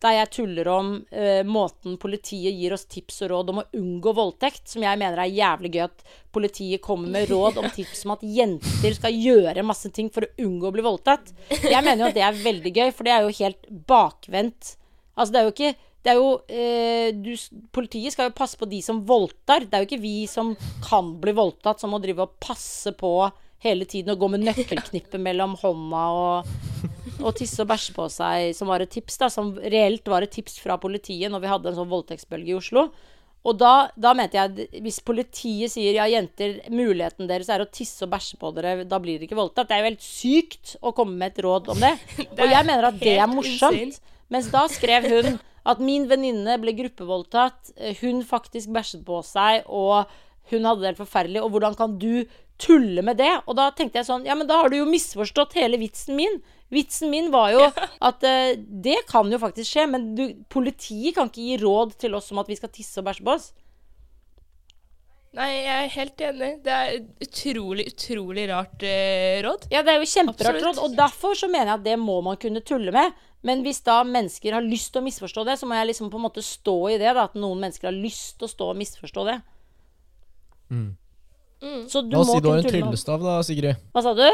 der 0.00 0.16
jeg 0.16 0.30
tuller 0.38 0.70
om 0.72 0.88
eh, 1.12 1.42
måten 1.44 1.98
politiet 2.00 2.56
gir 2.56 2.72
oss 2.72 2.86
tips 2.88 3.20
og 3.26 3.34
råd 3.34 3.52
om 3.52 3.60
å 3.60 3.66
unngå 3.76 4.14
voldtekt, 4.16 4.64
som 4.72 4.86
jeg 4.86 5.00
mener 5.02 5.20
er 5.20 5.36
jævlig 5.36 5.74
gøy 5.76 5.84
at 5.84 6.06
politiet 6.32 6.80
kommer 6.84 7.12
med 7.12 7.28
råd 7.28 7.60
om 7.60 7.68
tips 7.76 8.06
om 8.08 8.16
at 8.16 8.24
jenter 8.24 8.96
skal 8.96 9.20
gjøre 9.20 9.68
masse 9.68 9.92
ting 9.92 10.08
for 10.14 10.24
å 10.24 10.46
unngå 10.46 10.70
å 10.70 10.74
bli 10.78 10.88
voldtatt. 10.88 11.34
Jeg 11.60 11.84
mener 11.84 12.06
jo 12.06 12.08
at 12.08 12.16
det 12.16 12.24
er 12.24 12.40
veldig 12.40 12.72
gøy, 12.72 12.88
for 12.96 13.04
det 13.04 13.18
er 13.18 13.28
jo 13.28 13.36
helt 13.42 13.68
bakvendt. 13.92 14.78
Altså, 15.12 15.34
det 15.34 15.42
er 15.42 15.44
jo 15.50 15.54
ikke 15.58 15.74
det 16.04 16.12
er 16.12 16.20
jo 16.20 16.32
eh, 16.52 17.14
du, 17.16 17.32
Politiet 17.72 18.12
skal 18.12 18.28
jo 18.28 18.36
passe 18.36 18.58
på 18.60 18.68
de 18.68 18.82
som 18.84 19.00
voldtar. 19.08 19.64
Det 19.64 19.76
er 19.76 19.84
jo 19.84 19.88
ikke 19.88 20.02
vi 20.02 20.26
som 20.28 20.52
kan 20.84 21.14
bli 21.22 21.32
voldtatt, 21.36 21.80
som 21.80 21.94
må 21.94 22.00
drive 22.02 22.26
og 22.26 22.36
passe 22.44 22.92
på 22.98 23.14
hele 23.64 23.86
tiden 23.88 24.12
og 24.12 24.20
gå 24.20 24.28
med 24.34 24.44
nøkkelknippet 24.44 25.16
mellom 25.24 25.54
hånda 25.56 26.02
og, 26.12 26.52
og 27.22 27.32
tisse 27.38 27.62
og 27.64 27.70
bæsje 27.70 27.94
på 27.96 28.10
seg, 28.12 28.50
som 28.56 28.68
var 28.68 28.84
et 28.84 28.92
tips, 28.92 29.16
da. 29.22 29.30
Som 29.32 29.54
reelt 29.56 30.12
var 30.12 30.26
et 30.26 30.34
tips 30.34 30.60
fra 30.60 30.76
politiet 30.80 31.32
når 31.32 31.40
vi 31.40 31.52
hadde 31.54 31.72
en 31.72 31.80
sånn 31.80 31.92
voldtektsbølge 31.92 32.52
i 32.52 32.58
Oslo. 32.58 32.90
Og 33.44 33.56
da, 33.60 33.72
da 34.00 34.14
mente 34.16 34.38
jeg 34.38 34.80
hvis 34.84 35.02
politiet 35.04 35.72
sier 35.72 35.96
ja, 35.98 36.04
jenter, 36.08 36.62
muligheten 36.72 37.28
deres 37.28 37.50
er 37.52 37.64
å 37.64 37.68
tisse 37.68 38.04
og 38.04 38.12
bæsje 38.12 38.38
på 38.40 38.52
dere, 38.56 38.86
da 38.88 39.00
blir 39.00 39.18
dere 39.18 39.28
ikke 39.28 39.40
voldtatt. 39.40 39.68
Det 39.68 39.76
er 39.76 39.82
jo 39.82 39.90
helt 39.90 40.04
sykt 40.04 40.76
å 40.80 40.92
komme 40.96 41.16
med 41.20 41.32
et 41.32 41.44
råd 41.44 41.72
om 41.72 41.80
det. 41.84 41.92
Og 42.40 42.44
jeg 42.44 42.68
mener 42.68 42.88
at 42.92 43.00
det 43.00 43.16
er 43.16 43.28
morsomt. 43.32 44.00
Mens 44.32 44.48
da 44.52 44.64
skrev 44.72 45.08
hun 45.10 45.36
at 45.64 45.80
min 45.80 46.06
venninne 46.08 46.58
ble 46.60 46.74
gruppevoldtatt, 46.76 47.74
eh, 47.76 47.96
hun 48.02 48.22
faktisk 48.26 48.72
bæsjet 48.74 49.04
på 49.06 49.20
seg, 49.24 49.64
og 49.66 50.10
hun 50.52 50.66
hadde 50.68 50.82
det 50.82 50.90
helt 50.92 51.04
forferdelig, 51.04 51.40
og 51.42 51.54
hvordan 51.54 51.76
kan 51.78 51.96
du 52.00 52.24
tulle 52.60 53.02
med 53.02 53.18
det? 53.18 53.32
Og 53.48 53.56
da 53.58 53.70
tenkte 53.74 54.00
jeg 54.00 54.08
sånn, 54.08 54.26
ja, 54.28 54.36
men 54.36 54.48
da 54.48 54.60
har 54.60 54.70
du 54.70 54.78
jo 54.78 54.88
misforstått 54.88 55.56
hele 55.58 55.80
vitsen 55.80 56.18
min. 56.18 56.38
Vitsen 56.74 57.10
min 57.10 57.30
var 57.32 57.50
jo 57.54 57.64
at 58.08 58.24
uh, 58.26 58.54
det 58.54 59.00
kan 59.10 59.30
jo 59.32 59.40
faktisk 59.42 59.70
skje, 59.72 59.88
men 59.90 60.12
du, 60.18 60.24
politiet 60.52 61.16
kan 61.16 61.30
ikke 61.30 61.48
gi 61.48 61.60
råd 61.64 61.98
til 62.04 62.16
oss 62.18 62.30
om 62.34 62.42
at 62.42 62.50
vi 62.50 62.58
skal 62.60 62.72
tisse 62.74 63.00
og 63.00 63.08
bæsje 63.08 63.26
på 63.26 63.34
oss. 63.34 63.52
Nei, 65.34 65.48
jeg 65.50 65.74
er 65.74 65.94
helt 65.96 66.20
enig. 66.22 66.50
Det 66.62 66.74
er 66.74 66.92
utrolig, 67.26 67.88
utrolig 67.90 68.44
rart 68.52 68.84
uh, 68.86 69.38
råd. 69.48 69.68
Ja, 69.74 69.82
det 69.82 69.96
er 69.96 70.02
jo 70.02 70.10
kjemperart 70.12 70.62
råd, 70.62 70.82
og 70.84 70.98
derfor 70.98 71.38
så 71.38 71.50
mener 71.50 71.72
jeg 71.72 71.80
at 71.80 71.88
det 71.88 71.96
må 71.98 72.20
man 72.26 72.38
kunne 72.38 72.62
tulle 72.62 72.94
med. 72.94 73.16
Men 73.44 73.60
hvis 73.64 73.82
da 73.84 73.98
mennesker 74.08 74.56
har 74.56 74.64
lyst 74.64 74.94
til 74.94 75.02
å 75.02 75.04
misforstå 75.04 75.44
det, 75.44 75.58
så 75.60 75.68
må 75.68 75.76
jeg 75.76 75.90
liksom 75.90 76.08
på 76.12 76.16
en 76.16 76.24
måte 76.24 76.44
stå 76.44 76.76
i 76.94 76.98
det, 77.00 77.10
da, 77.12 77.26
at 77.28 77.36
noen 77.36 77.60
mennesker 77.60 77.90
har 77.90 77.96
lyst 77.96 78.38
til 78.40 78.48
å 78.48 78.52
stå 78.52 78.70
og 78.72 78.78
misforstå 78.80 79.24
det. 79.28 79.36
Mm. 80.72 80.88
Mm. 81.60 81.82
Så 81.92 82.02
du 82.02 82.16
La 82.16 82.22
oss 82.22 82.32
må 82.32 82.38
si 82.38 82.44
du 82.44 82.48
har 82.50 82.62
en 82.62 82.66
tulle 82.66 82.72
tryllestav, 82.72 83.24
da, 83.24 83.36
Sigrid. 83.44 83.84
Hva 83.92 84.04
sa 84.04 84.14
du? 84.16 84.26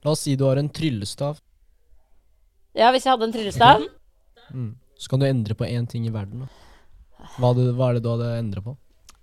La 0.00 0.14
oss 0.14 0.24
si 0.24 0.36
du 0.40 0.46
har 0.48 0.60
en 0.60 0.72
tryllestav. 0.72 1.40
Ja, 2.76 2.88
hvis 2.94 3.04
jeg 3.04 3.12
hadde 3.14 3.30
en 3.30 3.36
tryllestav? 3.38 3.86
Mm. 4.50 4.72
Så 4.98 5.06
kan 5.06 5.20
du 5.22 5.28
endre 5.28 5.54
på 5.54 5.62
én 5.62 5.84
ting 5.86 6.08
i 6.08 6.10
verden. 6.10 6.40
Da. 6.42 7.26
Hva, 7.36 7.52
det, 7.54 7.68
hva 7.78 7.92
er 7.92 8.00
det 8.00 8.00
du 8.02 8.08
hadde 8.10 8.30
endra 8.34 8.62
på? 8.64 8.72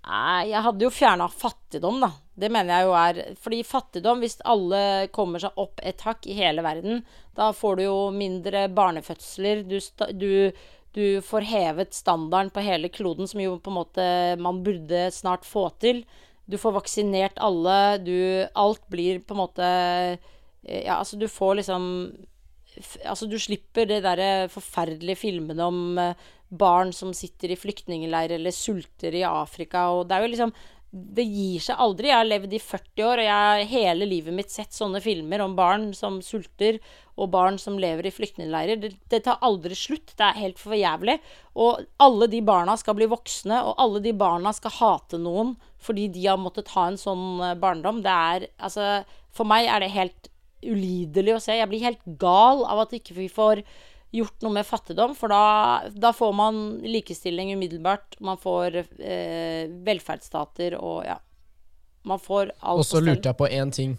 Nei, 0.08 0.46
jeg 0.48 0.62
hadde 0.64 0.86
jo 0.86 0.88
fjerna 0.88 1.26
fattigdom, 1.28 1.98
da. 2.00 2.08
Det 2.38 2.50
mener 2.54 2.70
jeg 2.70 2.86
jo 2.86 2.94
er 2.98 3.20
Fordi 3.42 3.60
fattigdom, 3.66 4.22
hvis 4.22 4.38
alle 4.46 4.80
kommer 5.14 5.42
seg 5.42 5.58
opp 5.58 5.82
et 5.82 6.02
hakk 6.06 6.28
i 6.30 6.36
hele 6.38 6.62
verden, 6.66 7.02
da 7.34 7.50
får 7.56 7.78
du 7.78 7.84
jo 7.84 7.98
mindre 8.14 8.66
barnefødsler. 8.74 9.64
Du, 9.66 9.78
du, 10.14 10.30
du 10.94 11.04
får 11.24 11.50
hevet 11.50 11.94
standarden 11.96 12.52
på 12.54 12.64
hele 12.66 12.90
kloden, 12.94 13.28
som 13.30 13.42
jo 13.42 13.58
på 13.62 13.72
en 13.72 13.78
måte 13.80 14.08
man 14.42 14.62
burde 14.66 15.08
snart 15.14 15.46
få 15.48 15.68
til. 15.82 16.04
Du 16.48 16.56
får 16.56 16.78
vaksinert 16.78 17.38
alle. 17.44 17.98
Du 18.00 18.16
Alt 18.54 18.86
blir 18.88 19.20
på 19.20 19.36
en 19.36 19.42
måte 19.42 19.68
eh, 19.68 20.82
Ja, 20.86 20.98
altså, 21.00 21.18
du 21.20 21.28
får 21.28 21.60
liksom 21.60 21.84
Altså, 23.04 23.26
du 23.26 23.38
slipper 23.42 23.88
det 23.90 24.04
derre 24.04 24.46
forferdelige 24.52 25.18
filmene 25.18 25.64
om 25.66 25.98
eh, 25.98 26.26
barn 26.48 26.92
som 26.94 27.10
sitter 27.16 27.52
i 27.52 27.58
flyktningleir 27.58 28.32
eller 28.36 28.54
sulter 28.54 29.12
i 29.18 29.24
Afrika, 29.26 29.88
og 29.92 30.06
det 30.08 30.16
er 30.16 30.24
jo 30.24 30.30
liksom 30.32 30.52
Det 30.90 31.24
gir 31.26 31.60
seg 31.60 31.80
aldri. 31.84 32.08
Jeg 32.08 32.16
har 32.16 32.28
levd 32.28 32.54
i 32.56 32.60
40 32.62 33.04
år, 33.04 33.20
og 33.20 33.26
jeg 33.26 33.48
har 33.48 33.72
hele 33.72 34.06
livet 34.08 34.34
mitt 34.34 34.52
sett 34.52 34.72
sånne 34.72 35.02
filmer 35.04 35.42
om 35.44 35.56
barn 35.58 35.90
som 35.96 36.22
sulter, 36.24 36.78
og 37.18 37.32
barn 37.34 37.58
som 37.60 37.76
lever 37.82 38.08
i 38.08 38.12
flyktningleirer. 38.14 38.80
Det, 38.80 38.92
det 39.10 39.20
tar 39.26 39.42
aldri 39.44 39.76
slutt. 39.76 40.14
Det 40.16 40.24
er 40.24 40.40
helt 40.40 40.62
for 40.62 40.76
jævlig. 40.78 41.18
Og 41.58 41.84
alle 42.00 42.30
de 42.30 42.40
barna 42.46 42.78
skal 42.80 42.96
bli 42.96 43.10
voksne, 43.10 43.60
og 43.66 43.76
alle 43.82 44.00
de 44.04 44.14
barna 44.16 44.54
skal 44.56 44.76
hate 44.78 45.20
noen 45.20 45.56
fordi 45.78 46.08
de 46.10 46.24
har 46.26 46.40
måttet 46.40 46.72
ha 46.74 46.88
en 46.88 46.98
sånn 46.98 47.38
eh, 47.44 47.54
barndom. 47.58 48.00
Det 48.02 48.10
er 48.10 48.48
Altså, 48.56 49.04
for 49.30 49.46
meg 49.46 49.68
er 49.70 49.84
det 49.84 49.92
helt 49.94 50.32
ulidelig 50.64 51.36
å 51.36 51.42
se. 51.42 51.54
Jeg 51.54 51.70
blir 51.70 51.84
helt 51.84 52.02
gal 52.18 52.64
av 52.66 52.82
at 52.82 52.96
ikke 52.96 53.14
vi 53.18 53.28
får 53.30 53.62
gjort 54.14 54.44
noe 54.44 54.54
med 54.56 54.66
fattigdom, 54.66 55.14
for 55.18 55.32
da, 55.32 55.88
da 55.92 56.12
får 56.16 56.32
man 56.36 56.60
likestilling 56.84 57.52
umiddelbart. 57.54 58.16
Man 58.24 58.40
får 58.40 58.80
eh, 58.82 59.68
velferdsstater 59.84 60.78
og 60.80 61.02
ja. 61.06 61.18
Man 62.08 62.20
får 62.22 62.54
alt 62.58 62.80
Og 62.80 62.86
så 62.88 63.02
lurte 63.04 63.28
jeg 63.28 63.36
på 63.36 63.48
én 63.52 63.72
ting. 63.74 63.98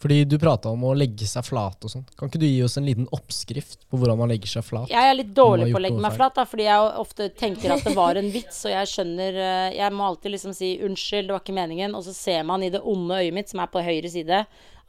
Fordi 0.00 0.22
du 0.24 0.38
prata 0.40 0.70
om 0.72 0.84
å 0.88 0.94
legge 0.96 1.26
seg 1.28 1.44
flat 1.44 1.84
og 1.84 1.90
sånn. 1.92 2.06
Kan 2.16 2.30
ikke 2.30 2.40
du 2.40 2.46
gi 2.46 2.62
oss 2.64 2.78
en 2.80 2.86
liten 2.88 3.04
oppskrift 3.12 3.82
på 3.84 3.98
hvordan 4.00 4.16
man 4.22 4.30
legger 4.32 4.48
seg 4.48 4.64
flat? 4.64 4.88
Jeg 4.88 5.10
er 5.10 5.16
litt 5.18 5.34
dårlig 5.36 5.66
på 5.74 5.76
å 5.76 5.82
legge 5.84 6.00
meg 6.00 6.14
flat, 6.16 6.38
da, 6.38 6.44
fordi 6.48 6.64
jeg 6.64 6.86
ofte 7.02 7.26
tenker 7.36 7.74
at 7.74 7.84
det 7.84 7.92
var 7.98 8.16
en 8.16 8.30
vits, 8.32 8.62
og 8.64 8.72
jeg 8.72 8.88
skjønner 8.94 9.36
eh, 9.36 9.74
Jeg 9.76 9.92
må 9.92 10.06
alltid 10.06 10.32
liksom 10.32 10.54
si 10.56 10.70
'unnskyld, 10.80 11.28
det 11.28 11.34
var 11.36 11.42
ikke 11.44 11.56
meningen', 11.58 11.96
og 11.98 12.06
så 12.06 12.14
ser 12.16 12.46
man 12.48 12.64
i 12.64 12.70
det 12.72 12.80
onde 12.80 13.18
øyet 13.20 13.36
mitt, 13.36 13.52
som 13.52 13.60
er 13.60 13.68
på 13.74 13.82
høyre 13.84 14.08
side, 14.08 14.38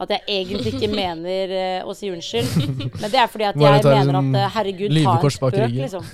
at 0.01 0.13
jeg 0.15 0.23
egentlig 0.27 0.71
ikke 0.77 0.89
mener 0.95 1.55
eh, 1.57 1.83
å 1.83 1.95
si 1.97 2.07
unnskyld. 2.07 2.47
Men 3.01 3.11
det 3.11 3.19
er 3.19 3.27
fordi 3.27 3.49
at 3.49 3.59
jeg 3.59 3.83
mener 3.83 4.19
at 4.21 4.37
eh, 4.39 4.53
herregud, 4.55 4.95
ta 4.95 5.17
en 5.17 5.33
spøk, 5.35 5.57
liksom. 5.75 6.05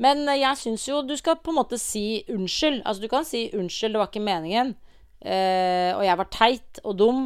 Men 0.00 0.24
jeg 0.32 0.56
syns 0.56 0.86
jo 0.88 1.02
du 1.04 1.12
skal 1.20 1.36
på 1.36 1.52
en 1.52 1.58
måte 1.60 1.76
si 1.76 2.22
unnskyld. 2.32 2.80
Altså, 2.88 3.04
du 3.04 3.08
kan 3.12 3.28
si 3.28 3.50
'unnskyld, 3.52 3.92
det 3.92 4.00
var 4.00 4.08
ikke 4.08 4.24
meningen', 4.24 4.72
og 5.92 6.02
jeg 6.08 6.16
var 6.16 6.28
teit 6.32 6.80
og 6.88 6.96
dum. 6.96 7.20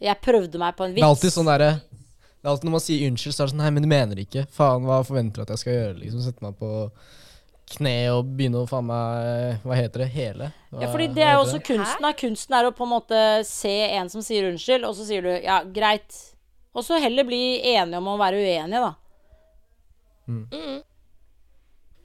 Jeg 0.00 0.20
prøvde 0.24 0.60
meg 0.60 0.76
på 0.78 0.86
en 0.86 0.94
vits. 0.94 1.02
Det 1.02 1.06
er 1.06 1.14
alltid 1.14 1.34
sånn 1.34 1.48
derre 1.50 1.70
Det 1.80 2.46
er 2.46 2.52
alltid 2.54 2.68
Når 2.68 2.72
man 2.72 2.82
sier 2.84 3.08
unnskyld, 3.10 3.34
så 3.36 3.42
er 3.42 3.48
det 3.48 3.52
sånn 3.52 3.62
Nei, 3.62 3.72
men 3.76 3.84
du 3.84 3.90
mener 3.90 4.16
det 4.16 4.26
ikke. 4.28 4.44
Faen, 4.54 4.86
hva 4.88 5.00
forventer 5.06 5.40
du 5.40 5.44
at 5.44 5.54
jeg 5.54 5.62
skal 5.64 5.76
gjøre? 5.76 5.96
Liksom 6.00 6.22
Sette 6.24 6.46
meg 6.46 6.56
på 6.60 6.70
kne 7.70 7.94
og 8.16 8.32
begynne 8.34 8.64
å 8.64 8.68
faen 8.70 8.88
meg 8.88 9.66
Hva 9.66 9.78
heter 9.78 10.04
det? 10.04 10.10
Hele? 10.16 10.50
Hva, 10.72 10.82
Ja, 10.82 10.90
fordi 10.90 11.10
det 11.14 11.22
er 11.26 11.36
jo 11.36 11.44
også 11.44 11.60
også 11.60 11.66
kunsten. 11.68 12.06
Da. 12.06 12.12
Kunsten 12.24 12.58
er 12.58 12.66
å 12.66 12.74
på 12.74 12.86
en 12.86 12.94
måte 12.96 13.22
se 13.46 13.76
en 14.00 14.10
som 14.12 14.24
sier 14.26 14.48
unnskyld, 14.48 14.86
og 14.88 14.96
så 14.98 15.06
sier 15.06 15.26
du 15.26 15.30
ja, 15.36 15.60
greit. 15.68 16.16
Og 16.74 16.86
så 16.86 16.98
heller 17.02 17.26
bli 17.26 17.60
enige 17.74 17.98
om 17.98 18.08
å 18.10 18.18
være 18.18 18.40
uenige, 18.42 18.82
da. 18.88 18.94
Mm. 20.30 20.80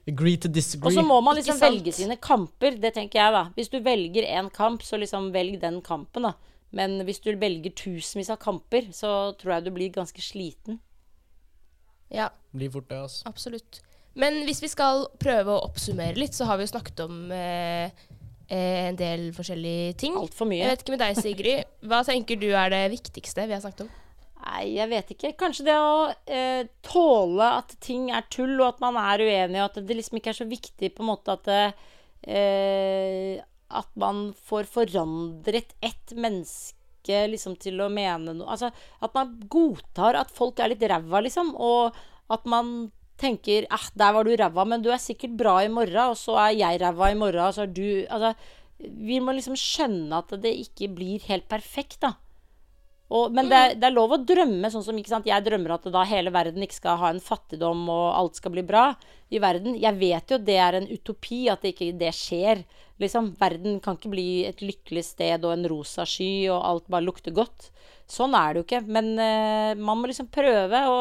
Agree 0.06 0.36
to 0.38 0.48
disagree. 0.48 0.90
Og 0.90 0.94
så 0.94 1.02
må 1.06 1.18
man 1.22 1.38
liksom 1.38 1.58
velge 1.58 1.94
sine 1.94 2.18
kamper, 2.22 2.76
det 2.82 2.92
tenker 2.94 3.20
jeg, 3.20 3.34
da. 3.34 3.44
Hvis 3.58 3.70
du 3.72 3.80
velger 3.82 4.26
én 4.26 4.50
kamp, 4.54 4.84
så 4.86 4.98
liksom 5.02 5.32
velg 5.34 5.58
den 5.62 5.80
kampen, 5.86 6.28
da. 6.28 6.34
Men 6.74 6.98
hvis 7.06 7.20
du 7.22 7.30
velger 7.38 7.74
tusenvis 7.76 8.30
av 8.32 8.40
kamper, 8.42 8.90
så 8.92 9.32
tror 9.38 9.56
jeg 9.56 9.66
du 9.66 9.72
blir 9.76 9.94
ganske 9.94 10.22
sliten. 10.22 10.80
Ja, 12.12 12.30
Blir 12.54 12.70
fort 12.70 12.88
det, 12.90 12.98
altså. 13.02 13.26
absolutt. 13.28 13.80
Men 14.16 14.44
hvis 14.48 14.62
vi 14.64 14.70
skal 14.72 15.06
prøve 15.20 15.52
å 15.52 15.64
oppsummere 15.66 16.16
litt, 16.16 16.34
så 16.36 16.46
har 16.48 16.56
vi 16.56 16.64
jo 16.64 16.72
snakket 16.72 17.02
om 17.04 17.32
eh, 17.34 17.90
eh, 18.48 18.86
en 18.88 18.96
del 18.96 19.28
forskjellige 19.36 19.96
ting. 20.00 20.16
Altfor 20.16 20.48
mye. 20.48 20.62
Jeg 20.62 20.72
vet 20.72 20.84
ikke 20.84 20.94
med 20.94 21.04
deg, 21.04 21.20
Sigrid. 21.20 21.74
Hva 21.84 22.00
tenker 22.06 22.40
du 22.40 22.48
er 22.54 22.72
det 22.72 22.82
viktigste 22.94 23.44
vi 23.44 23.56
har 23.56 23.64
snakket 23.64 23.84
om? 23.86 23.92
Nei, 24.46 24.62
jeg 24.76 24.88
vet 24.92 25.12
ikke. 25.12 25.34
Kanskje 25.40 25.66
det 25.66 25.76
å 25.76 25.98
eh, 26.30 26.62
tåle 26.86 27.50
at 27.58 27.76
ting 27.82 28.08
er 28.14 28.24
tull, 28.32 28.54
og 28.60 28.70
at 28.70 28.80
man 28.84 28.96
er 29.02 29.26
uenig, 29.26 29.60
og 29.60 29.68
at 29.68 29.80
det 29.84 29.98
liksom 29.98 30.20
ikke 30.20 30.32
er 30.32 30.40
så 30.40 30.48
viktig 30.48 30.92
på 30.94 31.04
en 31.04 31.10
måte 31.10 31.34
at 31.34 31.48
det, 31.50 31.62
eh, 32.30 33.44
At 33.70 33.88
man 33.98 34.30
får 34.46 34.68
forandret 34.70 35.74
ett 35.82 36.12
menneske 36.14 37.22
liksom 37.30 37.56
til 37.62 37.80
å 37.82 37.88
mene 37.90 38.34
noe 38.34 38.50
Altså 38.50 38.70
at 39.02 39.14
man 39.14 39.36
godtar 39.50 40.18
at 40.18 40.30
folk 40.34 40.58
er 40.58 40.72
litt 40.72 40.84
ræva, 40.86 41.22
liksom, 41.22 41.54
og 41.54 41.96
at 42.30 42.46
man 42.50 42.90
tenker 43.18 43.66
eh, 43.70 43.88
'Der 43.94 44.12
var 44.12 44.24
du 44.24 44.36
ræva, 44.36 44.64
men 44.64 44.82
du 44.82 44.90
er 44.90 45.00
sikkert 45.00 45.36
bra 45.36 45.58
i 45.64 45.72
morgen', 45.72 46.10
og 46.10 46.16
så 46.16 46.36
er 46.48 46.58
jeg 46.58 46.80
ræva 46.80 47.10
i 47.10 47.18
morgen, 47.18 47.46
og 47.46 47.54
så 47.54 47.62
er 47.62 47.72
du 47.72 48.06
Altså, 48.10 48.34
vi 48.78 49.20
må 49.20 49.32
liksom 49.32 49.56
skjønne 49.56 50.18
at 50.18 50.34
det 50.42 50.52
ikke 50.52 50.92
blir 50.92 51.22
helt 51.30 51.48
perfekt, 51.48 52.00
da. 52.02 52.16
Og, 53.06 53.30
men 53.30 53.46
det 53.46 53.56
er, 53.56 53.74
det 53.78 53.86
er 53.86 53.94
lov 53.94 54.16
å 54.16 54.22
drømme 54.26 54.68
sånn 54.72 54.82
som 54.82 54.96
sant? 55.06 55.28
Jeg 55.30 55.44
drømmer 55.46 55.76
at 55.76 55.84
da 55.94 56.02
hele 56.10 56.32
verden 56.34 56.64
ikke 56.64 56.80
skal 56.80 56.98
ha 56.98 57.12
en 57.12 57.22
fattigdom 57.22 57.84
og 57.86 58.06
alt 58.18 58.40
skal 58.40 58.50
bli 58.56 58.64
bra 58.66 58.88
i 59.30 59.38
verden. 59.42 59.78
Jeg 59.78 59.94
vet 60.00 60.34
jo 60.34 60.40
det 60.42 60.56
er 60.58 60.80
en 60.80 60.88
utopi 60.90 61.44
at 61.52 61.62
det 61.62 61.76
ikke 61.76 61.92
det 62.00 62.10
skjer. 62.18 62.64
Liksom, 63.02 63.34
verden 63.40 63.80
kan 63.84 63.98
ikke 63.98 64.12
bli 64.14 64.28
et 64.48 64.62
lykkelig 64.64 65.04
sted 65.04 65.44
og 65.44 65.52
en 65.52 65.66
rosa 65.68 66.06
sky 66.08 66.48
og 66.48 66.62
alt 66.64 66.86
bare 66.92 67.04
lukter 67.04 67.34
godt. 67.36 67.70
Sånn 68.08 68.36
er 68.38 68.54
det 68.54 68.62
jo 68.62 68.66
ikke. 68.68 68.84
Men 68.88 69.10
uh, 69.18 69.72
man 69.76 70.00
må 70.00 70.08
liksom 70.10 70.30
prøve 70.32 70.84
å 70.88 71.00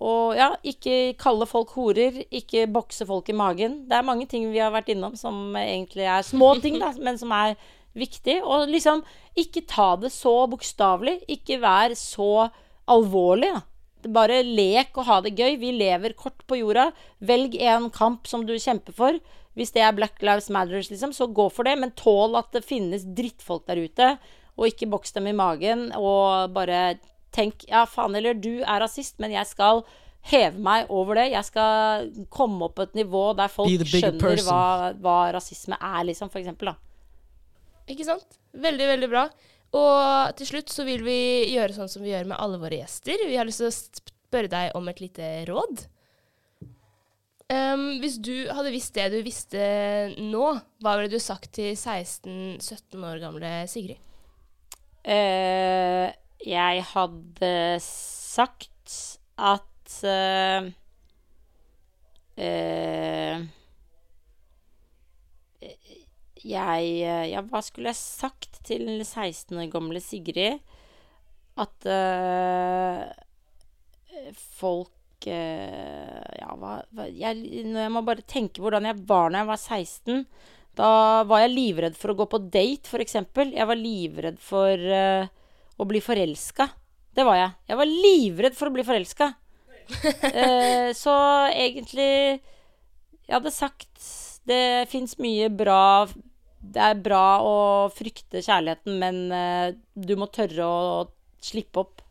og 0.00 0.32
ja, 0.32 0.54
ikke 0.64 1.12
kalle 1.20 1.44
folk 1.44 1.74
horer, 1.76 2.22
ikke 2.32 2.64
bokse 2.72 3.04
folk 3.04 3.28
i 3.28 3.36
magen. 3.36 3.82
Det 3.88 3.98
er 3.98 4.06
mange 4.06 4.24
ting 4.30 4.46
vi 4.48 4.62
har 4.62 4.72
vært 4.72 4.88
innom 4.94 5.12
som 5.18 5.52
egentlig 5.60 6.06
er 6.08 6.24
små 6.24 6.54
ting, 6.62 6.78
da, 6.80 6.94
men 7.04 7.20
som 7.20 7.32
er 7.36 7.52
viktig. 7.98 8.38
Og 8.40 8.70
liksom 8.72 9.02
ikke 9.38 9.66
ta 9.68 9.92
det 10.00 10.12
så 10.14 10.32
bokstavelig. 10.48 11.18
Ikke 11.36 11.60
vær 11.60 11.92
så 11.98 12.48
alvorlig, 12.90 13.52
da. 13.58 13.66
Bare 14.08 14.38
lek 14.40 14.96
og 14.96 15.04
ha 15.10 15.18
det 15.20 15.34
gøy. 15.36 15.58
Vi 15.60 15.74
lever 15.76 16.16
kort 16.16 16.40
på 16.48 16.56
jorda. 16.62 16.88
Velg 17.20 17.58
en 17.60 17.90
kamp 17.92 18.24
som 18.30 18.46
du 18.48 18.54
kjemper 18.56 18.96
for. 18.96 19.20
Hvis 19.58 19.72
det 19.74 19.82
er 19.82 19.96
Black 19.96 20.20
Lives 20.22 20.50
Matters, 20.52 20.90
liksom, 20.92 21.14
så 21.16 21.26
gå 21.26 21.48
for 21.52 21.66
det. 21.66 21.76
Men 21.80 21.94
tål 21.98 22.38
at 22.38 22.52
det 22.54 22.66
finnes 22.66 23.06
drittfolk 23.16 23.66
der 23.70 23.82
ute, 23.82 24.12
og 24.56 24.68
ikke 24.68 24.90
boks 24.92 25.16
dem 25.16 25.30
i 25.30 25.36
magen. 25.36 25.88
Og 25.98 26.52
bare 26.54 27.00
tenk 27.34 27.66
ja, 27.70 27.84
faen 27.88 28.14
eller 28.18 28.38
du 28.38 28.60
er 28.60 28.82
rasist, 28.82 29.18
men 29.22 29.34
jeg 29.34 29.48
skal 29.50 29.84
heve 30.30 30.60
meg 30.60 30.90
over 30.92 31.16
det. 31.18 31.30
Jeg 31.32 31.48
skal 31.48 32.10
komme 32.32 32.68
opp 32.68 32.76
på 32.78 32.86
et 32.88 32.98
nivå 32.98 33.30
der 33.38 33.52
folk 33.52 33.70
skjønner 33.88 34.42
hva, 34.46 34.64
hva 35.00 35.18
rasisme 35.36 35.78
er, 35.78 36.02
liksom, 36.10 36.32
for 36.32 36.42
eksempel, 36.42 36.72
da. 36.74 36.76
Ikke 37.90 38.06
sant? 38.06 38.38
Veldig, 38.54 38.86
veldig 38.94 39.08
bra. 39.10 39.24
Og 39.78 40.34
til 40.38 40.48
slutt 40.48 40.72
så 40.72 40.84
vil 40.86 41.04
vi 41.06 41.20
gjøre 41.54 41.76
sånn 41.76 41.90
som 41.90 42.02
vi 42.02 42.10
gjør 42.12 42.32
med 42.32 42.40
alle 42.42 42.58
våre 42.60 42.80
gjester. 42.80 43.22
Vi 43.26 43.38
har 43.38 43.46
lyst 43.46 43.62
til 43.62 43.70
å 43.70 43.74
spørre 43.74 44.50
deg 44.50 44.76
om 44.78 44.90
et 44.90 45.02
lite 45.02 45.30
råd. 45.50 45.84
Um, 47.50 47.96
hvis 47.98 48.20
du 48.22 48.46
hadde 48.54 48.70
visst 48.70 48.94
det 48.94 49.08
du 49.10 49.16
visste 49.26 49.60
nå, 50.22 50.52
hva 50.84 50.92
ville 50.94 51.10
du 51.10 51.18
sagt 51.18 51.48
til 51.56 51.72
16-17 51.74 53.02
år 53.02 53.18
gamle 53.18 53.50
Sigrid? 53.70 53.98
Uh, 55.02 56.06
jeg 56.46 56.84
hadde 56.92 57.50
sagt 57.82 58.94
at 59.34 59.96
uh, 60.06 60.68
uh, 62.38 63.42
jeg 66.40 66.86
Ja, 67.32 67.42
hva 67.50 67.64
skulle 67.66 67.90
jeg 67.90 67.98
sagt 67.98 68.62
til 68.64 69.02
16 69.02 69.58
år 69.58 69.66
gamle 69.74 70.00
Sigrid? 70.04 70.62
At 71.58 71.90
folk 74.38 74.94
eh, 75.28 76.38
Ja, 76.40 76.54
hva, 76.56 76.78
jeg, 77.12 77.64
Når 77.68 77.84
jeg 77.84 77.92
må 77.92 78.02
bare 78.06 78.24
tenke 78.24 78.62
hvordan 78.62 78.88
jeg 78.88 79.02
var 79.08 79.30
da 79.30 79.42
jeg 79.42 79.50
var 79.50 79.60
16 79.60 80.24
da 80.78 81.24
var 81.28 81.44
jeg 81.44 81.54
livredd 81.54 81.96
for 81.98 82.12
å 82.12 82.18
gå 82.20 82.26
på 82.30 82.40
date, 82.52 82.88
f.eks. 82.88 83.16
Jeg 83.50 83.68
var 83.68 83.78
livredd 83.78 84.38
for 84.42 84.78
uh, 84.78 85.26
å 85.76 85.86
bli 85.88 86.02
forelska. 86.04 86.68
Det 87.16 87.26
var 87.26 87.40
jeg. 87.40 87.54
Jeg 87.72 87.80
var 87.80 87.90
livredd 87.90 88.56
for 88.58 88.70
å 88.70 88.74
bli 88.74 88.86
forelska. 88.86 89.32
uh, 89.90 90.90
så 91.02 91.14
egentlig 91.50 92.10
Jeg 92.38 93.34
hadde 93.34 93.50
sagt 93.50 94.04
det 94.46 94.86
fins 94.88 95.16
mye 95.18 95.48
bra 95.52 96.06
Det 96.62 96.80
er 96.80 97.00
bra 97.02 97.40
å 97.42 97.56
frykte 97.90 98.38
kjærligheten, 98.38 99.00
men 99.02 99.18
uh, 99.34 99.74
du 99.94 100.14
må 100.20 100.30
tørre 100.30 100.70
å 100.70 101.02
slippe 101.42 101.82
opp. 101.82 102.06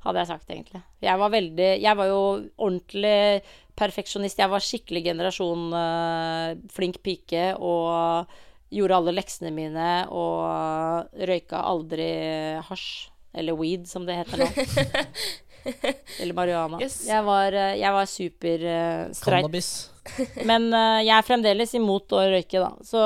Hadde 0.00 0.22
jeg 0.22 0.30
sagt, 0.30 0.48
egentlig. 0.48 0.80
Jeg 1.04 1.20
var 1.20 1.32
veldig 1.32 1.70
Jeg 1.82 1.96
var 1.98 2.08
jo 2.08 2.20
ordentlig 2.56 3.42
perfeksjonist. 3.76 4.40
Jeg 4.40 4.52
var 4.52 4.64
skikkelig 4.64 5.04
generasjon 5.10 5.66
uh, 5.76 6.54
flink 6.72 7.02
pike 7.04 7.50
og 7.60 8.30
gjorde 8.70 8.96
alle 9.00 9.14
leksene 9.16 9.52
mine 9.52 9.90
og 10.14 11.20
røyka 11.28 11.62
aldri 11.68 12.10
hasj. 12.68 13.08
Eller 13.30 13.54
weed, 13.54 13.86
som 13.86 14.08
det 14.08 14.16
heter 14.18 14.42
nå. 14.42 14.48
Eller 16.20 16.34
marihuana. 16.34 16.80
Yes. 16.82 17.02
Jeg 17.08 17.24
var, 17.24 17.52
eh, 17.52 17.76
jeg 17.80 17.92
var 17.92 18.08
super 18.08 18.64
uh, 18.64 19.12
streit. 19.12 19.44
Cannabis. 19.44 19.70
Men 20.50 20.70
uh, 20.72 21.00
jeg 21.04 21.14
er 21.16 21.26
fremdeles 21.26 21.74
imot 21.78 22.12
å 22.16 22.22
røyke, 22.32 22.62
da. 22.62 22.72
Så 22.86 23.02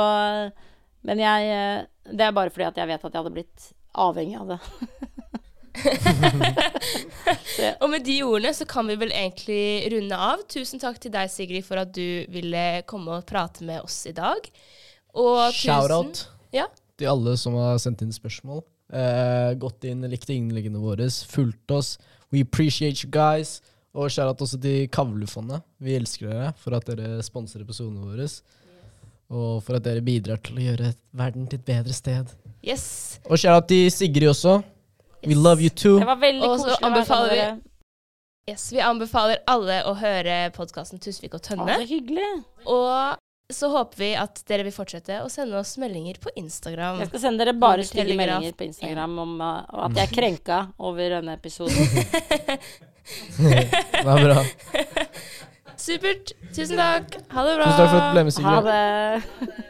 Men 1.05 1.21
jeg 1.21 1.51
eh, 1.53 1.81
Det 2.09 2.25
er 2.25 2.37
bare 2.37 2.53
fordi 2.53 2.69
at 2.71 2.79
jeg 2.81 2.89
vet 2.89 3.05
at 3.05 3.11
jeg 3.13 3.21
hadde 3.21 3.35
blitt 3.35 3.69
avhengig 3.95 4.39
av 4.41 4.55
det. 4.55 4.61
Og 7.83 7.89
med 7.91 8.05
de 8.07 8.19
ordene 8.25 8.53
så 8.55 8.67
kan 8.69 8.87
vi 8.89 8.97
vel 9.01 9.13
egentlig 9.15 9.91
runde 9.95 10.19
av. 10.31 10.45
Tusen 10.51 10.81
takk 10.83 11.01
til 11.03 11.13
deg, 11.15 11.31
Sigrid, 11.33 11.65
for 11.67 11.81
at 11.83 11.93
du 11.97 12.25
ville 12.33 12.65
komme 12.91 13.11
og 13.19 13.27
prate 13.29 13.67
med 13.67 13.83
oss 13.85 14.05
i 14.11 14.15
dag. 14.17 14.41
Og 15.15 15.53
Shout-out 15.55 16.27
Ja. 16.55 16.67
til 16.99 17.11
alle 17.11 17.37
som 17.41 17.55
har 17.59 17.79
sendt 17.83 18.03
inn 18.03 18.15
spørsmål. 18.15 18.63
Uh, 18.95 19.55
gått 19.59 19.85
inn, 19.89 20.05
likte 20.11 20.35
innleggene 20.37 20.79
våre, 20.79 21.09
fulgt 21.27 21.71
oss. 21.75 21.97
We 22.31 22.41
appreciate 22.45 23.03
you 23.03 23.11
guys. 23.11 23.61
Og 23.95 24.11
shout-out 24.11 24.41
også 24.43 24.59
til 24.61 24.89
Kavlefondet. 24.91 25.63
Vi 25.79 25.95
elsker 25.95 26.27
dere 26.31 26.53
for 26.59 26.75
at 26.75 26.87
dere 26.91 27.23
sponser 27.23 27.63
episodene 27.63 28.03
våre. 28.03 28.27
Og 29.35 29.61
for 29.65 29.79
at 29.79 29.85
dere 29.87 30.03
bidrar 30.05 30.41
til 30.43 30.59
å 30.59 30.65
gjøre 30.65 30.91
verden 31.17 31.47
til 31.49 31.59
et 31.61 31.67
bedre 31.69 31.95
sted. 31.95 32.27
Yes. 32.67 33.21
Og 33.31 33.39
shout-out 33.39 33.69
til 33.71 33.87
Sigrid 33.95 34.29
også. 34.33 34.57
We 35.27 35.35
love 35.35 35.61
you 35.63 35.71
too. 35.71 35.99
Det 36.01 36.07
var 36.07 36.17
veldig 36.23 36.43
Og 36.49 36.59
koselig 36.59 36.75
å 36.75 36.81
være 36.81 36.91
anbefaler 36.93 37.29
med 37.29 37.37
vi- 37.37 37.43
dere. 37.43 37.61
yes. 38.53 38.65
Vi 38.73 38.81
anbefaler 38.81 39.39
alle 39.49 39.83
å 39.85 39.95
høre 39.97 40.39
podkasten 40.57 41.01
Tusvik 41.01 41.35
og 41.35 41.41
Å, 41.41 41.45
Tønne. 41.49 41.77
så 41.81 41.87
hyggelig. 41.89 42.45
Og 42.67 43.17
så 43.53 43.69
håper 43.71 43.97
vi 44.01 44.15
at 44.17 44.43
dere 44.49 44.65
vil 44.65 44.73
fortsette 44.73 45.19
å 45.23 45.29
sende 45.31 45.59
oss 45.61 45.77
meldinger 45.79 46.17
på 46.19 46.31
Instagram. 46.37 46.99
Jeg 47.01 47.09
skal 47.13 47.21
sende 47.27 47.45
dere 47.45 47.53
bare 47.61 47.85
stygge 47.85 48.17
meldinger 48.17 48.53
på 48.57 48.65
Instagram 48.65 49.19
om 49.19 49.35
uh, 49.41 49.65
at 49.85 49.95
jeg 50.01 50.09
er 50.09 50.15
krenka 50.15 50.61
over 50.79 51.11
denne 51.19 51.37
episoden. 51.37 51.77
Det 53.37 54.05
var 54.05 54.23
bra. 54.25 54.43
Supert. 55.77 56.33
Tusen 56.57 56.79
takk. 56.81 57.19
Ha 57.35 57.45
det 57.45 57.57
bra. 57.59 57.67
Tusen 57.69 57.77
takk 57.77 57.91
for 57.91 57.99
at 58.01 58.07
du 58.07 58.15
ble 58.17 58.25
med, 58.25 58.33
Ha 58.49 58.61
det. 58.65 59.65